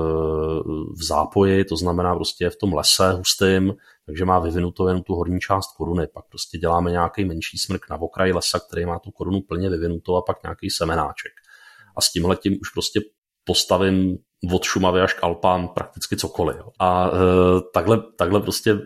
v 0.97 1.03
zápoji, 1.03 1.65
to 1.65 1.77
znamená 1.77 2.15
prostě 2.15 2.49
v 2.49 2.55
tom 2.55 2.73
lese 2.73 3.11
hustým, 3.11 3.73
takže 4.05 4.25
má 4.25 4.39
vyvinutou 4.39 4.87
jen 4.87 5.03
tu 5.03 5.15
horní 5.15 5.39
část 5.39 5.67
koruny. 5.77 6.07
Pak 6.07 6.25
prostě 6.29 6.57
děláme 6.57 6.91
nějaký 6.91 7.25
menší 7.25 7.57
smrk 7.57 7.89
na 7.89 8.01
okraji 8.01 8.33
lesa, 8.33 8.59
který 8.59 8.85
má 8.85 8.99
tu 8.99 9.11
korunu 9.11 9.41
plně 9.41 9.69
vyvinutou 9.69 10.15
a 10.15 10.21
pak 10.21 10.43
nějaký 10.43 10.69
semenáček. 10.69 11.31
A 11.97 12.01
s 12.01 12.11
tímhle 12.11 12.35
tím 12.35 12.57
už 12.61 12.69
prostě 12.69 12.99
postavím 13.45 14.17
od 14.53 14.63
Šumavy 14.63 15.01
až 15.01 15.13
k 15.13 15.23
Alpám 15.23 15.67
prakticky 15.67 16.17
cokoliv. 16.17 16.57
Jo. 16.57 16.69
A 16.79 17.07
e, 17.07 17.11
takhle, 17.73 18.03
takhle 18.17 18.39
prostě 18.39 18.71
e, 18.71 18.77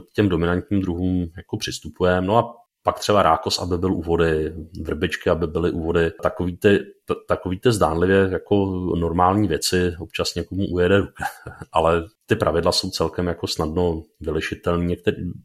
k 0.00 0.12
těm 0.14 0.28
dominantním 0.28 0.80
druhům 0.80 1.26
jako 1.36 1.56
přistupujeme. 1.56 2.26
No 2.26 2.38
a 2.38 2.65
pak 2.86 2.98
třeba 2.98 3.22
rákos, 3.22 3.58
aby 3.58 3.78
byl 3.78 3.92
u 3.92 4.02
vody, 4.02 4.54
vrbičky, 4.82 5.30
aby 5.30 5.46
byly 5.46 5.70
u 5.70 5.84
vody, 5.84 6.12
takový 6.22 6.56
ty, 6.56 6.78
t- 6.78 7.14
takový 7.28 7.60
ty 7.60 7.72
zdánlivě 7.72 8.28
jako 8.32 8.66
normální 8.98 9.48
věci, 9.48 9.94
občas 9.98 10.34
někomu 10.34 10.66
ujede 10.66 10.98
ruka, 10.98 11.24
ale 11.72 12.04
ty 12.26 12.36
pravidla 12.36 12.72
jsou 12.72 12.90
celkem 12.90 13.26
jako 13.26 13.46
snadno 13.46 14.02
vylišitelné, 14.20 14.94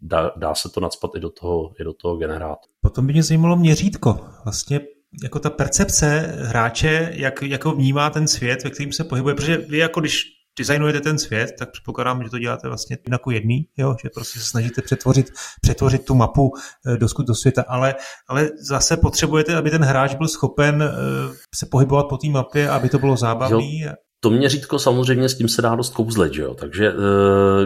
dá, 0.02 0.32
dá 0.36 0.56
se 0.56 0.70
to 0.70 0.80
nadspat 0.80 1.12
i 1.16 1.20
do 1.20 1.30
toho, 1.30 1.72
i 1.80 1.84
do 1.84 1.94
toho 1.94 2.16
generátu. 2.16 2.70
Potom 2.82 3.08
by 3.08 3.14
mě 3.14 3.24
zajímalo 3.24 3.56
měřítko, 3.56 4.20
vlastně 4.44 4.82
jako 5.24 5.40
ta 5.40 5.50
percepce 5.50 6.36
hráče, 6.42 7.12
jak 7.14 7.42
jako 7.42 7.72
vnímá 7.72 8.10
ten 8.10 8.28
svět, 8.28 8.64
ve 8.64 8.70
kterým 8.70 8.94
se 8.94 9.04
pohybuje, 9.04 9.36
protože 9.36 9.58
vy 9.58 9.78
jako 9.78 10.00
když 10.00 10.41
designujete 10.60 11.02
ten 11.02 11.18
svět, 11.18 11.52
tak 11.60 11.72
předpokládám, 11.72 12.24
že 12.24 12.30
to 12.30 12.40
děláte 12.40 12.68
vlastně 12.68 12.98
jako 13.12 13.32
jedný, 13.32 13.68
jo? 13.78 13.96
že 14.04 14.10
prostě 14.16 14.40
se 14.40 14.46
snažíte 14.46 14.82
přetvořit, 14.82 15.32
přetvořit 15.62 16.06
tu 16.06 16.16
mapu 16.16 16.52
eh, 16.88 16.98
do, 16.98 17.08
do 17.28 17.36
světa, 17.36 17.64
ale, 17.68 17.96
ale 18.28 18.50
zase 18.68 18.98
potřebujete, 18.98 19.56
aby 19.56 19.72
ten 19.72 19.84
hráč 19.84 20.16
byl 20.16 20.28
schopen 20.28 20.84
eh, 20.84 21.36
se 21.56 21.66
pohybovat 21.72 22.04
po 22.10 22.18
té 22.18 22.30
mapě, 22.30 22.70
aby 22.70 22.90
to 22.90 23.00
bylo 23.00 23.18
zábavný. 23.18 23.86
To 24.24 24.30
měřítko 24.30 24.80
samozřejmě 24.80 25.30
s 25.30 25.38
tím 25.38 25.50
se 25.50 25.62
dá 25.62 25.76
dost 25.76 25.94
kouzlet, 25.94 26.34
že 26.34 26.42
jo? 26.42 26.54
takže 26.54 26.88
eh, 26.88 26.96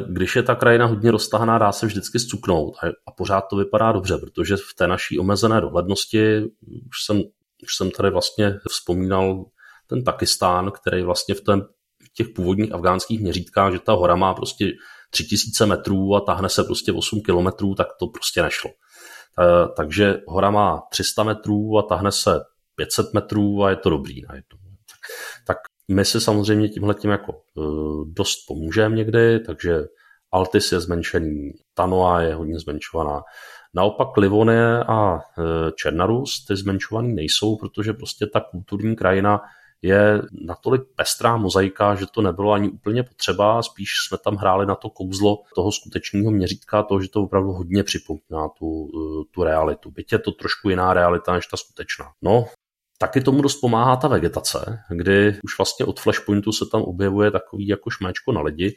když 0.10 0.36
je 0.36 0.44
ta 0.44 0.56
krajina 0.56 0.86
hodně 0.86 1.12
roztahaná, 1.12 1.58
dá 1.58 1.72
se 1.72 1.86
vždycky 1.86 2.20
zcuknout 2.20 2.74
a 3.08 3.12
pořád 3.12 3.42
to 3.42 3.56
vypadá 3.56 3.92
dobře, 3.92 4.18
protože 4.18 4.56
v 4.58 4.74
té 4.78 4.88
naší 4.88 5.20
omezené 5.20 5.62
dohlednosti, 5.62 6.44
už 6.88 7.04
jsem, 7.06 7.18
už 7.64 7.76
jsem 7.76 7.92
tady 7.92 8.10
vlastně 8.10 8.60
vzpomínal 8.70 9.46
ten 9.88 10.04
Pakistán, 10.04 10.72
který 10.72 11.04
vlastně 11.04 11.36
v 11.36 11.42
tom 11.42 11.62
těch 12.18 12.28
původních 12.36 12.74
afgánských 12.74 13.20
měřítkách, 13.20 13.74
že 13.74 13.80
ta 13.80 13.93
hora 13.93 14.16
má 14.16 14.34
prostě 14.34 14.72
3000 15.09 15.66
metrů 15.66 16.16
a 16.16 16.20
tahne 16.20 16.49
se 16.49 16.63
prostě 16.63 16.91
8 16.91 17.22
kilometrů, 17.22 17.76
tak 17.76 17.88
to 17.99 18.07
prostě 18.07 18.41
nešlo. 18.41 18.72
Takže 19.78 20.22
hora 20.28 20.51
má 20.51 20.82
300 20.91 21.24
metrů 21.24 21.78
a 21.78 21.82
tahne 21.82 22.11
se 22.11 22.39
500 22.76 23.13
metrů 23.13 23.63
a 23.63 23.70
je 23.70 23.76
to 23.76 23.89
dobrý 23.89 24.22
najednou. 24.22 24.59
Tak 25.47 25.57
my 25.91 26.05
si 26.05 26.22
samozřejmě 26.22 26.70
tímhle 26.70 26.93
tím 26.93 27.11
jako 27.11 27.32
e, 27.34 27.61
dost 28.05 28.38
pomůžeme 28.47 28.95
někdy, 28.95 29.39
takže 29.39 29.86
Altis 30.32 30.72
je 30.72 30.80
zmenšený, 30.80 31.51
Tanoa 31.74 32.22
je 32.22 32.36
hodně 32.36 32.59
zmenšovaná. 32.59 33.22
Naopak 33.76 34.18
Livonie 34.18 34.84
a 34.88 35.16
e, 35.18 35.22
Černarus 35.72 36.45
ty 36.47 36.55
zmenšovaný 36.55 37.13
nejsou, 37.13 37.57
protože 37.57 37.93
prostě 37.93 38.26
ta 38.34 38.39
kulturní 38.51 38.95
krajina 38.95 39.41
je 39.82 40.22
natolik 40.32 40.82
pestrá 40.96 41.38
mozaika, 41.38 41.96
že 41.96 42.06
to 42.06 42.22
nebylo 42.22 42.52
ani 42.52 42.70
úplně 42.70 43.04
potřeba, 43.04 43.64
spíš 43.64 43.90
jsme 44.08 44.18
tam 44.18 44.36
hráli 44.36 44.66
na 44.66 44.76
to 44.76 44.90
kouzlo 44.90 45.38
toho 45.56 45.72
skutečného 45.72 46.32
měřítka, 46.32 46.84
toho, 46.84 47.02
že 47.02 47.10
to 47.10 47.22
opravdu 47.22 47.52
hodně 47.52 47.84
připomíná 47.84 48.50
tu, 48.60 48.90
eh, 48.96 49.24
tu 49.32 49.44
realitu. 49.44 49.92
Byť 49.92 50.12
je 50.12 50.20
to 50.20 50.32
trošku 50.32 50.70
jiná 50.70 50.94
realita 50.94 51.34
než 51.34 51.48
ta 51.48 51.58
skutečná. 51.58 52.06
No, 52.22 52.46
Taky 52.98 53.22
tomu 53.22 53.42
dost 53.42 53.56
pomáhá 53.56 53.96
ta 53.96 54.08
vegetace, 54.08 54.80
kdy 54.90 55.40
už 55.44 55.58
vlastně 55.58 55.86
od 55.86 56.00
flashpointu 56.00 56.52
se 56.52 56.66
tam 56.72 56.82
objevuje 56.82 57.32
takový 57.32 57.68
jako 57.68 57.90
šméčko 57.90 58.32
na 58.32 58.42
lidi. 58.42 58.76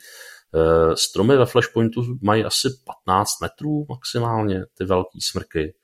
Eh, 0.54 0.96
stromy 0.96 1.36
ve 1.36 1.46
flashpointu 1.46 2.02
mají 2.22 2.44
asi 2.44 2.68
15 2.84 3.40
metrů 3.42 3.86
maximálně, 3.88 4.64
ty 4.78 4.84
velký 4.84 5.20
smrky. 5.20 5.74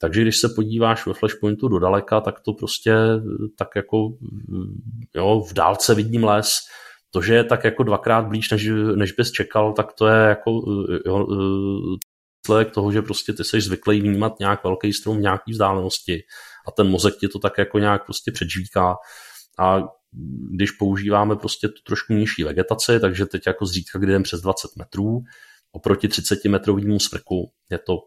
Takže 0.00 0.22
když 0.22 0.36
se 0.36 0.48
podíváš 0.48 1.06
ve 1.06 1.14
Flashpointu 1.14 1.68
do 1.68 1.78
daleka, 1.78 2.20
tak 2.20 2.40
to 2.40 2.52
prostě 2.52 2.94
tak 3.58 3.68
jako 3.76 4.08
jo, 5.14 5.44
v 5.50 5.52
dálce 5.52 5.94
vidím 5.94 6.24
les. 6.24 6.50
To, 7.10 7.22
že 7.22 7.34
je 7.34 7.44
tak 7.44 7.64
jako 7.64 7.82
dvakrát 7.82 8.26
blíž, 8.26 8.50
než, 8.50 8.68
než 8.94 9.12
bys 9.12 9.30
čekal, 9.30 9.72
tak 9.72 9.92
to 9.92 10.06
je 10.06 10.28
jako 10.28 10.50
jo, 11.06 11.26
výsledek 12.50 12.74
toho, 12.74 12.92
že 12.92 13.02
prostě 13.02 13.32
ty 13.32 13.44
jsi 13.44 13.60
zvyklý 13.60 14.00
vnímat 14.00 14.38
nějak 14.40 14.64
velký 14.64 14.92
strom 14.92 15.16
v 15.16 15.20
nějaký 15.20 15.52
vzdálenosti 15.52 16.22
a 16.68 16.70
ten 16.70 16.88
mozek 16.88 17.14
ti 17.16 17.28
to 17.28 17.38
tak 17.38 17.58
jako 17.58 17.78
nějak 17.78 18.04
prostě 18.04 18.32
předžvíká 18.32 18.96
a 19.58 19.78
když 20.50 20.70
používáme 20.70 21.36
prostě 21.36 21.68
tu 21.68 21.82
trošku 21.86 22.12
nižší 22.12 22.44
vegetaci, 22.44 23.00
takže 23.00 23.26
teď 23.26 23.46
jako 23.46 23.66
zřídka, 23.66 23.98
kdy 23.98 24.12
jdem 24.12 24.22
přes 24.22 24.40
20 24.40 24.76
metrů, 24.76 25.20
oproti 25.72 26.08
30 26.08 26.44
metrovému 26.44 27.00
smrku 27.00 27.52
je 27.70 27.78
to 27.78 27.98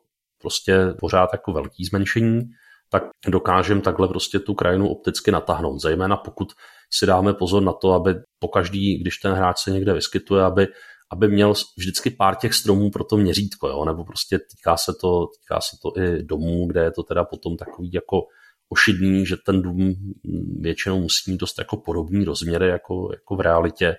prostě 0.43 0.77
pořád 0.99 1.29
jako 1.33 1.53
velký 1.53 1.85
zmenšení, 1.85 2.41
tak 2.89 3.03
dokážeme 3.27 3.81
takhle 3.81 4.07
prostě 4.07 4.39
tu 4.39 4.53
krajinu 4.53 4.89
opticky 4.89 5.31
natáhnout. 5.31 5.79
Zejména 5.79 6.17
pokud 6.17 6.53
si 6.93 7.05
dáme 7.05 7.33
pozor 7.33 7.63
na 7.63 7.73
to, 7.73 7.93
aby 7.93 8.15
po 8.39 8.47
každý, 8.47 8.97
když 8.97 9.17
ten 9.17 9.33
hráč 9.33 9.59
se 9.59 9.71
někde 9.71 9.93
vyskytuje, 9.93 10.43
aby, 10.43 10.67
aby 11.11 11.27
měl 11.27 11.53
vždycky 11.77 12.09
pár 12.09 12.35
těch 12.35 12.53
stromů 12.53 12.91
pro 12.91 13.03
to 13.03 13.17
měřítko, 13.17 13.67
jo? 13.67 13.85
nebo 13.85 14.05
prostě 14.05 14.39
týká 14.39 14.77
se, 14.77 14.93
to, 15.01 15.27
týká 15.27 15.59
se 15.61 15.77
to 15.81 16.01
i 16.01 16.23
domů, 16.23 16.67
kde 16.67 16.83
je 16.83 16.91
to 16.91 17.03
teda 17.03 17.23
potom 17.23 17.57
takový 17.57 17.91
jako 17.93 18.21
ošidný, 18.69 19.25
že 19.25 19.35
ten 19.45 19.61
dům 19.61 19.95
většinou 20.59 20.99
musí 20.99 21.31
mít 21.31 21.39
dost 21.39 21.59
jako 21.59 21.77
podobný 21.77 22.25
rozměry 22.25 22.67
jako, 22.67 23.09
jako 23.13 23.35
v 23.35 23.39
realitě, 23.39 23.95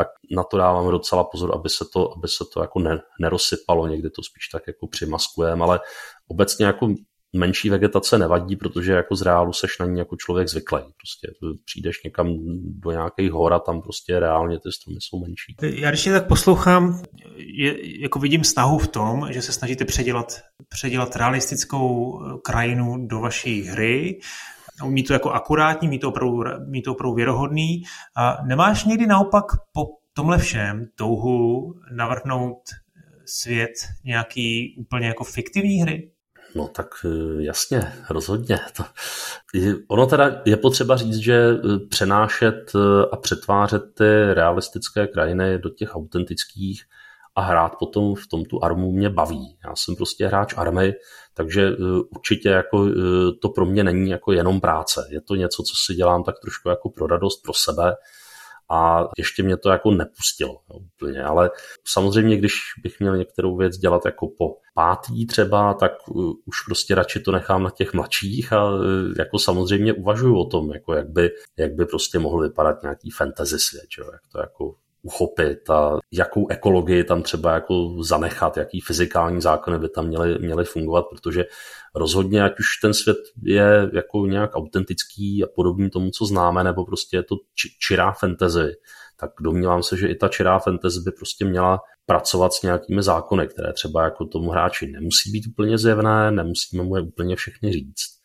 tak 0.00 0.08
na 0.36 0.44
to 0.44 0.56
dáváme 0.56 0.90
docela 0.90 1.24
pozor, 1.24 1.52
aby 1.54 1.68
se 1.68 1.84
to, 1.92 2.12
aby 2.16 2.28
se 2.28 2.44
to 2.54 2.60
jako 2.60 2.78
ne, 2.78 2.98
nerozsypalo, 3.20 3.86
někdy 3.86 4.10
to 4.10 4.22
spíš 4.22 4.48
tak 4.52 4.62
jako 4.66 4.86
přimaskujeme, 4.86 5.64
ale 5.64 5.80
obecně 6.28 6.66
jako 6.66 6.94
menší 7.36 7.70
vegetace 7.70 8.18
nevadí, 8.18 8.56
protože 8.56 8.92
jako 8.92 9.16
z 9.16 9.22
reálu 9.22 9.52
seš 9.52 9.78
na 9.78 9.86
ní 9.86 9.98
jako 9.98 10.16
člověk 10.16 10.48
zvyklý. 10.48 10.78
Prostě 10.78 11.28
přijdeš 11.64 12.02
někam 12.04 12.26
do 12.62 12.90
nějakých 12.90 13.32
hor 13.32 13.52
a 13.52 13.58
tam 13.58 13.82
prostě 13.82 14.20
reálně 14.20 14.58
ty 14.58 14.72
stromy 14.72 14.98
jsou 15.00 15.20
menší. 15.20 15.80
Já 15.80 15.90
když 15.90 16.04
tak 16.04 16.28
poslouchám, 16.28 17.02
je, 17.36 18.00
jako 18.02 18.18
vidím 18.18 18.44
snahu 18.44 18.78
v 18.78 18.88
tom, 18.88 19.26
že 19.30 19.42
se 19.42 19.52
snažíte 19.52 19.84
předělat, 19.84 20.40
předělat 20.68 21.16
realistickou 21.16 22.20
eh, 22.20 22.38
krajinu 22.44 23.06
do 23.06 23.20
vaší 23.20 23.62
hry, 23.62 24.20
mít 24.84 25.06
to 25.06 25.12
jako 25.12 25.30
akurátní, 25.30 25.88
mít 25.88 25.98
to 25.98 26.08
opravdu, 26.08 26.42
mít 26.66 26.82
to 26.82 26.92
opravdu 26.92 27.14
věrohodný. 27.14 27.82
A 28.16 28.44
nemáš 28.44 28.84
někdy 28.84 29.06
naopak 29.06 29.44
po 29.72 29.86
tomhle 30.12 30.38
všem 30.38 30.86
touhu 30.94 31.74
navrhnout 31.92 32.60
svět 33.26 33.72
nějaký 34.04 34.76
úplně 34.78 35.06
jako 35.06 35.24
fiktivní 35.24 35.82
hry? 35.82 36.10
No 36.54 36.68
tak 36.68 36.86
eh, 37.04 37.42
jasně, 37.42 37.92
rozhodně. 38.10 38.58
To, 38.76 38.84
ono 39.88 40.06
teda 40.06 40.42
je 40.44 40.56
potřeba 40.56 40.96
říct, 40.96 41.16
že 41.16 41.34
eh, 41.34 41.78
přenášet 41.90 42.72
eh, 42.74 43.06
a 43.12 43.16
přetvářet 43.16 43.82
ty 43.94 44.34
realistické 44.34 45.06
krajiny 45.06 45.58
do 45.58 45.70
těch 45.70 45.94
autentických 45.94 46.82
a 47.34 47.40
hrát 47.40 47.72
potom 47.78 48.14
v 48.14 48.26
tom 48.26 48.44
tu 48.44 48.64
armu 48.64 48.92
mě 48.92 49.10
baví. 49.10 49.58
Já 49.64 49.76
jsem 49.76 49.96
prostě 49.96 50.26
hráč 50.26 50.54
army, 50.56 50.92
takže 51.40 51.70
určitě 52.16 52.48
jako 52.48 52.86
to 53.42 53.48
pro 53.48 53.66
mě 53.66 53.84
není 53.84 54.10
jako 54.10 54.32
jenom 54.32 54.60
práce. 54.60 55.08
Je 55.10 55.20
to 55.20 55.34
něco, 55.34 55.62
co 55.62 55.74
si 55.86 55.94
dělám 55.94 56.24
tak 56.24 56.34
trošku 56.42 56.68
jako 56.68 56.90
pro 56.90 57.06
radost, 57.06 57.42
pro 57.42 57.52
sebe. 57.54 57.94
A 58.72 59.08
ještě 59.18 59.42
mě 59.42 59.56
to 59.56 59.70
jako 59.70 59.90
nepustilo 59.90 60.52
jo, 60.52 60.80
úplně, 60.94 61.22
ale 61.22 61.50
samozřejmě, 61.84 62.36
když 62.36 62.52
bych 62.82 63.00
měl 63.00 63.16
některou 63.16 63.56
věc 63.56 63.76
dělat 63.76 64.04
jako 64.04 64.28
po 64.38 64.56
pátý 64.74 65.26
třeba, 65.26 65.74
tak 65.74 65.92
uh, 66.08 66.32
už 66.44 66.62
prostě 66.66 66.94
radši 66.94 67.20
to 67.20 67.32
nechám 67.32 67.62
na 67.62 67.70
těch 67.70 67.94
mladších. 67.94 68.52
A 68.52 68.70
jako 69.18 69.38
samozřejmě 69.38 69.92
uvažuju 69.92 70.38
o 70.38 70.46
tom, 70.46 70.72
jako 70.72 70.94
jak 70.94 71.08
by, 71.08 71.30
jak 71.58 71.74
by 71.74 71.86
prostě 71.86 72.18
mohl 72.18 72.42
vypadat 72.42 72.82
nějaký 72.82 73.10
fantasy 73.10 73.58
svět, 73.58 73.88
jo, 73.98 74.04
jak 74.12 74.22
to 74.32 74.38
jako 74.38 74.74
uchopit 75.02 75.70
a 75.70 75.98
jakou 76.12 76.48
ekologii 76.48 77.04
tam 77.04 77.22
třeba 77.22 77.54
jako 77.54 78.02
zanechat, 78.02 78.56
jaký 78.56 78.80
fyzikální 78.80 79.40
zákony 79.40 79.78
by 79.78 79.88
tam 79.88 80.06
měly, 80.06 80.38
měly 80.38 80.64
fungovat, 80.64 81.04
protože 81.10 81.44
rozhodně, 81.94 82.42
ať 82.44 82.52
už 82.60 82.66
ten 82.82 82.94
svět 82.94 83.16
je 83.42 83.90
jako 83.92 84.26
nějak 84.26 84.54
autentický 84.54 85.44
a 85.44 85.46
podobný 85.54 85.90
tomu, 85.90 86.10
co 86.10 86.26
známe, 86.26 86.64
nebo 86.64 86.84
prostě 86.84 87.16
je 87.16 87.22
to 87.22 87.36
či, 87.54 87.68
čirá 87.80 88.12
fantasy, 88.12 88.72
tak 89.20 89.30
domnívám 89.40 89.82
se, 89.82 89.96
že 89.96 90.08
i 90.08 90.14
ta 90.14 90.28
čirá 90.28 90.58
fantasy 90.58 91.00
by 91.04 91.10
prostě 91.10 91.44
měla 91.44 91.80
pracovat 92.06 92.52
s 92.52 92.62
nějakými 92.62 93.02
zákony, 93.02 93.48
které 93.48 93.72
třeba 93.72 94.04
jako 94.04 94.24
tomu 94.24 94.50
hráči 94.50 94.86
nemusí 94.86 95.30
být 95.32 95.46
úplně 95.46 95.78
zjevné, 95.78 96.30
nemusíme 96.30 96.82
mu 96.82 96.96
je 96.96 97.02
úplně 97.02 97.36
všechny 97.36 97.72
říct, 97.72 98.20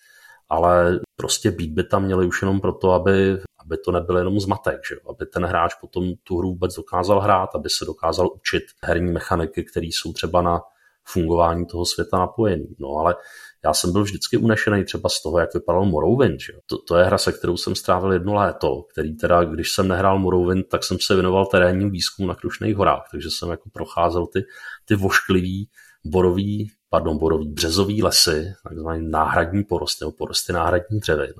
ale 0.50 1.00
prostě 1.16 1.52
být 1.52 1.72
by 1.72 1.84
tam 1.84 2.04
měli 2.04 2.26
už 2.28 2.42
jenom 2.42 2.62
proto, 2.62 2.92
aby 2.92 3.38
aby 3.66 3.78
to 3.78 3.92
nebyl 3.92 4.18
jenom 4.18 4.40
zmatek, 4.40 4.80
že 4.90 4.96
aby 5.10 5.26
ten 5.26 5.46
hráč 5.46 5.74
potom 5.82 6.14
tu 6.24 6.38
hru 6.38 6.50
vůbec 6.50 6.76
dokázal 6.76 7.20
hrát, 7.20 7.50
aby 7.56 7.70
se 7.70 7.86
dokázal 7.86 8.30
učit 8.36 8.64
herní 8.84 9.12
mechaniky, 9.12 9.64
které 9.64 9.86
jsou 9.86 10.14
třeba 10.14 10.42
na 10.42 10.62
fungování 11.04 11.66
toho 11.66 11.86
světa 11.86 12.18
napojený. 12.18 12.76
No 12.80 12.90
ale 12.90 13.16
já 13.64 13.74
jsem 13.74 13.92
byl 13.92 14.04
vždycky 14.04 14.38
unešený 14.38 14.86
třeba 14.86 15.10
z 15.10 15.22
toho, 15.22 15.40
jak 15.40 15.54
vypadal 15.54 15.86
Morrowind. 15.86 16.40
Že? 16.40 16.54
To, 16.66 16.78
to, 16.78 16.98
je 16.98 17.06
hra, 17.06 17.18
se 17.18 17.32
kterou 17.32 17.58
jsem 17.58 17.76
strávil 17.76 18.14
jedno 18.14 18.34
léto, 18.34 18.82
který 18.92 19.18
teda, 19.18 19.44
když 19.44 19.72
jsem 19.72 19.88
nehrál 19.88 20.20
Morrowind, 20.20 20.68
tak 20.68 20.84
jsem 20.84 20.98
se 21.00 21.14
věnoval 21.14 21.46
terénním 21.46 21.92
výzkumu 21.92 22.28
na 22.28 22.36
Krušných 22.36 22.76
horách, 22.76 23.08
takže 23.12 23.30
jsem 23.32 23.50
jako 23.50 23.70
procházel 23.70 24.28
ty, 24.28 24.44
ty 24.86 24.96
vošklivý 24.96 25.70
borový, 26.06 26.72
pardon, 26.90 27.18
borový 27.18 27.48
březový 27.48 28.04
lesy, 28.04 28.54
takzvaný 28.64 29.10
náhradní 29.10 29.64
porosty, 29.64 30.06
nebo 30.06 30.12
porosty 30.12 30.54
náhradní 30.54 31.00
dřevin 31.00 31.34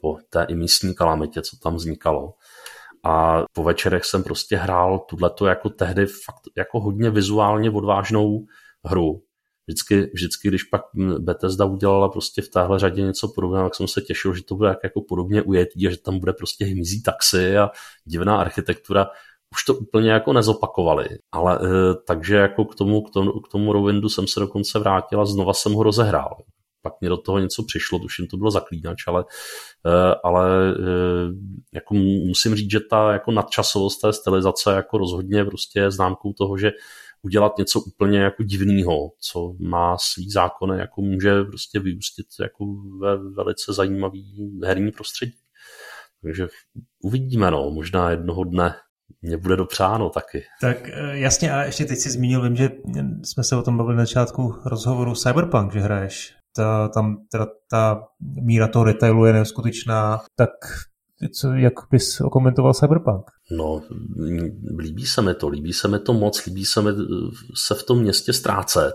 po 0.00 0.16
té 0.30 0.46
místní 0.54 0.94
kalamitě, 0.94 1.42
co 1.42 1.56
tam 1.62 1.74
vznikalo. 1.74 2.32
A 3.04 3.44
po 3.52 3.62
večerech 3.62 4.04
jsem 4.04 4.22
prostě 4.22 4.56
hrál 4.56 4.98
tuhleto 4.98 5.46
jako 5.46 5.68
tehdy 5.70 6.06
fakt 6.06 6.42
jako 6.56 6.80
hodně 6.80 7.10
vizuálně 7.10 7.70
odvážnou 7.70 8.44
hru. 8.84 9.22
Vždycky, 9.66 10.10
vždycky, 10.14 10.48
když 10.48 10.62
pak 10.62 10.82
Bethesda 11.18 11.64
udělala 11.64 12.08
prostě 12.08 12.42
v 12.42 12.48
téhle 12.48 12.78
řadě 12.78 13.02
něco 13.02 13.28
podobného, 13.28 13.64
tak 13.64 13.74
jsem 13.74 13.88
se 13.88 14.00
těšil, 14.00 14.34
že 14.34 14.44
to 14.44 14.54
bude 14.54 14.68
jak 14.68 14.78
jako 14.84 15.00
podobně 15.08 15.42
ujetí 15.42 15.86
a 15.86 15.90
že 15.90 15.96
tam 15.96 16.18
bude 16.18 16.32
prostě 16.32 16.64
hmyzí 16.64 17.02
taxi 17.02 17.58
a 17.58 17.70
divná 18.04 18.40
architektura. 18.40 19.06
Už 19.52 19.64
to 19.64 19.74
úplně 19.74 20.10
jako 20.10 20.32
nezopakovali, 20.32 21.08
ale 21.32 21.58
eh, 21.62 21.94
takže 22.06 22.36
jako 22.36 22.64
k 22.64 22.74
tomu, 22.74 23.02
k 23.02 23.10
tomu, 23.10 23.32
k 23.40 23.48
tomu 23.48 23.72
Rowindu 23.72 24.08
jsem 24.08 24.26
se 24.26 24.40
dokonce 24.40 24.78
vrátil 24.78 25.20
a 25.20 25.24
znova 25.24 25.54
jsem 25.54 25.72
ho 25.72 25.82
rozehrál 25.82 26.36
pak 26.86 27.00
mě 27.00 27.08
do 27.08 27.16
toho 27.16 27.38
něco 27.38 27.62
přišlo, 27.62 27.98
tuším 27.98 28.26
to 28.26 28.36
bylo 28.36 28.50
zaklínač, 28.50 29.06
ale, 29.06 29.24
eh, 29.86 30.14
ale 30.24 30.70
eh, 30.70 31.28
jako 31.74 31.94
musím 32.26 32.54
říct, 32.54 32.70
že 32.70 32.80
ta 32.90 33.12
jako 33.12 33.30
nadčasovost 33.30 34.00
té 34.00 34.12
stylizace 34.12 34.72
jako 34.72 34.98
rozhodně 34.98 35.44
prostě 35.44 35.80
je 35.80 35.90
známkou 35.90 36.32
toho, 36.32 36.58
že 36.58 36.72
udělat 37.22 37.58
něco 37.58 37.80
úplně 37.80 38.18
jako 38.18 38.42
divného, 38.42 39.10
co 39.20 39.54
má 39.58 39.96
svý 39.98 40.30
zákony, 40.30 40.78
jako 40.78 41.00
může 41.02 41.44
prostě 41.44 41.80
vyústit 41.80 42.26
jako 42.40 42.64
ve 43.00 43.16
velice 43.30 43.72
zajímavý 43.72 44.50
herní 44.64 44.90
prostředí. 44.92 45.34
Takže 46.22 46.48
uvidíme, 47.02 47.50
no, 47.50 47.70
možná 47.70 48.10
jednoho 48.10 48.44
dne 48.44 48.74
mě 49.22 49.36
bude 49.36 49.56
dopřáno 49.56 50.10
taky. 50.10 50.44
Tak 50.60 50.88
eh, 50.88 51.18
jasně, 51.18 51.52
a 51.52 51.62
ještě 51.62 51.84
teď 51.84 51.98
si 51.98 52.10
zmínil, 52.10 52.42
vím, 52.42 52.56
že 52.56 52.70
jsme 53.22 53.44
se 53.44 53.56
o 53.56 53.62
tom 53.62 53.76
bavili 53.76 53.96
na 53.96 54.02
začátku 54.02 54.54
rozhovoru 54.64 55.14
Cyberpunk, 55.14 55.72
že 55.72 55.80
hraješ 55.80 56.35
ta, 56.56 56.88
tam 56.88 57.16
teda 57.30 57.46
ta 57.70 58.02
míra 58.42 58.68
toho 58.68 58.84
detailu 58.84 59.24
je 59.24 59.32
neskutečná, 59.32 60.20
tak 60.36 60.50
co, 61.34 61.52
jak 61.52 61.74
bys 61.90 62.20
okomentoval 62.20 62.74
Cyberpunk? 62.74 63.30
No, 63.50 63.82
líbí 64.78 65.06
se 65.06 65.22
mi 65.22 65.34
to, 65.34 65.48
líbí 65.48 65.72
se 65.72 65.88
mi 65.88 65.98
to 65.98 66.12
moc, 66.12 66.46
líbí 66.46 66.64
se 66.64 66.82
mi 66.82 66.90
se 67.54 67.74
v 67.74 67.82
tom 67.82 67.98
městě 67.98 68.32
ztrácet 68.32 68.94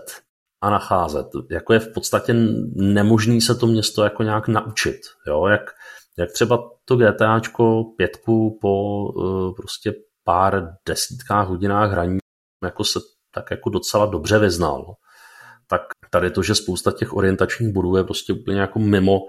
a 0.60 0.70
nacházet. 0.70 1.26
Jako 1.50 1.72
je 1.72 1.78
v 1.78 1.92
podstatě 1.92 2.34
nemožný 2.74 3.40
se 3.40 3.54
to 3.54 3.66
město 3.66 4.04
jako 4.04 4.22
nějak 4.22 4.48
naučit, 4.48 5.00
jo, 5.26 5.46
jak, 5.46 5.70
jak 6.18 6.32
třeba 6.32 6.70
to 6.84 6.96
GTAčko 6.96 7.84
pětku 7.96 8.58
po 8.60 9.04
uh, 9.08 9.54
prostě 9.54 9.94
pár 10.24 10.68
desítkách 10.88 11.48
hodinách 11.48 11.90
hraní 11.90 12.18
jako 12.64 12.84
se 12.84 13.00
tak 13.34 13.50
jako 13.50 13.70
docela 13.70 14.06
dobře 14.06 14.38
vyznal 14.38 14.94
tak 15.72 15.82
tady 16.14 16.30
to, 16.30 16.42
že 16.42 16.54
spousta 16.54 16.92
těch 16.92 17.12
orientačních 17.14 17.72
bodů 17.72 17.96
je 17.96 18.04
prostě 18.04 18.32
úplně 18.32 18.60
jako 18.60 18.78
mimo 18.78 19.20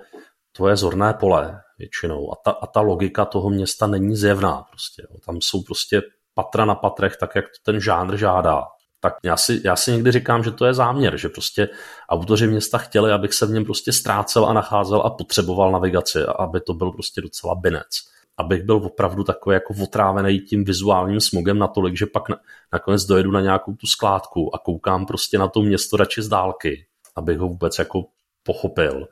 to 0.57 0.67
je 0.67 0.75
zorné 0.75 1.13
pole 1.13 1.61
většinou 1.77 2.34
a 2.34 2.36
ta, 2.45 2.51
a 2.51 2.67
ta 2.67 2.81
logika 2.81 3.25
toho 3.25 3.49
města 3.49 3.88
není 3.88 4.15
zjevná 4.15 4.63
prostě. 4.69 5.01
Jo. 5.09 5.17
Tam 5.25 5.41
jsou 5.41 5.63
prostě 5.63 6.01
patra 6.34 6.65
na 6.65 6.75
patrech, 6.75 7.17
tak 7.17 7.36
jak 7.36 7.45
to 7.45 7.71
ten 7.71 7.79
žánr 7.79 8.17
žádá. 8.17 8.63
Tak 8.99 9.13
já 9.23 9.38
si, 9.38 9.61
já 9.65 9.75
si 9.75 9.91
někdy 9.91 10.11
říkám, 10.11 10.43
že 10.43 10.51
to 10.51 10.65
je 10.65 10.73
záměr, 10.73 11.17
že 11.17 11.29
prostě 11.29 11.69
autoři 12.09 12.47
města 12.47 12.77
chtěli, 12.77 13.11
abych 13.11 13.34
se 13.34 13.45
v 13.45 13.49
něm 13.49 13.65
prostě 13.65 13.91
ztrácel 13.91 14.45
a 14.45 14.53
nacházel 14.53 15.01
a 15.01 15.09
potřeboval 15.09 15.71
navigaci, 15.71 16.19
aby 16.39 16.61
to 16.61 16.73
byl 16.73 16.91
prostě 16.91 17.21
docela 17.21 17.55
binec 17.55 18.12
abych 18.38 18.63
byl 18.63 18.75
opravdu 18.75 19.23
takový 19.23 19.53
jako 19.53 19.73
otrávený 19.84 20.39
tím 20.39 20.63
vizuálním 20.63 21.21
smogem 21.21 21.59
natolik, 21.59 21.97
že 21.97 22.05
pak 22.05 22.29
na, 22.29 22.38
nakonec 22.73 23.05
dojedu 23.05 23.31
na 23.31 23.41
nějakou 23.41 23.73
tu 23.73 23.88
skládku 23.88 24.55
a 24.55 24.59
koukám 24.59 25.05
prostě 25.05 25.38
na 25.38 25.47
to 25.47 25.61
město 25.61 25.97
radši 25.97 26.21
z 26.21 26.27
dálky, 26.27 26.86
abych 27.15 27.38
ho 27.38 27.47
vůbec 27.47 27.79
jako 27.79 28.05
pochopil. 28.43 29.07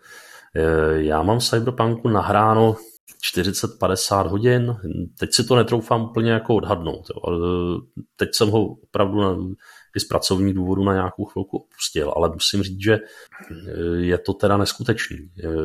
E, 0.55 1.03
já 1.03 1.23
mám 1.23 1.39
Cyberpunku 1.39 2.07
nahráno 2.07 2.75
40-50 3.37 4.27
hodin, 4.27 4.75
teď 5.19 5.33
si 5.33 5.43
to 5.43 5.55
netroufám 5.55 6.03
úplně 6.03 6.31
jako 6.31 6.55
odhadnout. 6.55 7.05
Jo. 7.09 7.37
Teď 8.15 8.29
jsem 8.33 8.49
ho 8.49 8.65
opravdu 8.65 9.53
z 9.99 10.03
pracovních 10.03 10.53
důvodů 10.53 10.83
na 10.83 10.93
nějakou 10.93 11.25
chvilku 11.25 11.57
opustil, 11.57 12.13
ale 12.15 12.29
musím 12.29 12.63
říct, 12.63 12.83
že 12.83 12.99
je 13.97 14.17
to 14.17 14.33
teda 14.33 14.57
neskutečný. 14.57 15.17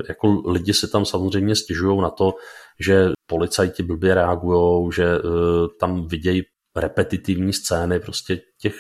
Jako 0.09 0.43
lidi 0.47 0.75
si 0.75 0.89
tam 0.89 1.05
samozřejmě 1.05 1.57
stěžují 1.57 2.01
na 2.01 2.11
to, 2.11 2.35
že 2.81 3.09
policajti 3.27 3.83
blbě 3.83 4.15
reagují, 4.15 4.93
že 4.93 5.19
uh, 5.19 5.33
tam 5.81 6.07
vidějí 6.07 6.43
repetitivní 6.77 7.53
scény 7.53 8.01
prostě 8.01 8.41
těch 8.61 8.75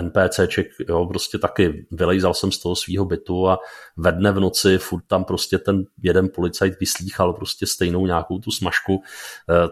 NPCček, 0.00 0.66
jo, 0.88 1.06
prostě 1.06 1.38
taky 1.38 1.86
vylejzal 1.90 2.34
jsem 2.34 2.52
z 2.52 2.58
toho 2.58 2.76
svého 2.76 3.04
bytu 3.04 3.48
a 3.48 3.58
ve 3.96 4.12
dne 4.12 4.32
v 4.32 4.40
noci 4.40 4.78
furt 4.78 5.02
tam 5.06 5.24
prostě 5.24 5.58
ten 5.58 5.82
jeden 6.02 6.28
policajt 6.34 6.80
vyslýchal 6.80 7.32
prostě 7.32 7.66
stejnou 7.66 8.06
nějakou 8.06 8.38
tu 8.38 8.50
smažku, 8.50 9.02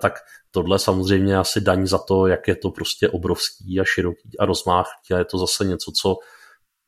tak 0.00 0.12
tohle 0.50 0.78
samozřejmě 0.78 1.36
asi 1.36 1.60
daň 1.60 1.86
za 1.86 1.98
to, 1.98 2.26
jak 2.26 2.48
je 2.48 2.56
to 2.56 2.70
prostě 2.70 3.08
obrovský 3.08 3.80
a 3.80 3.84
široký 3.84 4.38
a 4.38 4.44
rozmáchlý 4.44 5.14
a 5.14 5.18
je 5.18 5.24
to 5.24 5.38
zase 5.38 5.64
něco, 5.64 5.92
co 6.02 6.16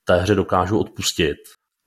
té 0.05 0.17
hře 0.17 0.35
dokážu 0.35 0.79
odpustit 0.79 1.37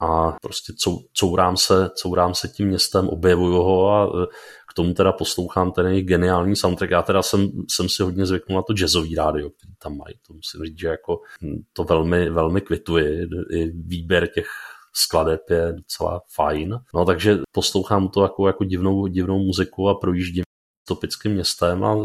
a 0.02 0.32
prostě 0.42 0.74
courám 1.14 1.58
se, 1.58 1.90
courám 2.02 2.36
se 2.36 2.48
tím 2.48 2.68
městem, 2.68 3.10
objevuju 3.10 3.54
ho 3.54 3.90
a 3.90 4.06
e, 4.06 4.26
k 4.70 4.74
tomu 4.74 4.94
teda 4.94 5.12
poslouchám 5.12 5.72
ten 5.72 5.88
jejich 5.88 6.06
geniální 6.06 6.56
soundtrack. 6.56 6.92
Já 6.92 7.02
teda 7.02 7.22
jsem, 7.22 7.50
jsem 7.70 7.90
si 7.90 8.04
hodně 8.04 8.26
zvyknul 8.26 8.56
na 8.56 8.64
to 8.64 8.74
jazzový 8.74 9.16
rádio, 9.16 9.50
který 9.50 9.74
tam 9.84 9.98
mají. 9.98 10.16
To 10.28 10.34
musím 10.34 10.66
říct, 10.66 10.80
že 10.80 10.88
jako 10.88 11.20
hm, 11.42 11.62
to 11.74 11.84
velmi, 11.84 12.30
velmi 12.30 12.62
kvituji. 12.62 13.28
I 13.52 13.68
výběr 13.68 14.28
těch 14.28 14.48
skladeb 14.96 15.50
je 15.50 15.74
docela 15.74 16.22
fajn. 16.36 16.80
No 16.94 17.06
takže 17.06 17.38
poslouchám 17.52 18.10
to 18.10 18.24
jako, 18.24 18.48
jako 18.48 18.64
divnou, 18.64 19.08
divnou 19.08 19.40
muziku 19.40 19.90
a 19.90 19.96
projíždím 19.96 20.44
topickým 20.88 21.32
městem 21.32 21.84
a 21.84 21.96
e, 21.96 22.00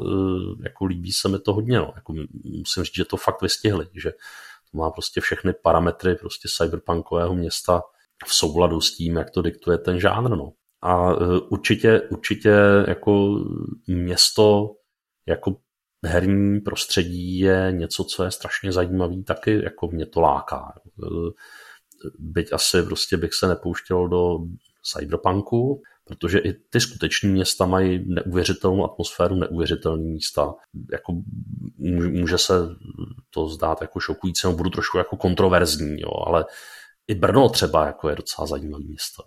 jako 0.62 0.84
líbí 0.84 1.12
se 1.12 1.28
mi 1.28 1.38
to 1.38 1.52
hodně. 1.52 1.78
No. 1.78 1.92
Jako 1.96 2.14
musím 2.44 2.84
říct, 2.84 2.94
že 2.94 3.04
to 3.04 3.16
fakt 3.16 3.42
vystihli, 3.42 3.86
že 3.94 4.10
to 4.70 4.78
má 4.78 4.90
prostě 4.90 5.20
všechny 5.20 5.52
parametry 5.52 6.14
prostě 6.14 6.48
cyberpunkového 6.56 7.34
města 7.34 7.82
v 8.26 8.34
souladu 8.34 8.80
s 8.80 8.96
tím, 8.96 9.16
jak 9.16 9.30
to 9.30 9.42
diktuje 9.42 9.78
ten 9.78 10.00
žánr. 10.00 10.30
No. 10.30 10.52
A 10.82 11.12
e, 11.12 11.16
určitě, 11.50 12.00
určitě 12.00 12.52
jako 12.88 13.44
město 13.86 14.74
jako 15.26 15.56
herní 16.04 16.60
prostředí 16.60 17.38
je 17.38 17.68
něco, 17.72 18.04
co 18.04 18.24
je 18.24 18.30
strašně 18.30 18.72
zajímavý, 18.72 19.24
taky 19.24 19.64
jako 19.64 19.88
mě 19.88 20.06
to 20.06 20.20
láká. 20.20 20.72
E, 20.86 21.06
byť 22.18 22.52
asi 22.52 22.82
prostě 22.82 23.16
bych 23.16 23.34
se 23.34 23.48
nepouštěl 23.48 24.08
do 24.08 24.38
cyberpunku, 24.82 25.82
protože 26.08 26.38
i 26.38 26.52
ty 26.52 26.80
skutečné 26.80 27.28
města 27.28 27.66
mají 27.66 28.04
neuvěřitelnou 28.06 28.84
atmosféru, 28.84 29.34
neuvěřitelné 29.34 30.02
místa. 30.02 30.54
Jako 30.92 31.12
může 31.78 32.38
se 32.38 32.54
to 33.30 33.48
zdát 33.48 33.80
jako 33.80 34.00
šokující, 34.00 34.46
nebo 34.46 34.56
budu 34.56 34.70
trošku 34.70 34.98
jako 34.98 35.16
kontroverzní, 35.16 36.00
jo, 36.00 36.10
ale 36.26 36.44
i 37.08 37.14
Brno 37.14 37.48
třeba 37.48 37.86
jako 37.86 38.08
je 38.08 38.16
docela 38.16 38.46
zajímavé 38.46 38.84
město. 38.84 39.22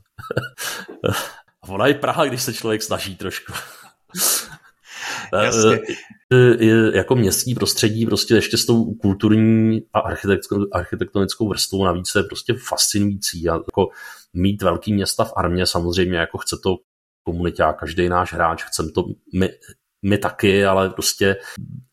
A 1.63 1.69
ona 1.69 1.88
i 1.88 1.93
Praha, 1.93 2.25
když 2.25 2.41
se 2.41 2.53
člověk 2.53 2.84
snaží 2.84 3.15
trošku. 3.15 3.53
Jasně. 5.43 5.79
jako 6.93 7.15
městský 7.15 7.55
prostředí 7.55 8.05
prostě 8.05 8.34
ještě 8.34 8.57
s 8.57 8.65
tou 8.65 8.93
kulturní 8.93 9.82
a 9.93 9.99
architektonickou 10.71 11.49
vrstvou 11.49 11.86
navíc 11.86 12.11
je 12.15 12.23
prostě 12.23 12.53
fascinující 12.67 13.49
a 13.49 13.53
jako 13.53 13.89
mít 14.34 14.61
velký 14.61 14.93
města 14.93 15.23
v 15.23 15.34
armě 15.36 15.67
samozřejmě 15.67 16.17
jako 16.17 16.38
chce 16.38 16.57
to 16.63 16.75
komunitě 17.23 17.63
a 17.63 17.73
každý 17.73 18.09
náš 18.09 18.34
hráč, 18.34 18.63
chcem 18.63 18.89
to 18.89 19.03
my, 19.34 19.49
my 20.05 20.17
taky, 20.17 20.65
ale 20.65 20.89
prostě 20.89 21.36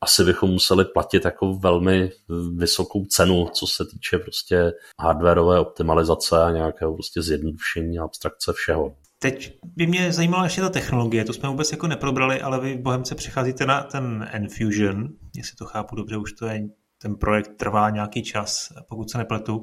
asi 0.00 0.24
bychom 0.24 0.50
museli 0.50 0.84
platit 0.84 1.24
jako 1.24 1.54
velmi 1.54 2.10
vysokou 2.56 3.04
cenu, 3.04 3.48
co 3.52 3.66
se 3.66 3.84
týče 3.84 4.18
prostě 4.18 4.72
hardwareové 5.00 5.60
optimalizace 5.60 6.42
a 6.42 6.50
nějakého 6.50 6.94
prostě 6.94 7.22
zjednodušení 7.22 7.98
a 7.98 8.04
abstrakce 8.04 8.52
všeho. 8.52 8.96
Teď 9.18 9.58
by 9.76 9.86
mě 9.86 10.12
zajímala 10.12 10.44
ještě 10.44 10.60
ta 10.60 10.68
technologie, 10.68 11.24
to 11.24 11.32
jsme 11.32 11.48
vůbec 11.48 11.72
jako 11.72 11.86
neprobrali, 11.86 12.40
ale 12.40 12.60
vy 12.60 12.74
v 12.74 12.80
Bohemce 12.80 13.14
přicházíte 13.14 13.66
na 13.66 13.82
ten 13.82 14.28
Enfusion, 14.32 15.08
jestli 15.36 15.56
to 15.56 15.64
chápu 15.64 15.96
dobře, 15.96 16.16
už 16.16 16.32
to 16.32 16.46
je 16.46 16.68
ten 17.02 17.14
projekt 17.14 17.50
trvá 17.56 17.90
nějaký 17.90 18.22
čas, 18.22 18.72
pokud 18.88 19.10
se 19.10 19.18
nepletu. 19.18 19.60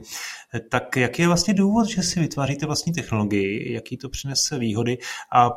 Tak 0.72 0.98
jaký 0.98 1.22
je 1.22 1.28
vlastně 1.28 1.54
důvod, 1.54 1.88
že 1.90 2.04
si 2.04 2.20
vytváříte 2.20 2.66
vlastní 2.66 2.94
technologii, 2.94 3.74
jaký 3.74 3.98
to 3.98 4.10
přinese 4.10 4.60
výhody 4.60 4.98
a 5.34 5.50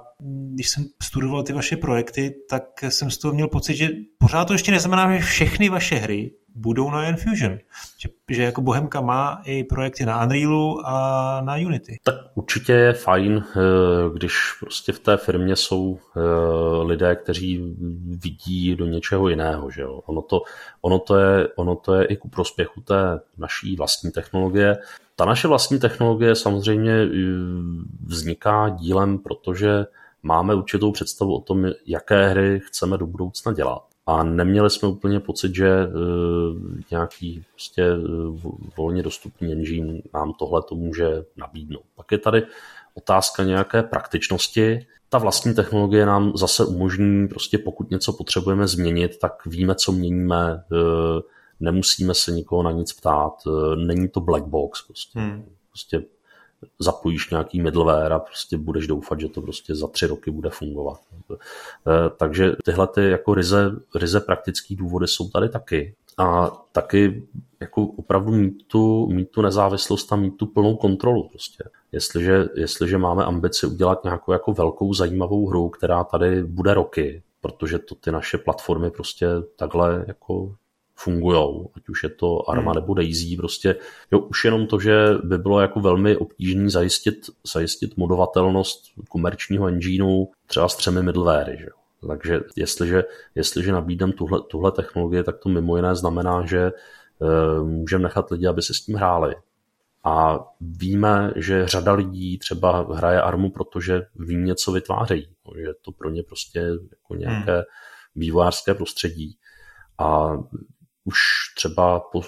když 0.55 0.69
jsem 0.69 0.85
studoval 1.03 1.43
ty 1.43 1.53
vaše 1.53 1.77
projekty, 1.77 2.35
tak 2.51 2.63
jsem 2.89 3.11
z 3.11 3.19
toho 3.19 3.35
měl 3.35 3.49
pocit, 3.49 3.77
že 3.77 3.89
pořád 4.19 4.45
to 4.45 4.53
ještě 4.53 4.73
neznamená, 4.73 5.17
že 5.17 5.25
všechny 5.25 5.69
vaše 5.69 5.97
hry 5.97 6.31
budou 6.59 6.91
na 6.91 7.05
Enfusion. 7.05 7.59
Že, 7.99 8.09
že 8.31 8.43
jako 8.43 8.61
Bohemka 8.61 9.01
má 9.01 9.43
i 9.45 9.65
projekty 9.65 10.07
na 10.07 10.25
Unrealu 10.25 10.81
a 10.87 11.41
na 11.41 11.57
Unity. 11.57 11.97
Tak 12.03 12.15
určitě 12.35 12.73
je 12.73 12.93
fajn, 12.93 13.45
eh, 13.57 13.61
když 14.15 14.35
prostě 14.61 14.93
v 14.93 14.99
té 14.99 15.17
firmě 15.17 15.57
jsou 15.57 15.99
eh, 16.17 16.21
lidé, 16.83 17.17
kteří 17.17 17.77
vidí 18.07 18.77
do 18.77 18.87
něčeho 18.87 19.29
jiného. 19.29 19.71
Že 19.71 19.83
jo? 19.83 20.01
Ono, 20.07 20.23
to, 20.23 20.43
ono, 20.81 20.99
to 20.99 21.17
je, 21.17 21.49
ono 21.57 21.77
to 21.77 21.95
je 21.95 22.05
i 22.05 22.17
ku 22.17 22.29
prospěchu 22.29 22.81
té 22.81 23.21
naší 23.39 23.77
vlastní 23.77 24.11
technologie. 24.11 24.77
Ta 25.17 25.25
naše 25.25 25.49
vlastní 25.49 25.79
technologie 25.79 26.35
samozřejmě 26.35 26.93
eh, 26.93 27.09
vzniká 28.05 28.69
dílem, 28.69 29.19
protože 29.19 29.87
máme 30.23 30.55
určitou 30.55 30.93
představu 30.93 31.37
o 31.37 31.41
tom, 31.41 31.67
jaké 31.87 32.29
hry 32.29 32.61
chceme 32.65 32.99
do 32.99 33.07
budoucna 33.07 33.53
dělat 33.53 33.83
a 34.09 34.23
neměli 34.23 34.71
jsme 34.71 34.89
úplně 34.89 35.21
pocit, 35.21 35.55
že 35.55 35.87
uh, 35.87 36.79
nějaký 36.91 37.45
prostě 37.53 37.93
uh, 37.97 38.41
volně 38.77 39.03
dostupný 39.03 39.53
engine 39.53 40.01
nám 40.15 40.33
tohle 40.39 40.63
to 40.63 40.75
může 40.75 41.25
nabídnout. 41.37 41.83
Pak 41.95 42.13
je 42.13 42.19
tady 42.19 42.43
otázka 42.95 43.45
nějaké 43.45 43.83
praktičnosti. 43.83 44.87
Ta 45.09 45.19
vlastní 45.19 45.55
technologie 45.55 46.07
nám 46.07 46.33
zase 46.37 46.65
umožní, 46.65 47.29
prostě 47.29 47.59
pokud 47.59 47.91
něco 47.91 48.13
potřebujeme 48.13 48.67
změnit, 48.67 49.19
tak 49.19 49.47
víme, 49.47 49.75
co 49.75 49.93
měníme, 49.93 50.65
uh, 50.73 51.21
nemusíme 51.61 52.15
se 52.15 52.33
nikoho 52.33 52.63
na 52.63 52.71
nic 52.71 52.93
ptát, 52.93 53.35
není 53.87 54.09
to 54.09 54.21
black 54.21 54.45
box. 54.45 54.83
Prostě, 54.87 55.21
hmm. 55.21 55.45
prostě 55.71 56.03
zapojíš 56.79 57.31
nějaký 57.31 57.63
middleware 57.63 58.13
a 58.13 58.19
prostě 58.19 58.59
budeš 58.59 58.87
doufat, 58.87 59.21
že 59.21 59.29
to 59.29 59.43
prostě 59.43 59.75
za 59.75 59.87
tři 59.87 60.07
roky 60.07 60.31
bude 60.31 60.51
fungovat. 60.51 61.01
Eh, 61.33 61.37
takže 62.17 62.53
tyhle 62.65 62.87
ty 62.87 63.11
jako 63.11 63.35
ryze, 63.35 63.71
ryze 63.95 64.21
praktické 64.21 64.75
důvody 64.77 65.09
jsou 65.09 65.29
tady 65.29 65.49
taky. 65.49 65.95
A 66.19 66.51
taky 66.73 67.29
jako 67.61 67.83
opravdu 67.83 68.33
mít 68.33 68.67
tu, 68.67 69.07
mít 69.07 69.31
tu 69.31 69.43
nezávislost 69.43 70.13
a 70.13 70.17
mít 70.17 70.37
tu 70.37 70.47
plnou 70.47 70.77
kontrolu 70.77 71.29
prostě. 71.29 71.65
Jestliže, 71.93 72.45
jestliže 72.55 72.99
máme 72.99 73.25
ambici 73.25 73.67
udělat 73.67 74.05
nějakou 74.05 74.33
jako 74.33 74.53
velkou 74.53 74.95
zajímavou 74.95 75.47
hru, 75.47 75.69
která 75.69 76.05
tady 76.05 76.45
bude 76.45 76.75
roky, 76.75 77.23
protože 77.41 77.79
to 77.79 77.95
ty 77.95 78.13
naše 78.13 78.39
platformy 78.39 78.91
prostě 78.91 79.27
takhle 79.57 80.05
jako 80.09 80.55
fungují, 80.99 81.65
ať 81.77 81.89
už 81.89 82.03
je 82.03 82.09
to 82.09 82.51
Arma 82.51 82.73
hmm. 82.73 82.81
nebo 82.81 82.95
Daisy, 82.95 83.37
prostě 83.37 83.77
jo, 84.13 84.19
už 84.19 84.45
jenom 84.45 84.67
to, 84.67 84.81
že 84.81 85.09
by 85.25 85.39
bylo 85.39 85.61
jako 85.61 85.81
velmi 85.81 86.17
obtížné 86.17 86.71
zajistit, 86.71 87.27
zajistit 87.53 87.97
modovatelnost 87.97 88.85
komerčního 89.09 89.69
engineu 89.69 90.27
třeba 90.47 90.69
s 90.69 90.77
třemi 90.77 91.03
middleware, 91.03 91.57
že 91.59 91.67
Takže 92.09 92.41
jestliže, 92.57 93.05
jestliže 93.35 93.73
nabídám 93.73 94.13
tuhle, 94.13 94.41
tuhle 94.51 94.73
technologii, 94.73 95.23
tak 95.23 95.39
to 95.39 95.49
mimo 95.49 95.77
jiné 95.77 95.95
znamená, 95.95 96.47
že 96.47 96.59
e, 96.59 96.73
můžeme 97.63 98.03
nechat 98.03 98.31
lidi, 98.31 98.47
aby 98.47 98.63
se 98.63 98.75
s 98.75 98.81
tím 98.81 98.95
hráli. 98.95 99.37
A 100.05 100.45
víme, 100.61 101.33
že 101.37 101.69
řada 101.69 101.93
lidí 101.93 102.39
třeba 102.39 102.87
hraje 102.95 103.23
armu, 103.23 103.51
protože 103.51 104.07
ví 104.17 104.37
něco 104.37 104.73
vytvářejí, 104.73 105.29
že 105.57 105.69
to 105.83 105.93
pro 105.93 106.11
ně 106.11 106.23
prostě 106.23 106.59
jako 106.91 107.15
nějaké 107.15 107.55
hmm. 107.55 107.63
vývojářské 108.15 108.75
prostředí. 108.75 109.37
A 109.99 110.39
už 111.09 111.19
třeba 111.57 112.01
po, 112.01 112.23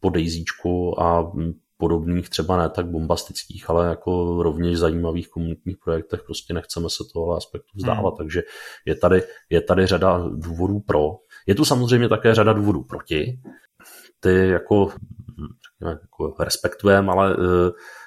po 0.00 0.10
Daisyčku 0.10 1.00
a 1.02 1.32
podobných, 1.76 2.28
třeba 2.28 2.56
ne 2.56 2.68
tak 2.68 2.86
bombastických, 2.86 3.70
ale 3.70 3.88
jako 3.88 4.42
rovněž 4.42 4.78
zajímavých 4.78 5.28
komunitních 5.28 5.76
projektech 5.84 6.22
prostě 6.22 6.54
nechceme 6.54 6.90
se 6.90 7.04
tohle 7.12 7.36
aspektu 7.36 7.70
vzdávat, 7.74 8.10
hmm. 8.10 8.16
takže 8.16 8.42
je 8.86 8.94
tady, 8.94 9.22
je 9.50 9.60
tady 9.60 9.86
řada 9.86 10.24
důvodů 10.32 10.80
pro. 10.80 11.16
Je 11.46 11.54
tu 11.54 11.64
samozřejmě 11.64 12.08
také 12.08 12.34
řada 12.34 12.52
důvodů 12.52 12.82
proti. 12.82 13.40
Ty 14.20 14.48
jako, 14.48 14.92
jako 15.80 16.34
respektujeme, 16.40 17.12
ale 17.12 17.36
uh, 17.36 17.44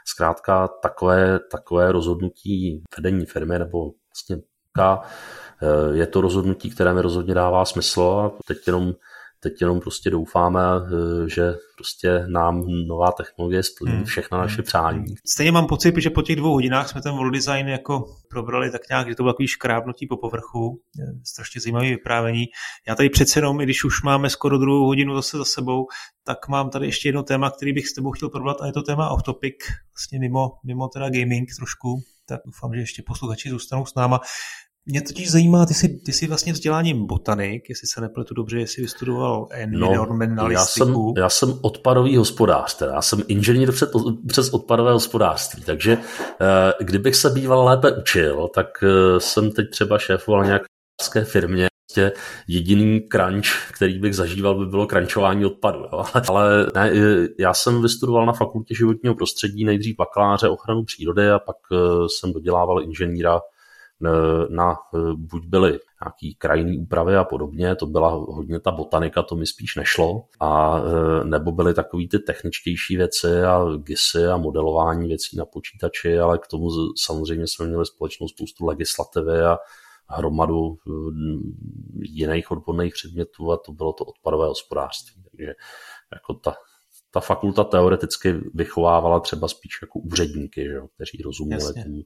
zkrátka 0.06 0.68
takové, 0.68 1.40
takové 1.52 1.92
rozhodnutí 1.92 2.84
vedení 2.98 3.26
firmy 3.26 3.60
nebo 3.60 3.92
vlastně 4.14 4.36
uh, 4.36 5.96
je 5.96 6.08
to 6.08 6.22
rozhodnutí, 6.22 6.70
které 6.70 6.94
mi 6.94 7.02
rozhodně 7.02 7.34
dává 7.34 7.66
smysl 7.66 8.02
a 8.02 8.32
teď 8.48 8.58
jenom 8.68 8.94
Teď 9.40 9.54
jenom 9.62 9.80
prostě 9.80 10.10
doufáme, 10.10 10.62
eh, 10.62 11.30
že 11.30 11.54
prostě 11.76 12.24
nám 12.28 12.64
nová 12.88 13.12
technologie 13.12 13.64
splní 13.64 13.96
hmm. 13.96 14.06
všechna 14.06 14.38
naše 14.38 14.62
přání. 14.62 15.06
Stejně 15.26 15.52
mám 15.52 15.68
pocit, 15.68 15.94
že 15.98 16.10
po 16.10 16.22
těch 16.22 16.36
dvou 16.36 16.54
hodinách 16.54 16.90
jsme 16.90 17.02
ten 17.02 17.16
world 17.16 17.34
design 17.34 17.68
jako 17.68 18.06
probrali 18.30 18.72
tak 18.72 18.82
nějak, 18.90 19.10
že 19.10 19.16
to 19.16 19.24
bylo 19.24 19.34
takový 19.34 19.48
škrábnutí 19.48 20.08
po 20.08 20.18
povrchu, 20.18 20.82
strašně 21.24 21.62
zajímavé 21.62 21.86
vyprávění. 21.86 22.46
Já 22.88 22.96
tady 22.96 23.10
přece 23.10 23.40
jenom, 23.40 23.62
i 23.62 23.64
když 23.64 23.84
už 23.84 24.04
máme 24.04 24.30
skoro 24.30 24.58
druhou 24.58 24.86
hodinu 24.86 25.16
zase 25.16 25.38
za 25.38 25.46
sebou, 25.46 25.88
tak 26.24 26.48
mám 26.48 26.70
tady 26.70 26.86
ještě 26.86 27.08
jedno 27.08 27.24
téma, 27.24 27.52
který 27.52 27.74
bych 27.74 27.88
s 27.88 27.94
tebou 27.94 28.12
chtěl 28.12 28.30
probrat 28.30 28.62
a 28.62 28.66
je 28.66 28.74
to 28.74 28.82
téma 28.82 29.10
off 29.10 29.24
topic, 29.24 29.56
vlastně 29.94 30.20
mimo, 30.20 30.52
mimo 30.66 30.88
teda 30.88 31.10
gaming 31.10 31.50
trošku, 31.60 32.02
tak 32.26 32.42
doufám, 32.46 32.74
že 32.74 32.80
ještě 32.80 33.04
posluchači 33.08 33.50
zůstanou 33.50 33.86
s 33.86 33.96
náma. 33.96 34.20
Mě 34.90 35.02
totiž 35.02 35.32
zajímá, 35.32 35.66
ty 35.66 35.74
jsi, 35.74 35.88
ty 35.88 36.14
jsi 36.14 36.28
vlastně 36.28 36.54
vzděláním 36.54 37.08
botanik, 37.08 37.70
jestli 37.70 37.88
se 37.88 38.02
nepletu 38.02 38.34
dobře, 38.34 38.60
jestli 38.60 38.82
vystudoval 38.82 39.48
environmentalistiku. 39.52 40.90
No, 40.90 40.94
já, 40.94 40.96
jsem, 40.96 41.24
já 41.24 41.30
jsem 41.30 41.60
odpadový 41.62 42.18
hospodář, 42.18 42.78
teda. 42.78 42.94
já 42.94 43.02
jsem 43.02 43.24
inženýr 43.28 43.72
před, 43.72 43.90
přes 44.28 44.50
odpadové 44.50 44.92
hospodářství, 44.92 45.64
takže 45.64 45.98
eh, 46.42 46.84
kdybych 46.84 47.16
se 47.16 47.30
býval 47.30 47.66
lépe 47.66 47.92
učil, 47.92 48.50
tak 48.56 48.68
eh, 48.84 49.20
jsem 49.20 49.52
teď 49.52 49.70
třeba 49.72 50.00
šéfoval 50.00 50.46
nějaké 50.46 51.24
firmě, 51.24 51.68
prostě 51.88 52.12
jediný 52.48 53.02
crunch, 53.02 53.72
který 53.74 54.00
bych 54.00 54.16
zažíval, 54.16 54.60
by 54.60 54.66
bylo 54.66 54.88
crunčování 54.88 55.46
odpadu. 55.46 55.80
Jo. 55.80 56.04
Ale 56.30 56.66
ne, 56.76 56.92
já 57.40 57.54
jsem 57.54 57.82
vystudoval 57.82 58.26
na 58.26 58.34
fakultě 58.34 58.76
životního 58.76 59.16
prostředí 59.16 59.66
nejdřív 59.66 59.96
bakaláře 59.98 60.50
ochranu 60.50 60.84
přírody 60.84 61.30
a 61.30 61.40
pak 61.40 61.56
jsem 62.08 62.34
dodělával 62.34 62.84
inženýra 62.84 63.40
na 64.50 64.76
buď 65.16 65.46
byly 65.46 65.80
nějaký 66.04 66.36
krajní 66.36 66.78
úpravy 66.78 67.16
a 67.16 67.24
podobně, 67.24 67.76
to 67.76 67.86
byla 67.86 68.10
hodně 68.10 68.60
ta 68.60 68.72
botanika, 68.72 69.24
to 69.24 69.36
mi 69.36 69.46
spíš 69.46 69.76
nešlo, 69.76 70.24
a 70.40 70.82
nebo 71.24 71.52
byly 71.52 71.74
takový 71.74 72.10
ty 72.10 72.20
techničtější 72.20 72.98
věci 72.98 73.42
a 73.42 73.66
GISy 73.78 74.26
a 74.26 74.38
modelování 74.38 75.08
věcí 75.08 75.38
na 75.38 75.46
počítači, 75.46 76.20
ale 76.20 76.38
k 76.38 76.48
tomu 76.48 76.70
samozřejmě 76.98 77.46
jsme 77.48 77.68
měli 77.68 77.86
společnou 77.86 78.28
spoustu 78.28 78.66
legislativy 78.66 79.42
a 79.42 79.58
hromadu 80.10 80.78
jiných 82.02 82.52
odborných 82.52 82.94
předmětů 82.94 83.52
a 83.52 83.58
to 83.58 83.72
bylo 83.72 83.94
to 83.94 84.06
odpadové 84.06 84.48
hospodářství. 84.48 85.24
Takže 85.32 85.54
jako 86.14 86.34
ta, 86.34 86.56
ta 87.12 87.20
fakulta 87.20 87.64
teoreticky 87.64 88.34
vychovávala 88.54 89.20
třeba 89.20 89.48
spíš 89.48 89.72
jako 89.82 90.00
úředníky, 90.00 90.64
že, 90.64 90.80
kteří 90.96 91.22
rozuměli 91.24 91.74
tomu 91.84 92.02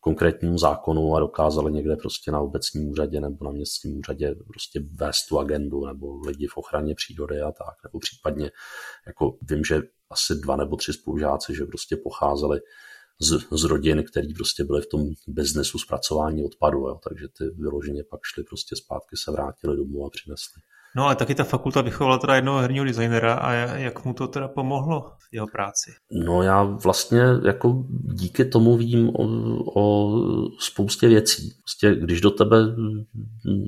konkrétnímu 0.00 0.58
zákonu 0.58 1.16
a 1.16 1.20
dokázali 1.20 1.72
někde 1.72 1.96
prostě 1.96 2.30
na 2.30 2.40
obecním 2.40 2.88
úřadě 2.90 3.20
nebo 3.20 3.44
na 3.44 3.50
městském 3.50 3.98
úřadě 3.98 4.34
prostě 4.46 4.80
vést 4.94 5.26
tu 5.28 5.38
agendu 5.38 5.86
nebo 5.86 6.20
lidi 6.20 6.46
v 6.46 6.56
ochraně 6.56 6.94
přírody 6.94 7.40
a 7.40 7.52
tak, 7.52 7.74
nebo 7.84 7.98
případně 7.98 8.50
jako 9.06 9.38
vím, 9.42 9.64
že 9.64 9.82
asi 10.10 10.34
dva 10.34 10.56
nebo 10.56 10.76
tři 10.76 10.92
spolužáci, 10.92 11.54
že 11.54 11.64
prostě 11.64 11.96
pocházeli 11.96 12.60
z, 13.20 13.60
z 13.60 13.64
rodin, 13.64 14.04
který 14.04 14.34
prostě 14.34 14.64
byly 14.64 14.82
v 14.82 14.86
tom 14.86 15.00
biznesu 15.28 15.78
zpracování 15.78 16.44
odpadu, 16.44 16.78
jo. 16.78 17.00
takže 17.08 17.28
ty 17.38 17.44
vyloženě 17.44 18.04
pak 18.10 18.20
šli 18.24 18.44
prostě 18.44 18.76
zpátky, 18.76 19.16
se 19.16 19.30
vrátili 19.30 19.76
domů 19.76 20.06
a 20.06 20.10
přinesli. 20.10 20.62
No 20.96 21.06
ale 21.06 21.16
taky 21.16 21.34
ta 21.34 21.44
fakulta 21.44 21.80
vychovala 21.80 22.18
teda 22.18 22.34
jednoho 22.34 22.58
herního 22.58 22.84
designera 22.84 23.34
a 23.34 23.52
jak 23.52 24.04
mu 24.04 24.14
to 24.14 24.28
teda 24.28 24.48
pomohlo 24.48 25.12
v 25.18 25.34
jeho 25.34 25.46
práci? 25.46 25.90
No 26.12 26.42
já 26.42 26.62
vlastně 26.62 27.22
jako 27.44 27.84
díky 27.90 28.44
tomu 28.44 28.76
vím 28.76 29.08
o, 29.08 29.24
o 29.80 30.14
spoustě 30.58 31.08
věcí. 31.08 31.54
Prostě 31.62 31.94
když 31.94 32.20
do 32.20 32.30
tebe 32.30 32.56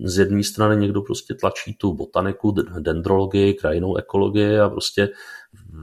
z 0.04 0.18
jedné 0.18 0.44
strany 0.44 0.76
někdo 0.76 1.02
prostě 1.02 1.34
tlačí 1.34 1.74
tu 1.74 1.94
botaniku, 1.94 2.54
dendrologii, 2.78 3.54
krajinou 3.54 3.96
ekologii 3.96 4.58
a 4.58 4.68
prostě 4.68 5.08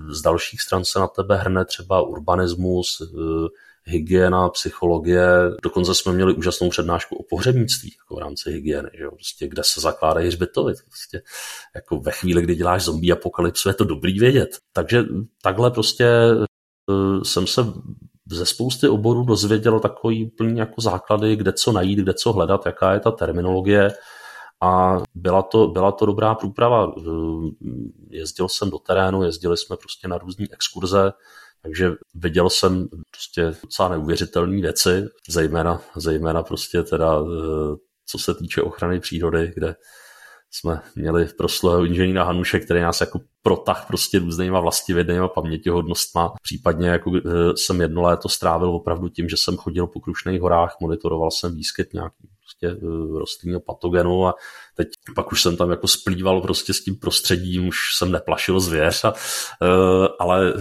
z 0.10 0.22
dalších 0.22 0.62
stran 0.62 0.86
se 0.86 1.00
na 1.00 1.08
tebe 1.08 1.38
hrne 1.38 1.66
třeba 1.66 2.02
urbanismus, 2.02 3.02
eh, 3.02 3.48
hygiena, 3.90 4.50
psychologie. 4.50 5.28
Dokonce 5.64 5.96
jsme 5.96 6.14
měli 6.14 6.34
úžasnou 6.34 6.70
přednášku 6.70 7.16
o 7.16 7.24
pohřebnictví 7.30 7.96
jako 8.04 8.16
v 8.16 8.20
rámci 8.20 8.52
hygieny, 8.52 8.90
že 8.98 9.04
jo? 9.04 9.12
Prostě, 9.12 9.48
kde 9.48 9.62
se 9.66 9.82
zakládají 9.82 10.28
hřbitovy. 10.28 10.74
Prostě, 10.86 11.22
jako 11.76 12.00
ve 12.00 12.12
chvíli, 12.12 12.42
kdy 12.42 12.56
děláš 12.56 12.84
zombie 12.84 13.14
apokalypsu, 13.14 13.70
je 13.70 13.74
to 13.74 13.84
dobrý 13.84 14.20
vědět. 14.20 14.50
Takže 14.74 15.04
takhle 15.42 15.72
prostě 15.72 16.06
eh, 16.06 17.26
jsem 17.26 17.48
se 17.48 17.66
ze 18.32 18.46
spousty 18.46 18.88
oborů 18.88 19.24
dozvěděl 19.24 19.80
takový 19.80 20.26
úplně 20.26 20.62
jako 20.62 20.82
základy, 20.82 21.36
kde 21.36 21.54
co 21.54 21.72
najít, 21.72 22.00
kde 22.00 22.14
co 22.14 22.34
hledat, 22.34 22.66
jaká 22.66 22.94
je 22.94 23.00
ta 23.00 23.12
terminologie 23.12 23.92
a 24.62 24.98
byla 25.16 25.42
to, 25.42 25.68
byla 25.68 25.92
to 25.92 26.06
dobrá 26.06 26.36
průprava. 26.36 26.94
Jezdil 28.10 28.50
jsem 28.50 28.70
do 28.70 28.80
terénu, 28.80 29.24
jezdili 29.24 29.58
jsme 29.58 29.78
prostě 29.78 30.08
na 30.08 30.18
různé 30.18 30.46
exkurze, 30.52 31.12
takže 31.62 31.91
viděl 32.16 32.49
jsem 32.49 32.88
prostě 33.12 33.55
docela 33.62 33.89
neuvěřitelné 33.89 34.62
věci, 34.62 35.05
zejména, 35.30 35.82
zejména 35.95 36.43
prostě 36.43 36.84
teda, 36.84 37.20
eh, 37.20 37.76
co 38.05 38.18
se 38.18 38.36
týče 38.36 38.62
ochrany 38.62 38.99
přírody, 38.99 39.51
kde 39.55 39.76
jsme 40.51 40.82
měli 40.95 41.26
proslého 41.26 41.86
inženýra 41.86 42.24
Hanuše, 42.24 42.60
který 42.60 42.82
nás 42.82 43.01
jako 43.01 43.22
protah 43.41 43.88
prostě 43.88 44.20
různýma 44.20 44.60
vlastivědnýma 44.60 45.28
pamětihodnostma. 45.28 46.34
Případně 46.41 46.89
jako 46.89 47.12
eh, 47.18 47.22
jsem 47.55 47.82
jedno 47.82 48.01
léto 48.01 48.30
strávil 48.30 48.70
opravdu 48.70 49.10
tím, 49.10 49.30
že 49.30 49.36
jsem 49.38 49.57
chodil 49.57 49.88
po 49.88 49.99
Krušných 49.99 50.41
horách, 50.41 50.76
monitoroval 50.82 51.32
jsem 51.32 51.55
výskyt 51.55 51.93
nějaký 51.93 52.30
prostě 52.60 52.86
eh, 52.86 53.20
rostlinného 53.20 53.62
patogenu 53.62 54.28
a 54.28 54.36
teď 54.76 54.88
pak 55.16 55.32
už 55.32 55.41
jsem 55.41 55.57
tam 55.57 55.72
jako 55.72 55.88
splýval 55.88 56.41
prostě 56.41 56.74
s 56.74 56.84
tím 56.84 56.95
prostředím, 56.95 57.68
už 57.68 57.78
jsem 57.97 58.12
neplašil 58.12 58.60
zvěř, 58.60 59.05
a, 59.05 59.14
eh, 59.64 60.07
ale 60.20 60.53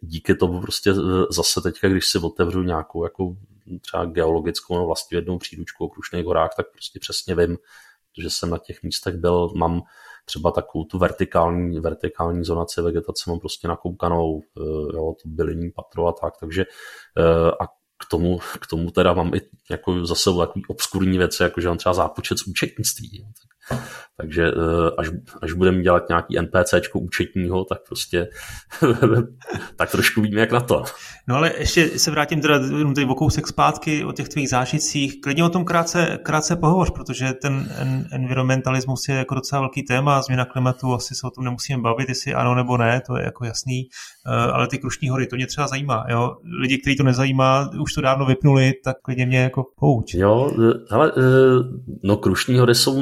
díky 0.00 0.34
tomu 0.34 0.60
prostě 0.60 0.94
zase 1.30 1.60
teďka, 1.60 1.88
když 1.88 2.06
si 2.06 2.18
otevřu 2.18 2.62
nějakou 2.62 3.04
jako 3.04 3.36
třeba 3.80 4.04
geologickou 4.04 4.80
nebo 4.80 4.94
jednou 5.12 5.38
příručku 5.38 5.84
o 5.84 5.88
Krušných 5.88 6.24
horách, 6.24 6.50
tak 6.56 6.66
prostě 6.72 6.98
přesně 6.98 7.34
vím, 7.34 7.56
protože 8.14 8.30
jsem 8.30 8.50
na 8.50 8.58
těch 8.58 8.82
místech 8.82 9.14
byl, 9.16 9.48
mám 9.56 9.82
třeba 10.24 10.50
takovou 10.50 10.84
tu 10.84 10.98
vertikální, 10.98 11.80
vertikální 11.80 12.44
zonaci 12.44 12.82
vegetace, 12.82 13.30
mám 13.30 13.38
prostě 13.38 13.68
nakoukanou, 13.68 14.40
eh, 14.40 14.96
jo, 14.96 15.14
to 15.22 15.28
bylinní 15.28 15.70
patro 15.70 16.06
a 16.06 16.12
tak, 16.12 16.34
takže 16.40 16.64
eh, 17.18 17.50
a 17.50 17.79
k 18.00 18.04
tomu, 18.10 18.38
k 18.38 18.66
tomu 18.66 18.90
teda 18.90 19.12
mám 19.12 19.34
i 19.34 19.40
jako 19.70 20.06
zase 20.06 20.30
takový 20.38 20.64
obskurní 20.68 21.18
věci, 21.18 21.42
jako 21.42 21.60
že 21.60 21.68
mám 21.68 21.78
třeba 21.78 21.94
zápočet 21.94 22.38
z 22.38 22.46
účetnictví. 22.46 23.26
Tak, 23.42 23.50
takže 24.16 24.48
eh, 24.48 24.90
až, 24.98 25.08
až 25.42 25.52
budeme 25.52 25.82
dělat 25.82 26.08
nějaký 26.08 26.36
NPCčko 26.40 26.98
účetního, 26.98 27.64
tak 27.64 27.78
prostě 27.86 28.28
tak 29.76 29.90
trošku 29.90 30.20
víme, 30.20 30.40
jak 30.40 30.52
na 30.52 30.60
to. 30.60 30.84
No 31.28 31.36
ale 31.36 31.52
ještě 31.58 31.98
se 31.98 32.10
vrátím 32.10 32.40
teda 32.40 32.58
tady 32.94 33.06
o 33.06 33.14
kousek 33.14 33.46
zpátky 33.46 34.04
o 34.04 34.12
těch 34.12 34.28
tvých 34.28 34.48
zážitcích. 34.48 35.20
Klidně 35.20 35.44
o 35.44 35.48
tom 35.48 35.64
krátce, 35.64 36.18
krátce 36.22 36.56
pohovoř, 36.56 36.90
protože 36.90 37.32
ten 37.32 37.72
environmentalismus 38.12 39.08
je 39.08 39.14
jako 39.14 39.34
docela 39.34 39.60
velký 39.60 39.82
téma, 39.82 40.22
změna 40.22 40.44
klimatu, 40.44 40.94
asi 40.94 41.14
se 41.14 41.26
o 41.26 41.30
tom 41.30 41.44
nemusíme 41.44 41.82
bavit, 41.82 42.08
jestli 42.08 42.34
ano 42.34 42.54
nebo 42.54 42.76
ne, 42.76 43.00
to 43.06 43.16
je 43.16 43.24
jako 43.24 43.44
jasný, 43.44 43.88
eh, 44.26 44.50
ale 44.52 44.68
ty 44.68 44.78
Krušní 44.78 45.08
hory, 45.08 45.26
to 45.26 45.36
mě 45.36 45.46
třeba 45.46 45.68
zajímá. 45.68 46.04
Jo? 46.08 46.36
Lidi, 46.60 46.78
kteří 46.78 46.96
to 46.96 47.02
nezajímá, 47.02 47.70
už 47.80 47.92
to 47.92 48.00
dávno 48.00 48.26
vypnuli, 48.26 48.72
tak 48.84 48.96
klidně 49.02 49.26
mě 49.26 49.38
jako 49.38 49.64
pouč. 49.80 50.14
Jo, 50.14 50.50
ale 50.90 51.12
no 52.02 52.16
Krušní 52.16 52.58
hory 52.58 52.74
jsou 52.74 53.00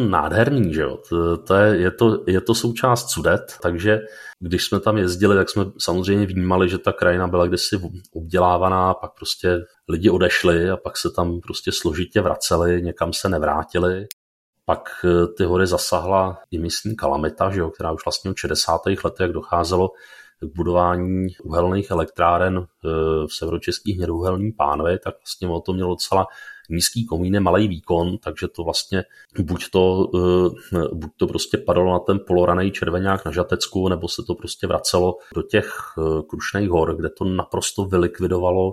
nádherný, 0.51 0.75
že 0.75 0.83
jo? 0.83 0.99
To, 1.47 1.55
je, 1.55 1.77
je, 1.77 1.91
to, 1.91 2.25
je 2.27 2.41
to 2.41 2.55
součást 2.55 3.11
Sudet, 3.11 3.57
takže 3.63 4.01
když 4.41 4.65
jsme 4.65 4.81
tam 4.81 4.99
jezdili, 4.99 5.37
tak 5.37 5.51
jsme 5.51 5.65
samozřejmě 5.79 6.27
vnímali, 6.27 6.69
že 6.69 6.79
ta 6.79 6.93
krajina 6.93 7.27
byla 7.27 7.47
kdysi 7.47 7.81
obdělávaná, 8.15 8.95
pak 8.95 9.11
prostě 9.15 9.59
lidi 9.89 10.11
odešli 10.11 10.71
a 10.71 10.77
pak 10.77 10.97
se 10.97 11.11
tam 11.11 11.41
prostě 11.41 11.73
složitě 11.73 12.21
vraceli, 12.21 12.83
někam 12.83 13.13
se 13.13 13.29
nevrátili. 13.29 14.07
Pak 14.65 15.05
eh, 15.05 15.27
ty 15.37 15.45
hory 15.45 15.67
zasahla 15.67 16.39
i 16.51 16.59
místní 16.59 16.97
kalamita, 16.97 17.51
že 17.51 17.61
jo, 17.61 17.71
která 17.71 17.93
už 17.93 18.05
vlastně 18.05 18.33
v 18.33 18.41
60. 18.41 18.81
letech 19.05 19.33
docházelo 19.33 19.89
k 20.41 20.57
budování 20.57 21.27
uhelných 21.45 21.91
elektráren 21.91 22.59
eh, 22.59 22.89
v 23.27 23.33
severočeských 23.33 23.97
hnědouhelní 23.97 24.53
pánve, 24.53 24.99
tak 24.99 25.15
vlastně 25.15 25.49
o 25.49 25.61
to 25.61 25.73
mělo 25.73 25.91
docela 25.91 26.27
nízký 26.69 27.07
komín 27.07 27.35
je 27.35 27.41
malý 27.41 27.69
výkon, 27.69 28.19
takže 28.19 28.49
to 28.49 28.64
vlastně 28.64 29.05
buď 29.39 29.71
to, 29.71 30.11
eh, 30.75 30.79
buď 30.93 31.11
to 31.16 31.27
prostě 31.27 31.59
padalo 31.59 31.93
na 31.93 31.99
ten 31.99 32.21
poloraný 32.27 32.71
červeňák 32.71 33.25
na 33.25 33.33
Žatecku, 33.33 33.89
nebo 33.89 34.09
se 34.09 34.23
to 34.23 34.35
prostě 34.35 34.66
vracelo 34.66 35.19
do 35.35 35.43
těch 35.43 35.77
eh, 35.99 36.23
krušných 36.29 36.69
hor, 36.69 36.97
kde 36.97 37.09
to 37.09 37.25
naprosto 37.25 37.85
vylikvidovalo 37.85 38.73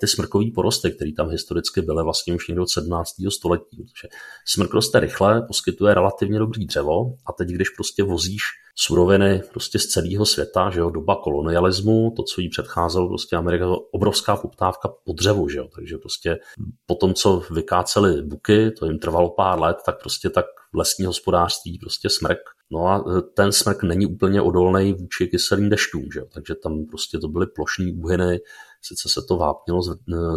ty 0.00 0.06
smrkové 0.06 0.44
porosty, 0.54 0.92
které 0.92 1.12
tam 1.12 1.28
historicky 1.28 1.82
byly 1.82 2.02
vlastně 2.02 2.34
už 2.34 2.48
někdo 2.48 2.62
od 2.62 2.70
17. 2.70 3.10
století. 3.28 3.76
Protože 3.76 4.08
smrk 4.46 4.74
roste 4.74 5.00
rychle, 5.00 5.42
poskytuje 5.42 5.94
relativně 5.94 6.38
dobrý 6.38 6.66
dřevo 6.66 7.14
a 7.26 7.32
teď, 7.32 7.48
když 7.48 7.68
prostě 7.68 8.02
vozíš 8.02 8.42
suroviny 8.76 9.42
prostě 9.52 9.78
z 9.78 9.86
celého 9.86 10.26
světa, 10.26 10.70
že 10.70 10.80
jo, 10.80 10.90
doba 10.90 11.16
kolonialismu, 11.16 12.12
to, 12.16 12.22
co 12.22 12.40
jí 12.40 12.48
předcházelo 12.48 13.08
prostě 13.08 13.36
Amerika, 13.36 13.66
obrovská 13.92 14.36
poptávka 14.36 14.88
po 15.04 15.12
dřevu, 15.12 15.48
že 15.48 15.58
jo, 15.58 15.68
takže 15.74 15.98
prostě 15.98 16.38
po 16.86 16.94
tom, 16.94 17.14
co 17.14 17.42
vykáceli 17.50 18.22
buky, 18.22 18.70
to 18.70 18.86
jim 18.86 18.98
trvalo 18.98 19.30
pár 19.30 19.60
let, 19.60 19.76
tak 19.86 20.00
prostě 20.00 20.30
tak 20.30 20.46
lesní 20.74 21.06
hospodářství, 21.06 21.78
prostě 21.78 22.08
smrk. 22.10 22.40
No 22.74 22.86
a 22.86 22.98
e, 22.98 23.22
ten 23.22 23.52
smrk 23.52 23.82
není 23.82 24.06
úplně 24.06 24.42
odolný 24.42 24.92
vůči 24.92 25.26
kyselým 25.26 25.70
dešťům, 25.70 26.08
že 26.14 26.20
takže 26.34 26.54
tam 26.54 26.86
prostě 26.86 27.18
to 27.18 27.28
byly 27.28 27.46
plošní 27.46 27.92
úhyny, 27.92 28.40
sice 28.82 29.08
se 29.08 29.22
to 29.28 29.36
vápnilo 29.36 29.82
z, 29.82 29.90
e, 29.90 29.94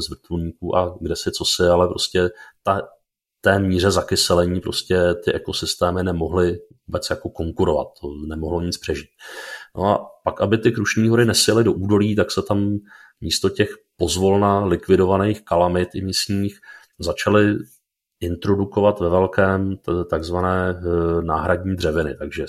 vrtulníků 0.09 0.75
a 0.75 0.97
kde 1.01 1.15
si 1.15 1.31
co 1.31 1.45
si, 1.45 1.63
ale 1.63 1.87
prostě 1.87 2.29
ta, 2.63 2.81
té 3.41 3.59
míře 3.59 3.91
zakyselení 3.91 4.61
prostě 4.61 5.13
ty 5.23 5.33
ekosystémy 5.33 6.03
nemohly 6.03 6.59
vůbec 6.87 7.09
jako 7.09 7.29
konkurovat, 7.29 7.87
to 8.01 8.07
nemohlo 8.27 8.61
nic 8.61 8.77
přežít. 8.77 9.09
No 9.75 9.85
a 9.85 10.05
pak, 10.23 10.41
aby 10.41 10.57
ty 10.57 10.71
krušní 10.71 11.09
hory 11.09 11.25
nesily 11.25 11.63
do 11.63 11.73
údolí, 11.73 12.15
tak 12.15 12.31
se 12.31 12.41
tam 12.41 12.77
místo 13.21 13.49
těch 13.49 13.69
pozvolna 13.97 14.65
likvidovaných 14.65 15.45
kalamit 15.45 15.89
i 15.93 16.01
místních 16.01 16.59
začaly 16.99 17.57
introdukovat 18.19 18.99
ve 18.99 19.09
velkém 19.09 19.77
takzvané 20.09 20.81
náhradní 21.21 21.75
dřeviny, 21.75 22.15
takže 22.15 22.45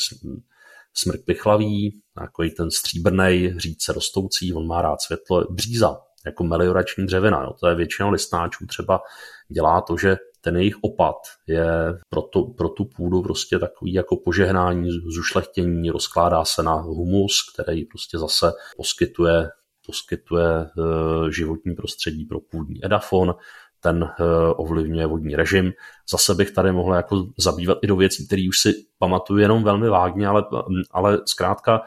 smrk 0.95 1.25
pichlavý, 1.25 2.01
takový 2.15 2.51
ten 2.51 2.71
stříbrný, 2.71 3.55
řídce 3.57 3.93
rostoucí, 3.93 4.55
on 4.55 4.67
má 4.67 4.83
rád 4.83 5.01
světlo, 5.01 5.47
bříza, 5.51 5.97
jako 6.27 6.45
meliorační 6.45 7.07
dřevina. 7.07 7.43
No, 7.43 7.53
to 7.61 7.69
je 7.69 7.75
většina 7.75 8.09
listnáčů 8.09 8.67
třeba 8.67 9.01
dělá 9.49 9.81
to, 9.81 9.97
že 9.97 10.17
ten 10.41 10.57
jejich 10.57 10.75
opad 10.83 11.17
je 11.47 11.67
pro, 12.09 12.23
to, 12.23 12.43
pro 12.43 12.69
tu 12.69 12.85
půdu 12.85 13.23
prostě 13.23 13.59
takový 13.59 13.93
jako 13.93 14.17
požehnání, 14.17 14.91
zušlechtění, 14.91 15.91
rozkládá 15.91 16.45
se 16.45 16.63
na 16.63 16.75
humus, 16.75 17.33
který 17.55 17.85
prostě 17.85 18.19
zase 18.19 18.53
poskytuje, 18.77 19.51
poskytuje 19.87 20.71
uh, 20.77 21.29
životní 21.29 21.75
prostředí 21.75 22.25
pro 22.25 22.41
půdní 22.41 22.85
edafon, 22.85 23.35
ten 23.81 24.03
uh, 24.03 24.09
ovlivňuje 24.57 25.07
vodní 25.07 25.37
režim. 25.37 25.73
Zase 26.11 26.35
bych 26.35 26.51
tady 26.51 26.73
mohl 26.73 26.95
jako 26.95 27.27
zabývat 27.39 27.79
i 27.83 27.87
do 27.87 27.97
věcí, 27.97 28.27
které 28.27 28.43
už 28.49 28.59
si 28.59 28.75
pamatuju 28.99 29.41
jenom 29.41 29.65
velmi 29.65 29.89
vágně, 29.89 30.27
ale, 30.27 30.45
ale 30.91 31.19
zkrátka 31.27 31.81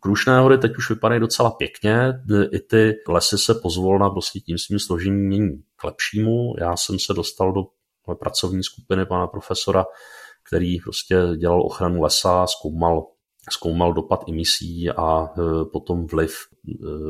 Krušné 0.00 0.38
hory 0.38 0.58
teď 0.58 0.76
už 0.76 0.90
vypadají 0.90 1.20
docela 1.20 1.50
pěkně, 1.50 2.12
i 2.52 2.58
ty 2.58 2.94
lesy 3.08 3.38
se 3.38 3.54
pozvolna 3.54 4.10
prostě 4.10 4.40
tím 4.40 4.58
svým 4.58 4.78
složením 4.78 5.26
mění 5.26 5.62
k 5.76 5.84
lepšímu. 5.84 6.54
Já 6.58 6.76
jsem 6.76 6.98
se 6.98 7.14
dostal 7.14 7.52
do 7.52 7.62
pracovní 8.14 8.64
skupiny 8.64 9.06
pana 9.06 9.26
profesora, 9.26 9.84
který 10.48 10.80
prostě 10.80 11.16
dělal 11.36 11.62
ochranu 11.62 12.02
lesa, 12.02 12.46
zkoumal, 12.46 13.06
zkoumal 13.50 13.92
dopad 13.92 14.24
emisí 14.28 14.90
a 14.90 15.24
e, 15.24 15.64
potom 15.72 16.06
vliv 16.06 16.36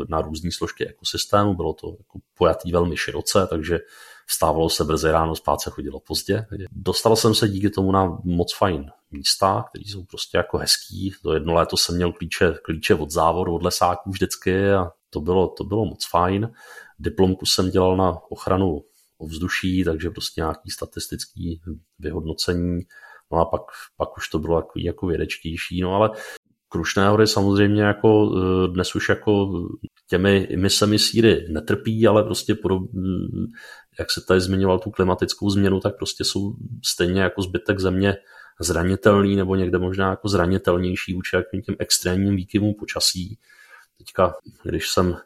na 0.09 0.21
různé 0.21 0.51
složky 0.53 0.89
ekosystému. 0.89 1.55
Bylo 1.55 1.73
to 1.73 1.87
jako 1.99 2.19
pojatý 2.39 2.73
velmi 2.73 2.97
široce, 2.97 3.47
takže 3.51 3.79
vstávalo 4.27 4.69
se 4.69 4.85
brzy 4.85 5.11
ráno, 5.11 5.37
spát 5.37 5.61
se 5.61 5.71
chodilo 5.71 6.01
pozdě. 6.01 6.47
Dostal 6.71 7.17
jsem 7.17 7.35
se 7.35 7.49
díky 7.49 7.71
tomu 7.71 7.93
na 7.93 8.19
moc 8.25 8.57
fajn 8.57 8.91
místa, 9.11 9.65
které 9.69 9.85
jsou 9.87 10.05
prostě 10.05 10.37
jako 10.37 10.59
hezký. 10.59 11.15
To 11.23 11.35
jedno 11.35 11.55
léto 11.55 11.77
jsem 11.77 11.97
měl 11.97 12.13
klíče, 12.13 12.55
klíče 12.65 12.95
od 12.95 13.11
závodu, 13.11 13.55
od 13.55 13.63
lesáků 13.63 14.11
vždycky 14.11 14.71
a 14.71 14.91
to 15.11 15.21
bylo, 15.21 15.49
to 15.49 15.65
bylo 15.65 15.85
moc 15.85 16.09
fajn. 16.11 16.53
Diplomku 16.99 17.47
jsem 17.47 17.71
dělal 17.71 17.97
na 17.97 18.19
ochranu 18.31 18.85
ovzduší, 19.19 19.85
takže 19.85 20.11
prostě 20.11 20.41
nějaký 20.41 20.71
statistický 20.71 21.61
vyhodnocení. 21.99 22.81
No 23.33 23.39
a 23.39 23.45
pak, 23.45 23.63
pak 23.97 24.17
už 24.17 24.29
to 24.29 24.39
bylo 24.39 24.57
jako, 24.59 24.73
jako 24.77 25.07
vědečtější, 25.07 25.81
no 25.81 25.95
ale 25.95 26.11
Krušné 26.73 27.09
hory 27.09 27.27
samozřejmě 27.27 27.83
jako 27.83 28.31
eh, 28.37 28.69
dnes 28.69 28.95
už 28.95 29.09
jako 29.09 29.51
těmi 30.09 30.49
emisemi 30.55 30.99
síry 30.99 31.47
netrpí, 31.49 32.07
ale 32.07 32.25
prostě 32.25 32.55
podob, 32.55 32.83
jak 33.99 34.11
se 34.11 34.21
tady 34.29 34.41
zmiňoval 34.41 34.79
tu 34.79 34.91
klimatickou 34.91 35.51
změnu, 35.51 35.81
tak 35.81 35.97
prostě 35.97 36.25
jsou 36.25 36.55
stejně 36.85 37.23
jako 37.23 37.43
zbytek 37.43 37.79
země 37.79 38.17
zranitelný 38.61 39.37
nebo 39.37 39.57
někde 39.57 39.79
možná 39.79 40.11
jako 40.11 40.29
zranitelnější 40.29 41.15
vůči 41.15 41.37
těm 41.65 41.75
extrémním 41.79 42.37
výkyvům 42.37 42.75
počasí. 42.79 43.39
Teďka, 43.99 44.35
když 44.65 44.89
jsem, 44.89 45.17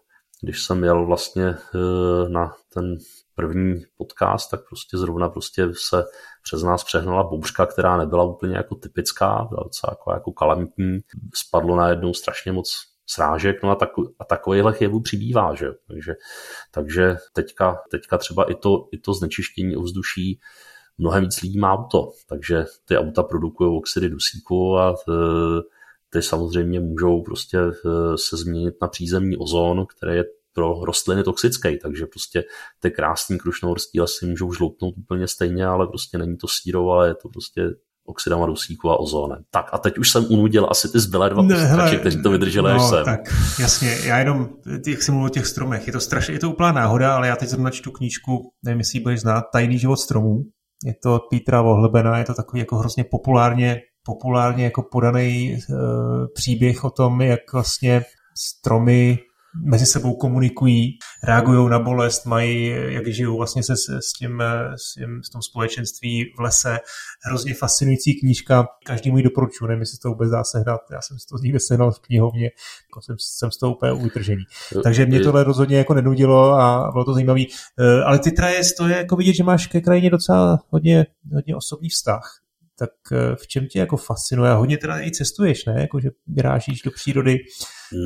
když 0.43 0.63
jsem 0.63 0.85
jel 0.85 1.07
vlastně 1.07 1.47
eh, 1.47 2.29
na 2.29 2.55
ten 2.75 2.97
první 3.37 3.83
podcast, 3.97 4.51
tak 4.51 4.61
prostě 4.69 4.99
zrovna 4.99 5.29
prostě 5.29 5.69
se 5.73 6.05
přes 6.43 6.63
nás 6.63 6.85
přehnala 6.85 7.23
bouřka, 7.23 7.67
která 7.67 7.97
nebyla 7.97 8.25
úplně 8.25 8.57
jako 8.57 8.75
typická, 8.75 9.47
byla 9.49 9.63
docela 9.63 9.91
jako, 9.91 10.13
jako 10.13 10.33
kalamitní. 10.33 10.99
Spadlo 11.35 11.77
najednou 11.77 12.15
strašně 12.15 12.53
moc 12.53 12.73
srážek, 13.07 13.63
no 13.63 13.71
a, 13.71 13.75
tak, 13.75 13.89
a 14.19 14.25
takovýhle 14.25 14.75
jevů 14.81 15.01
přibývá, 15.01 15.55
že? 15.55 15.67
Takže, 15.89 16.15
takže 16.71 17.17
teďka, 17.33 17.79
teďka 17.91 18.19
třeba 18.19 18.51
i 18.51 18.55
to, 18.55 18.89
i 18.93 18.99
to 18.99 19.15
znečištění 19.15 19.77
ovzduší 19.77 20.41
mnohem 20.99 21.23
víc 21.23 21.43
lidí 21.43 21.59
má 21.59 21.73
auto, 21.73 22.13
takže 22.29 22.65
ty 22.85 22.99
auta 22.99 23.23
produkují 23.23 23.77
oxidy 23.77 24.09
dusíku 24.09 24.77
a 24.79 24.91
e, 24.91 25.13
ty 26.11 26.23
samozřejmě 26.23 26.81
můžou 26.81 27.23
prostě 27.23 27.59
e, 27.59 27.73
se 28.19 28.37
změnit 28.37 28.75
na 28.83 28.89
přízemní 28.89 29.37
ozon, 29.37 29.87
který 29.87 30.17
je 30.17 30.25
pro 30.57 30.85
rostliny 30.85 31.23
toxický, 31.23 31.79
takže 31.83 32.07
prostě 32.07 32.45
ty 32.81 32.91
krásný 32.91 33.39
krušnohorský 33.39 34.01
lesy 34.01 34.27
můžou 34.27 34.53
žloutnout 34.53 34.95
úplně 34.99 35.29
stejně, 35.29 35.67
ale 35.67 35.87
prostě 35.87 36.19
není 36.19 36.37
to 36.37 36.47
sírou, 36.49 36.91
ale 36.91 37.09
je 37.09 37.15
to 37.15 37.29
prostě 37.29 37.63
oxidama 38.07 38.47
dusíku 38.47 38.91
a 38.91 39.01
ozónem. 39.01 39.43
Tak 39.51 39.67
a 39.73 39.79
teď 39.79 39.99
už 39.99 40.11
jsem 40.11 40.27
unudil 40.31 40.67
asi 40.71 40.93
ty 40.93 41.01
zbylé 41.01 41.31
dva 41.31 41.43
posluchači, 41.43 41.97
kteří 41.97 42.23
to 42.23 42.31
vydrželi 42.31 42.71
no, 42.71 42.77
až 42.77 42.91
sem. 42.91 43.05
Tak, 43.05 43.21
jasně, 43.61 43.99
já 44.05 44.19
jenom, 44.19 44.49
jak 44.87 45.03
jsem 45.03 45.15
mluvil 45.15 45.27
o 45.27 45.35
těch 45.35 45.47
stromech, 45.47 45.87
je 45.87 45.93
to 45.93 46.01
strašně, 46.01 46.35
je 46.35 46.39
to 46.39 46.51
úplná 46.51 46.73
náhoda, 46.73 47.17
ale 47.17 47.29
já 47.29 47.37
teď 47.37 47.49
zrovna 47.49 47.71
čtu 47.71 47.91
knížku, 47.91 48.51
nevím, 48.65 48.79
jestli 48.79 48.99
ji 48.99 49.03
budeš 49.03 49.21
znát, 49.21 49.45
Tajný 49.53 49.79
život 49.79 49.97
stromů. 49.97 50.43
Je 50.85 50.95
to 51.03 51.15
od 51.15 51.23
Petra 51.31 51.63
Vohlebena, 51.63 52.19
je 52.19 52.25
to 52.25 52.35
takový 52.35 52.61
jako 52.61 52.77
hrozně 52.77 53.05
populárně, 53.05 53.81
populárně 54.07 54.65
jako 54.65 54.83
podaný 54.93 55.53
e, 55.53 55.59
příběh 56.35 56.85
o 56.85 56.91
tom, 56.91 57.21
jak 57.21 57.41
vlastně 57.53 58.05
stromy 58.39 59.19
mezi 59.65 59.87
sebou 59.87 60.15
komunikují, 60.15 60.99
reagují 61.25 61.71
na 61.71 61.79
bolest, 61.79 62.27
mají, 62.27 62.67
jak 62.89 63.07
žijou 63.07 63.37
vlastně 63.37 63.63
se 63.63 63.75
s 63.77 64.13
tím, 64.19 64.43
s 64.77 64.95
tím 64.95 65.21
s 65.23 65.31
tom 65.31 65.43
společenství 65.43 66.25
v 66.37 66.41
lese. 66.41 66.79
Hrozně 67.29 67.55
fascinující 67.55 68.21
knížka, 68.21 68.69
každý 68.87 69.11
můj 69.11 69.23
doporučuji, 69.23 69.67
nevím, 69.67 69.81
jestli 69.81 69.99
to 69.99 70.09
vůbec 70.09 70.31
dá 70.31 70.45
sehnat, 70.45 70.81
já 70.93 71.03
jsem 71.03 71.19
si 71.19 71.27
to 71.27 71.37
někde 71.43 71.59
sehnal 71.61 71.93
v 71.93 72.01
knihovně, 72.01 72.45
jako 72.45 73.03
jsem, 73.03 73.17
jsem 73.19 73.51
z 73.51 73.59
toho 73.59 73.75
úplně 73.75 73.93
utržený. 73.93 74.45
Takže 74.83 75.07
mě 75.07 75.21
tohle 75.21 75.45
rozhodně 75.45 75.77
jako 75.77 75.95
nenudilo 75.95 76.53
a 76.53 76.91
bylo 76.93 77.05
to 77.05 77.15
zajímavé. 77.15 77.43
Eh, 77.81 78.03
ale 78.03 78.19
ty 78.19 78.33
traje, 78.33 78.61
to 78.79 78.89
je 78.89 78.97
jako 78.97 79.17
vidět, 79.17 79.35
že 79.35 79.45
máš 79.45 79.67
ke 79.67 79.81
krajině 79.81 80.11
docela 80.11 80.59
hodně, 80.71 81.07
hodně 81.35 81.57
osobní 81.57 81.89
vztah 81.89 82.46
tak 82.79 82.91
eh, 83.13 83.37
v 83.37 83.47
čem 83.47 83.67
tě 83.67 83.79
jako 83.79 83.97
fascinuje? 83.97 84.53
Hodně 84.53 84.79
teda 84.79 85.01
i 85.01 85.11
cestuješ, 85.11 85.65
ne? 85.65 85.81
Jako, 85.81 86.01
že 86.01 86.09
vyrážíš 86.27 86.83
do 86.83 86.91
přírody. 86.91 87.39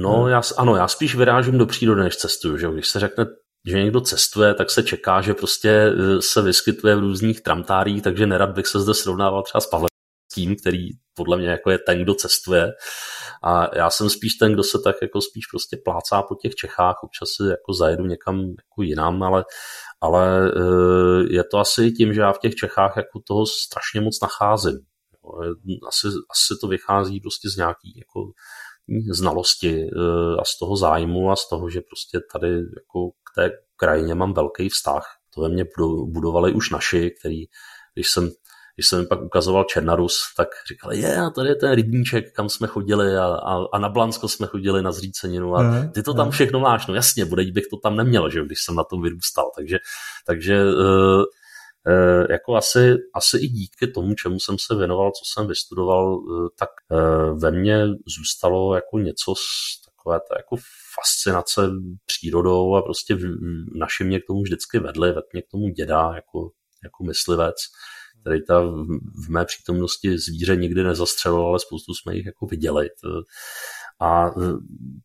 No, 0.03 0.29
já, 0.29 0.43
ano, 0.57 0.77
já 0.77 0.89
spíš 0.89 1.15
vyrážím 1.15 1.59
do 1.59 1.67
přírody, 1.67 2.03
než 2.03 2.17
cestuju. 2.17 2.59
Že? 2.59 2.67
Když 2.73 2.89
se 2.89 3.01
řekne, 3.01 3.27
že 3.67 3.79
někdo 3.79 4.01
cestuje, 4.01 4.55
tak 4.55 4.71
se 4.71 4.83
čeká, 4.83 5.21
že 5.21 5.35
prostě 5.35 5.71
eh, 5.71 6.23
se 6.23 6.43
vyskytuje 6.43 6.97
v 6.97 7.01
různých 7.01 7.41
tramtárích, 7.41 8.03
takže 8.03 8.27
nerad 8.27 8.51
bych 8.51 8.67
se 8.67 8.81
zde 8.81 8.95
srovnával 8.95 9.43
třeba 9.43 9.61
s 9.61 9.67
Pavlem 9.67 9.91
tím, 10.35 10.57
který 10.57 10.89
podle 11.15 11.37
mě 11.37 11.49
jako 11.49 11.71
je 11.71 11.79
ten, 11.79 12.03
kdo 12.03 12.15
cestuje. 12.15 12.73
A 13.45 13.79
já 13.79 13.91
jsem 13.91 14.11
spíš 14.11 14.35
ten, 14.35 14.53
kdo 14.53 14.63
se 14.63 14.79
tak 14.85 14.97
jako 15.03 15.21
spíš 15.21 15.47
prostě 15.47 15.77
plácá 15.85 16.23
po 16.23 16.35
těch 16.35 16.55
Čechách, 16.55 16.97
občas 17.03 17.29
si 17.37 17.51
jako 17.51 17.73
zajedu 17.73 18.05
někam 18.07 18.41
jako 18.41 18.83
jinam, 18.83 19.23
ale, 19.23 19.45
ale 20.01 20.53
eh, 20.57 21.35
je 21.35 21.45
to 21.45 21.59
asi 21.59 21.93
tím, 21.93 22.15
že 22.15 22.21
já 22.21 22.33
v 22.33 22.39
těch 22.39 22.55
Čechách 22.55 22.97
jako 22.97 23.21
toho 23.27 23.47
strašně 23.47 24.01
moc 24.01 24.21
nacházím. 24.23 24.79
Asi, 25.89 26.07
asi 26.07 26.61
to 26.61 26.69
vychází 26.69 27.21
prostě 27.21 27.51
z 27.51 27.57
nějaký 27.57 27.99
jako 27.99 28.31
znalosti 29.11 29.83
eh, 29.83 30.41
a 30.41 30.45
z 30.45 30.59
toho 30.59 30.77
zájmu 30.77 31.31
a 31.31 31.37
z 31.37 31.49
toho, 31.49 31.71
že 31.71 31.81
prostě 31.81 32.21
tady 32.33 32.49
jako 32.49 33.11
k 33.11 33.35
té 33.35 33.51
krajině 33.77 34.15
mám 34.15 34.33
velký 34.33 34.69
vztah. 34.69 35.05
To 35.35 35.41
ve 35.41 35.49
mně 35.49 35.65
budovali 36.07 36.53
už 36.53 36.71
naši, 36.71 37.11
který, 37.21 37.45
když 37.95 38.11
jsem 38.11 38.31
když 38.81 38.89
jsem 38.89 38.99
mi 39.01 39.07
pak 39.07 39.23
ukazoval 39.23 39.65
Černarus, 39.65 40.19
tak 40.37 40.49
říkali, 40.69 40.99
je, 40.99 41.17
a 41.17 41.31
tady 41.31 41.49
je 41.49 41.55
ten 41.55 41.73
rybníček, 41.73 42.33
kam 42.33 42.49
jsme 42.49 42.67
chodili 42.67 43.17
a, 43.17 43.25
a, 43.25 43.65
a 43.73 43.79
na 43.79 43.89
Blansko 43.89 44.29
jsme 44.29 44.47
chodili 44.47 44.83
na 44.83 44.93
zříceninu 44.93 45.57
a 45.57 45.89
ty 45.95 46.03
to 46.03 46.15
tam 46.15 46.31
všechno 46.31 46.61
máš. 46.61 46.87
No 46.87 46.95
jasně, 46.95 47.25
bude 47.25 47.45
bych 47.53 47.65
to 47.71 47.77
tam 47.77 47.97
neměl, 47.97 48.31
že 48.31 48.45
když 48.45 48.59
jsem 48.63 48.75
na 48.75 48.85
tom 48.85 49.03
vyrůstal. 49.03 49.51
Takže, 49.57 49.79
takže 50.27 50.65
uh, 50.65 51.21
uh, 51.21 52.27
jako 52.31 52.57
asi, 52.57 52.97
asi 53.15 53.37
i 53.39 53.49
díky 53.49 53.87
tomu, 53.87 54.15
čemu 54.15 54.41
jsem 54.41 54.57
se 54.59 54.75
věnoval, 54.75 55.11
co 55.11 55.25
jsem 55.25 55.49
vystudoval, 55.49 56.15
uh, 56.15 56.49
tak 56.59 56.71
ve 57.35 57.51
mně 57.51 57.87
zůstalo 58.19 58.75
jako 58.75 58.99
něco 58.99 59.35
z 59.35 59.81
takové 59.87 60.21
to 60.21 60.35
jako 60.37 60.57
fascinace 60.95 61.71
přírodou 62.07 62.75
a 62.77 62.83
prostě 62.83 63.19
naši 63.75 64.05
mě 64.05 64.21
k 64.21 64.27
tomu 64.27 64.43
vždycky 64.43 64.79
vedli, 64.79 65.09
vedl 65.09 65.27
mě 65.33 65.43
k 65.43 65.51
tomu 65.51 65.69
děda 65.69 66.13
jako, 66.15 66.51
jako 66.85 67.05
myslivec 67.05 67.57
který 68.21 68.45
ta 68.45 68.61
v 69.27 69.29
mé 69.29 69.45
přítomnosti 69.45 70.19
zvíře 70.19 70.57
nikdy 70.57 70.83
nezastřelil, 70.83 71.41
ale 71.41 71.61
spoustu 71.61 71.95
jsme 71.95 72.17
jich 72.17 72.27
jako 72.27 72.47
viděli. 72.47 72.89
A 74.01 74.27
e, 74.29 74.31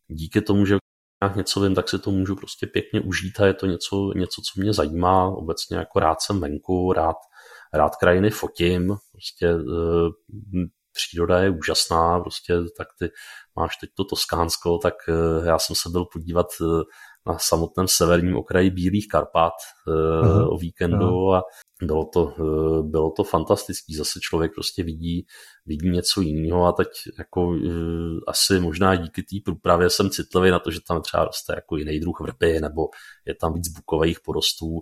díky 0.08 0.40
tomu, 0.40 0.66
že 0.66 0.76
něco 1.36 1.60
vím, 1.60 1.74
tak 1.74 1.88
si 1.88 1.98
to 1.98 2.10
můžu 2.10 2.36
prostě 2.36 2.66
pěkně 2.66 3.00
užít 3.00 3.40
a 3.40 3.46
je 3.46 3.54
to 3.54 3.66
něco, 3.66 4.12
něco 4.16 4.42
co 4.42 4.60
mě 4.60 4.72
zajímá. 4.72 5.28
Obecně 5.28 5.76
jako 5.76 6.00
rád 6.00 6.20
jsem 6.20 6.40
venku, 6.40 6.92
rád, 6.92 7.16
rád 7.74 7.96
krajiny 7.96 8.30
fotím, 8.30 8.96
prostě 9.12 9.46
e, 9.46 9.58
příroda 10.92 11.38
je 11.42 11.50
úžasná, 11.50 12.20
prostě 12.20 12.54
tak 12.76 12.88
ty 12.98 13.08
máš 13.56 13.76
teď 13.76 13.90
to 13.96 14.04
Toskánsko, 14.04 14.78
tak 14.78 14.94
e, 15.08 15.46
já 15.46 15.58
jsem 15.58 15.76
se 15.76 15.88
byl 15.88 16.04
podívat 16.12 16.46
na 17.26 17.38
samotném 17.38 17.88
severním 17.88 18.36
okraji 18.36 18.70
Bílých 18.70 19.08
Karpat 19.08 19.52
uh-huh. 19.86 20.54
o 20.54 20.58
víkendu 20.58 21.06
uh-huh. 21.06 21.36
a 21.36 21.42
bylo 21.82 22.04
to, 22.04 22.34
eh, 22.38 22.82
bylo 22.82 23.10
to 23.10 23.24
fantastický. 23.24 23.94
Zase 23.94 24.20
člověk 24.20 24.54
prostě 24.54 24.82
vidí, 24.82 25.26
vidí 25.66 25.90
něco 25.90 26.20
jiného 26.20 26.64
a 26.64 26.72
teď 26.72 26.88
jako 27.18 27.46
uh, 27.46 27.58
asi 28.26 28.60
možná 28.60 28.96
díky 28.96 29.22
té 29.22 29.36
průpravě 29.44 29.90
jsem 29.90 30.10
citlivý 30.10 30.50
na 30.50 30.58
to, 30.58 30.70
že 30.70 30.80
tam 30.88 31.02
třeba 31.02 31.24
roste 31.24 31.52
jako 31.56 31.76
jiný 31.76 32.00
druh 32.00 32.20
vrby 32.20 32.60
nebo 32.60 32.82
je 33.26 33.34
tam 33.34 33.54
víc 33.54 33.68
bukových 33.68 34.20
porostů 34.20 34.80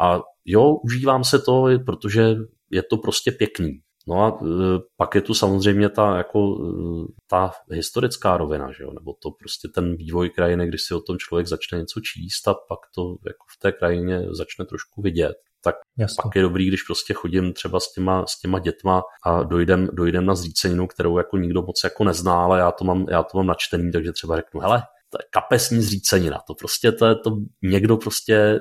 A 0.00 0.20
jo, 0.44 0.74
užívám 0.84 1.24
se 1.24 1.38
to, 1.38 1.66
protože 1.86 2.34
je 2.70 2.82
to 2.82 2.96
prostě 2.96 3.32
pěkný. 3.32 3.80
No 4.10 4.24
a 4.24 4.28
e, 4.28 4.78
pak 4.96 5.14
je 5.14 5.20
tu 5.20 5.34
samozřejmě 5.34 5.88
ta, 5.88 6.16
jako, 6.16 6.38
e, 6.38 7.12
ta 7.26 7.52
historická 7.70 8.36
rovina, 8.36 8.72
že 8.72 8.82
jo? 8.82 8.92
nebo 8.92 9.12
to 9.22 9.30
prostě 9.30 9.68
ten 9.68 9.96
vývoj 9.96 10.30
krajiny, 10.30 10.68
když 10.68 10.82
si 10.82 10.94
o 10.94 11.00
tom 11.00 11.18
člověk 11.18 11.46
začne 11.46 11.78
něco 11.78 12.00
číst 12.00 12.48
a 12.48 12.54
pak 12.54 12.78
to 12.94 13.02
jako 13.26 13.44
v 13.56 13.58
té 13.62 13.72
krajině 13.72 14.26
začne 14.30 14.64
trošku 14.64 15.02
vidět 15.02 15.36
tak 15.64 15.74
Jasně. 15.98 16.22
pak 16.22 16.36
je 16.36 16.42
dobrý, 16.42 16.68
když 16.68 16.82
prostě 16.82 17.14
chodím 17.14 17.52
třeba 17.52 17.80
s 17.80 17.92
těma, 17.92 18.26
s 18.26 18.40
těma 18.40 18.58
dětma 18.58 19.02
a 19.24 19.42
dojdem, 19.42 19.88
dojdem 19.92 20.26
na 20.26 20.34
zříceninu, 20.34 20.86
kterou 20.86 21.18
jako 21.18 21.36
nikdo 21.36 21.62
moc 21.62 21.80
jako 21.84 22.04
nezná, 22.04 22.44
ale 22.44 22.58
já 22.58 22.72
to 22.72 22.84
mám, 22.84 23.06
já 23.10 23.22
to 23.22 23.38
mám 23.38 23.46
načtený, 23.46 23.92
takže 23.92 24.12
třeba 24.12 24.36
řeknu, 24.36 24.60
hele, 24.60 24.82
to 25.10 25.18
je 25.20 25.26
kapesní 25.30 25.82
zřícenina, 25.82 26.38
to 26.46 26.54
prostě 26.54 26.92
to 26.92 27.06
je 27.06 27.14
to, 27.14 27.30
někdo 27.62 27.96
prostě 27.96 28.60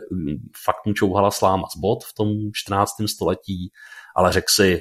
fakt 0.66 0.86
mu 0.86 0.94
čouhala 0.94 1.32
sláma 1.32 1.68
z 1.76 1.80
bod 1.80 2.04
v 2.04 2.14
tom 2.14 2.28
14. 2.54 2.92
století, 3.06 3.72
ale 4.16 4.32
řekl 4.32 4.48
si, 4.50 4.80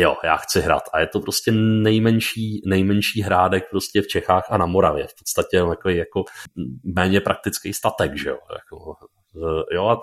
jo, 0.00 0.16
já 0.24 0.36
chci 0.36 0.60
hrát. 0.60 0.82
A 0.92 1.00
je 1.00 1.06
to 1.06 1.20
prostě 1.20 1.52
nejmenší, 1.52 2.62
nejmenší 2.66 3.22
hrádek 3.22 3.70
prostě 3.70 4.02
v 4.02 4.06
Čechách 4.06 4.46
a 4.50 4.56
na 4.56 4.66
Moravě. 4.66 5.06
V 5.06 5.14
podstatě 5.18 5.56
jako, 5.56 5.88
jako 5.88 6.24
méně 6.96 7.20
praktický 7.20 7.72
statek, 7.72 8.18
že 8.18 8.28
jo. 8.28 8.38
Jako, 8.52 8.94
e, 9.36 9.74
jo, 9.74 10.00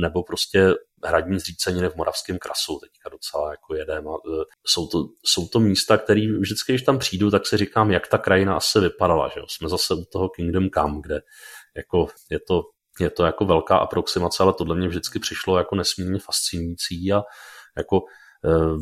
nebo 0.00 0.22
prostě 0.22 0.74
hradní 1.04 1.38
zříceniny 1.38 1.88
v 1.88 1.96
Moravském 1.96 2.38
krasu 2.38 2.78
teďka 2.82 3.08
docela 3.08 3.50
jako 3.50 3.74
jedem. 3.74 4.04
E, 4.08 4.44
jsou 4.66 4.86
to, 4.86 4.98
jsou 5.24 5.48
to 5.48 5.60
místa, 5.60 5.96
které 5.98 6.26
vždycky, 6.40 6.72
když 6.72 6.82
tam 6.82 6.98
přijdu, 6.98 7.30
tak 7.30 7.46
si 7.46 7.56
říkám, 7.56 7.90
jak 7.90 8.08
ta 8.08 8.18
krajina 8.18 8.56
asi 8.56 8.80
vypadala. 8.80 9.28
Že 9.28 9.40
jo? 9.40 9.46
Jsme 9.48 9.68
zase 9.68 9.94
u 9.94 10.04
toho 10.12 10.28
Kingdom 10.28 10.70
Come, 10.70 11.00
kde 11.02 11.20
jako 11.76 12.06
je 12.30 12.38
to, 12.48 12.62
je 13.00 13.10
to 13.10 13.24
jako 13.24 13.44
velká 13.44 13.76
aproximace, 13.76 14.42
ale 14.42 14.52
tohle 14.52 14.76
mě 14.76 14.88
vždycky 14.88 15.18
přišlo 15.18 15.58
jako 15.58 15.74
nesmírně 15.74 16.18
fascinující 16.18 17.12
a 17.12 17.22
jako 17.76 18.00
Eh, 18.00 18.23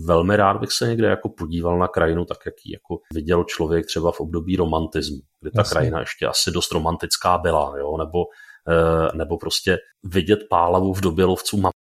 velmi 0.06 0.36
rád 0.36 0.56
bych 0.56 0.72
se 0.72 0.88
někde 0.88 1.08
jako 1.08 1.28
podíval 1.28 1.78
na 1.78 1.88
krajinu, 1.88 2.24
tak 2.24 2.38
jak 2.46 2.54
ji 2.64 2.72
jako 2.72 2.98
viděl 3.14 3.44
člověk 3.44 3.86
třeba 3.86 4.12
v 4.12 4.20
období 4.20 4.56
romantismu, 4.56 5.18
kdy 5.40 5.50
ta 5.50 5.60
Jasně. 5.60 5.74
krajina 5.74 6.00
ještě 6.00 6.26
asi 6.26 6.50
dost 6.50 6.72
romantická 6.72 7.38
byla, 7.38 7.74
jo? 7.78 7.96
Nebo, 7.98 8.24
eh, 8.68 9.16
nebo 9.16 9.38
prostě 9.38 9.78
vidět 10.04 10.38
pálavu 10.50 10.94
v 10.94 11.00
době 11.00 11.24
lovců 11.24 11.56
map. 11.56 11.72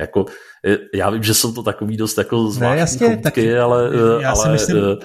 Jako, 0.00 0.24
eh, 0.66 0.76
já 0.94 1.10
vím, 1.10 1.22
že 1.22 1.34
jsou 1.34 1.52
to 1.52 1.62
takový 1.62 1.96
dost 1.96 2.18
jako 2.18 2.46
zvláštní 2.50 2.74
ne, 2.74 2.80
jasně, 2.80 3.06
koutky, 3.06 3.22
taky, 3.22 3.58
ale, 3.58 3.90
já 4.20 4.30
ale, 4.32 4.42
si 4.42 4.48
myslím, 4.48 4.96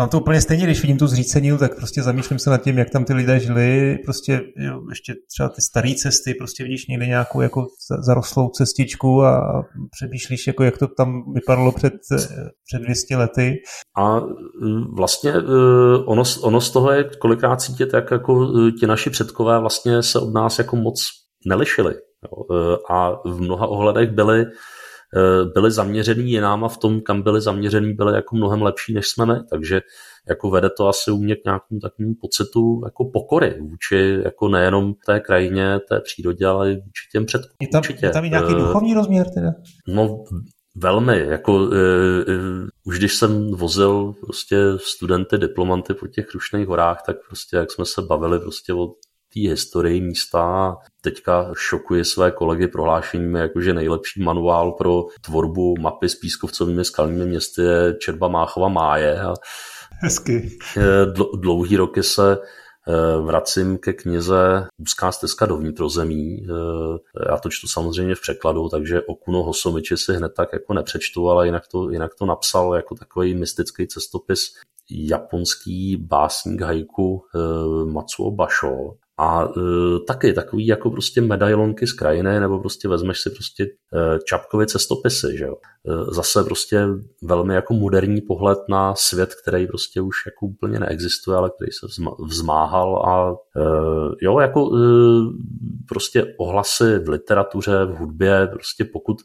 Mám 0.00 0.08
to 0.08 0.20
úplně 0.20 0.40
stejně, 0.40 0.64
když 0.64 0.82
vidím 0.82 0.98
tu 0.98 1.06
zřícenil, 1.06 1.58
tak 1.58 1.76
prostě 1.76 2.02
zamýšlím 2.02 2.38
se 2.38 2.50
nad 2.50 2.62
tím, 2.62 2.78
jak 2.78 2.90
tam 2.90 3.04
ty 3.04 3.12
lidé 3.12 3.40
žili, 3.40 3.98
prostě 4.04 4.40
jo, 4.56 4.80
ještě 4.88 5.14
třeba 5.34 5.48
ty 5.48 5.62
staré 5.62 5.94
cesty, 5.94 6.34
prostě 6.34 6.64
vidíš 6.64 6.86
někde 6.86 7.06
nějakou 7.06 7.40
jako 7.40 7.66
zarostlou 8.00 8.48
cestičku 8.48 9.24
a 9.24 9.62
přemýšlíš, 9.90 10.46
jako 10.46 10.64
jak 10.64 10.78
to 10.78 10.86
tam 10.96 11.32
vypadalo 11.34 11.72
před, 11.72 11.92
před 12.66 12.78
200 12.82 13.16
lety. 13.16 13.54
A 13.98 14.16
e, 14.16 14.20
vlastně 14.96 15.32
e, 15.32 15.42
ono, 16.04 16.22
ono 16.42 16.60
z 16.60 16.70
toho 16.70 16.92
je 16.92 17.04
kolikrát 17.04 17.60
cítit, 17.60 17.88
jak 17.94 18.10
jako 18.10 18.52
e, 18.68 18.72
ti 18.72 18.86
naši 18.86 19.10
předkové 19.10 19.60
vlastně 19.60 20.02
se 20.02 20.18
od 20.18 20.34
nás 20.34 20.58
jako 20.58 20.76
moc 20.76 21.00
nelišili. 21.46 21.94
Jo? 22.24 22.58
A 22.90 23.10
v 23.24 23.40
mnoha 23.40 23.66
ohledech 23.66 24.10
byli 24.10 24.44
Eh, 25.16 25.44
byli 25.54 25.70
zaměřený 25.70 26.30
jinám 26.30 26.64
a 26.64 26.68
v 26.68 26.76
tom, 26.76 27.00
kam 27.00 27.22
byli 27.22 27.40
zaměřený, 27.40 27.94
byli 27.94 28.14
jako 28.14 28.36
mnohem 28.36 28.62
lepší, 28.62 28.94
než 28.94 29.08
jsme 29.08 29.26
my. 29.26 29.34
Takže 29.50 29.82
jako 30.28 30.50
vede 30.50 30.70
to 30.70 30.88
asi 30.88 31.10
u 31.10 31.16
mě 31.16 31.36
k 31.36 31.44
nějakému 31.44 31.80
takovému 31.80 32.14
pocitu 32.20 32.80
jako 32.84 33.04
pokory 33.04 33.58
vůči 33.60 34.20
jako 34.24 34.48
nejenom 34.48 34.94
té 35.06 35.20
krajině, 35.20 35.80
té 35.88 36.00
přírodě, 36.00 36.46
ale 36.46 36.72
i 36.72 36.74
vůči 36.74 37.08
těm 37.12 37.26
předkům. 37.26 37.56
Je 37.60 37.68
tam, 37.68 37.82
je 38.02 38.10
tam 38.10 38.24
i 38.24 38.30
nějaký 38.30 38.54
uh, 38.54 38.60
duchovní 38.60 38.94
rozměr 38.94 39.26
teda? 39.34 39.50
No 39.88 40.24
Velmi, 40.78 41.18
jako 41.18 41.54
uh, 41.54 41.62
uh, 41.62 41.72
už 42.84 42.98
když 42.98 43.14
jsem 43.14 43.50
vozil 43.50 44.14
prostě 44.20 44.56
studenty, 44.76 45.38
diplomanty 45.38 45.94
po 45.94 46.06
těch 46.06 46.26
Krušných 46.26 46.68
horách, 46.68 47.02
tak 47.06 47.16
prostě 47.28 47.56
jak 47.56 47.72
jsme 47.72 47.84
se 47.84 48.02
bavili 48.02 48.38
prostě 48.40 48.72
o 48.74 48.88
té 49.36 49.50
historii 49.50 50.00
místa. 50.00 50.76
Teďka 51.00 51.50
šokuje 51.56 52.04
své 52.04 52.30
kolegy 52.30 52.68
prohlášením, 52.68 53.34
jakože 53.34 53.74
nejlepší 53.74 54.22
manuál 54.22 54.72
pro 54.72 55.04
tvorbu 55.20 55.74
mapy 55.80 56.08
s 56.08 56.14
pískovcovými 56.14 56.84
skalními 56.84 57.26
městy 57.26 57.62
je 57.62 57.94
Čerba 57.94 58.28
Máchova 58.28 58.68
máje. 58.68 59.20
Hezky. 60.02 60.58
Dlouhý 61.34 61.76
roky 61.76 62.02
se 62.02 62.38
eh, 62.38 63.22
vracím 63.22 63.78
ke 63.78 63.92
knize 63.92 64.68
Úzká 64.78 65.12
stezka 65.12 65.46
do 65.46 65.56
vnitrozemí. 65.56 66.36
Eh, 66.44 67.28
já 67.30 67.36
to 67.36 67.48
čtu 67.50 67.66
samozřejmě 67.66 68.14
v 68.14 68.20
překladu, 68.20 68.68
takže 68.68 69.02
Okuno 69.02 69.42
Hosomiči 69.42 69.96
si 69.96 70.14
hned 70.14 70.32
tak 70.36 70.48
jako 70.52 70.74
nepřečtu, 70.74 71.28
ale 71.28 71.46
jinak 71.46 71.68
to, 71.68 71.90
jinak 71.90 72.14
to 72.14 72.26
napsal 72.26 72.74
jako 72.74 72.94
takový 72.94 73.34
mystický 73.34 73.86
cestopis 73.86 74.40
japonský 74.90 75.96
básník 75.96 76.60
haiku 76.60 77.24
eh, 77.34 77.90
Matsuo 77.92 78.30
Basho. 78.30 78.94
A 79.18 79.44
e, 79.44 79.50
taky 80.06 80.32
takový 80.32 80.66
jako 80.66 80.90
prostě 80.90 81.20
medailonky 81.20 81.86
z 81.86 81.92
krajiny, 81.92 82.40
nebo 82.40 82.58
prostě 82.58 82.88
vezmeš 82.88 83.20
si 83.20 83.30
prostě 83.30 83.64
e, 83.64 83.68
čapkově 84.24 84.66
cestopisy, 84.66 85.36
že 85.36 85.44
jo. 85.44 85.54
E, 85.88 86.14
zase 86.14 86.44
prostě 86.44 86.86
velmi 87.22 87.54
jako 87.54 87.74
moderní 87.74 88.20
pohled 88.20 88.58
na 88.68 88.94
svět, 88.94 89.34
který 89.34 89.66
prostě 89.66 90.00
už 90.00 90.16
jako 90.26 90.46
úplně 90.46 90.80
neexistuje, 90.80 91.36
ale 91.36 91.50
který 91.56 91.72
se 91.72 91.86
vzmáhal 92.26 92.96
a 92.96 93.30
e, 93.30 93.64
jo, 94.20 94.38
jako 94.40 94.76
e, 94.76 94.80
prostě 95.88 96.34
ohlasy 96.38 96.98
v 96.98 97.08
literatuře, 97.08 97.84
v 97.84 97.96
hudbě, 97.96 98.46
prostě 98.46 98.84
pokud 98.84 99.16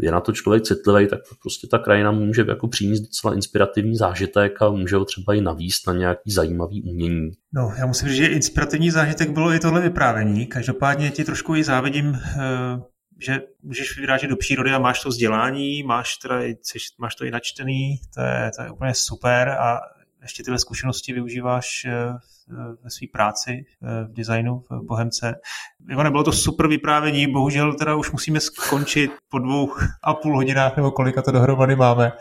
je 0.00 0.10
na 0.12 0.20
to 0.20 0.32
člověk 0.32 0.62
citlivý, 0.62 1.08
tak 1.08 1.20
prostě 1.42 1.66
ta 1.66 1.78
krajina 1.78 2.10
může 2.10 2.44
jako 2.48 2.68
přinést 2.68 3.00
docela 3.00 3.34
inspirativní 3.34 3.96
zážitek 3.96 4.62
a 4.62 4.70
může 4.70 4.96
ho 4.96 5.04
třeba 5.04 5.34
i 5.34 5.40
navíst 5.40 5.86
na 5.86 5.92
nějaký 5.92 6.30
zajímavý 6.30 6.82
umění. 6.82 7.30
No, 7.54 7.72
já 7.78 7.86
musím 7.86 8.08
říct, 8.08 8.16
že 8.16 8.26
inspirativní 8.26 8.90
zážitek 8.90 9.30
bylo 9.30 9.52
i 9.52 9.60
tohle 9.60 9.80
vyprávění. 9.80 10.46
Každopádně 10.46 11.10
ti 11.10 11.24
trošku 11.24 11.54
i 11.54 11.64
závidím, 11.64 12.14
eh, 12.14 12.80
že 13.20 13.40
můžeš 13.62 13.98
vyrážet 13.98 14.30
do 14.30 14.36
přírody 14.36 14.70
a 14.70 14.78
máš 14.78 15.02
to 15.02 15.08
vzdělání, 15.08 15.82
máš, 15.82 16.16
teda, 16.16 16.40
máš 16.98 17.14
to 17.14 17.24
i 17.24 17.30
načtený, 17.30 17.96
to 18.14 18.20
je, 18.20 18.50
to 18.56 18.62
je 18.62 18.70
úplně 18.70 18.94
super 18.94 19.48
a 19.48 19.80
ještě 20.24 20.42
tyhle 20.42 20.58
zkušenosti 20.58 21.12
využíváš 21.12 21.84
eh, 21.84 21.92
ve 22.84 22.90
své 22.90 23.06
práci 23.12 23.64
eh, 23.82 24.04
v 24.04 24.12
designu 24.12 24.64
v 24.70 24.86
Bohemce. 24.86 25.34
Ivane, 25.90 26.10
bylo 26.10 26.24
to 26.24 26.32
super 26.32 26.68
vyprávění, 26.68 27.32
bohužel 27.32 27.74
teda 27.74 27.94
už 27.94 28.12
musíme 28.12 28.40
skončit 28.40 29.10
po 29.28 29.38
dvou 29.38 29.72
a 30.02 30.14
půl 30.14 30.36
hodinách, 30.36 30.76
nebo 30.76 30.90
kolika 30.90 31.22
to 31.22 31.30
dohromady 31.30 31.76
máme. 31.76 32.12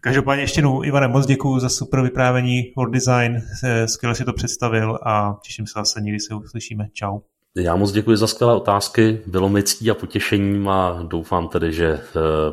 Každopádně 0.00 0.42
ještě 0.42 0.58
jednou, 0.58 0.84
Ivane, 0.84 1.08
moc 1.08 1.26
děkuji 1.26 1.58
za 1.58 1.68
super 1.68 2.02
vyprávění 2.02 2.72
World 2.76 2.94
Design, 2.94 3.36
eh, 3.64 3.88
skvěle 3.88 4.14
si 4.14 4.24
to 4.24 4.32
představil 4.32 4.98
a 5.02 5.36
těším 5.42 5.66
se 5.66 5.72
zase 5.76 6.00
někdy 6.00 6.20
se 6.20 6.34
uslyšíme. 6.34 6.88
Čau. 6.92 7.18
Já 7.56 7.76
moc 7.76 7.92
děkuji 7.92 8.16
za 8.16 8.26
skvělé 8.26 8.56
otázky, 8.56 9.20
bylo 9.26 9.48
mi 9.48 9.62
ctí 9.62 9.90
a 9.90 9.94
potěšením 9.94 10.68
a 10.68 11.02
doufám 11.02 11.48
tedy, 11.48 11.72
že 11.72 12.00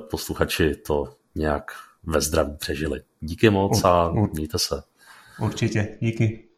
posluchači 0.09 0.75
to 0.75 1.03
nějak 1.35 1.71
ve 2.03 2.21
zdraví 2.21 2.53
přežili. 2.57 3.01
Díky 3.19 3.49
moc 3.49 3.83
a 3.83 4.11
mějte 4.33 4.59
se. 4.59 4.81
Určitě, 5.41 5.97
díky. 6.01 6.48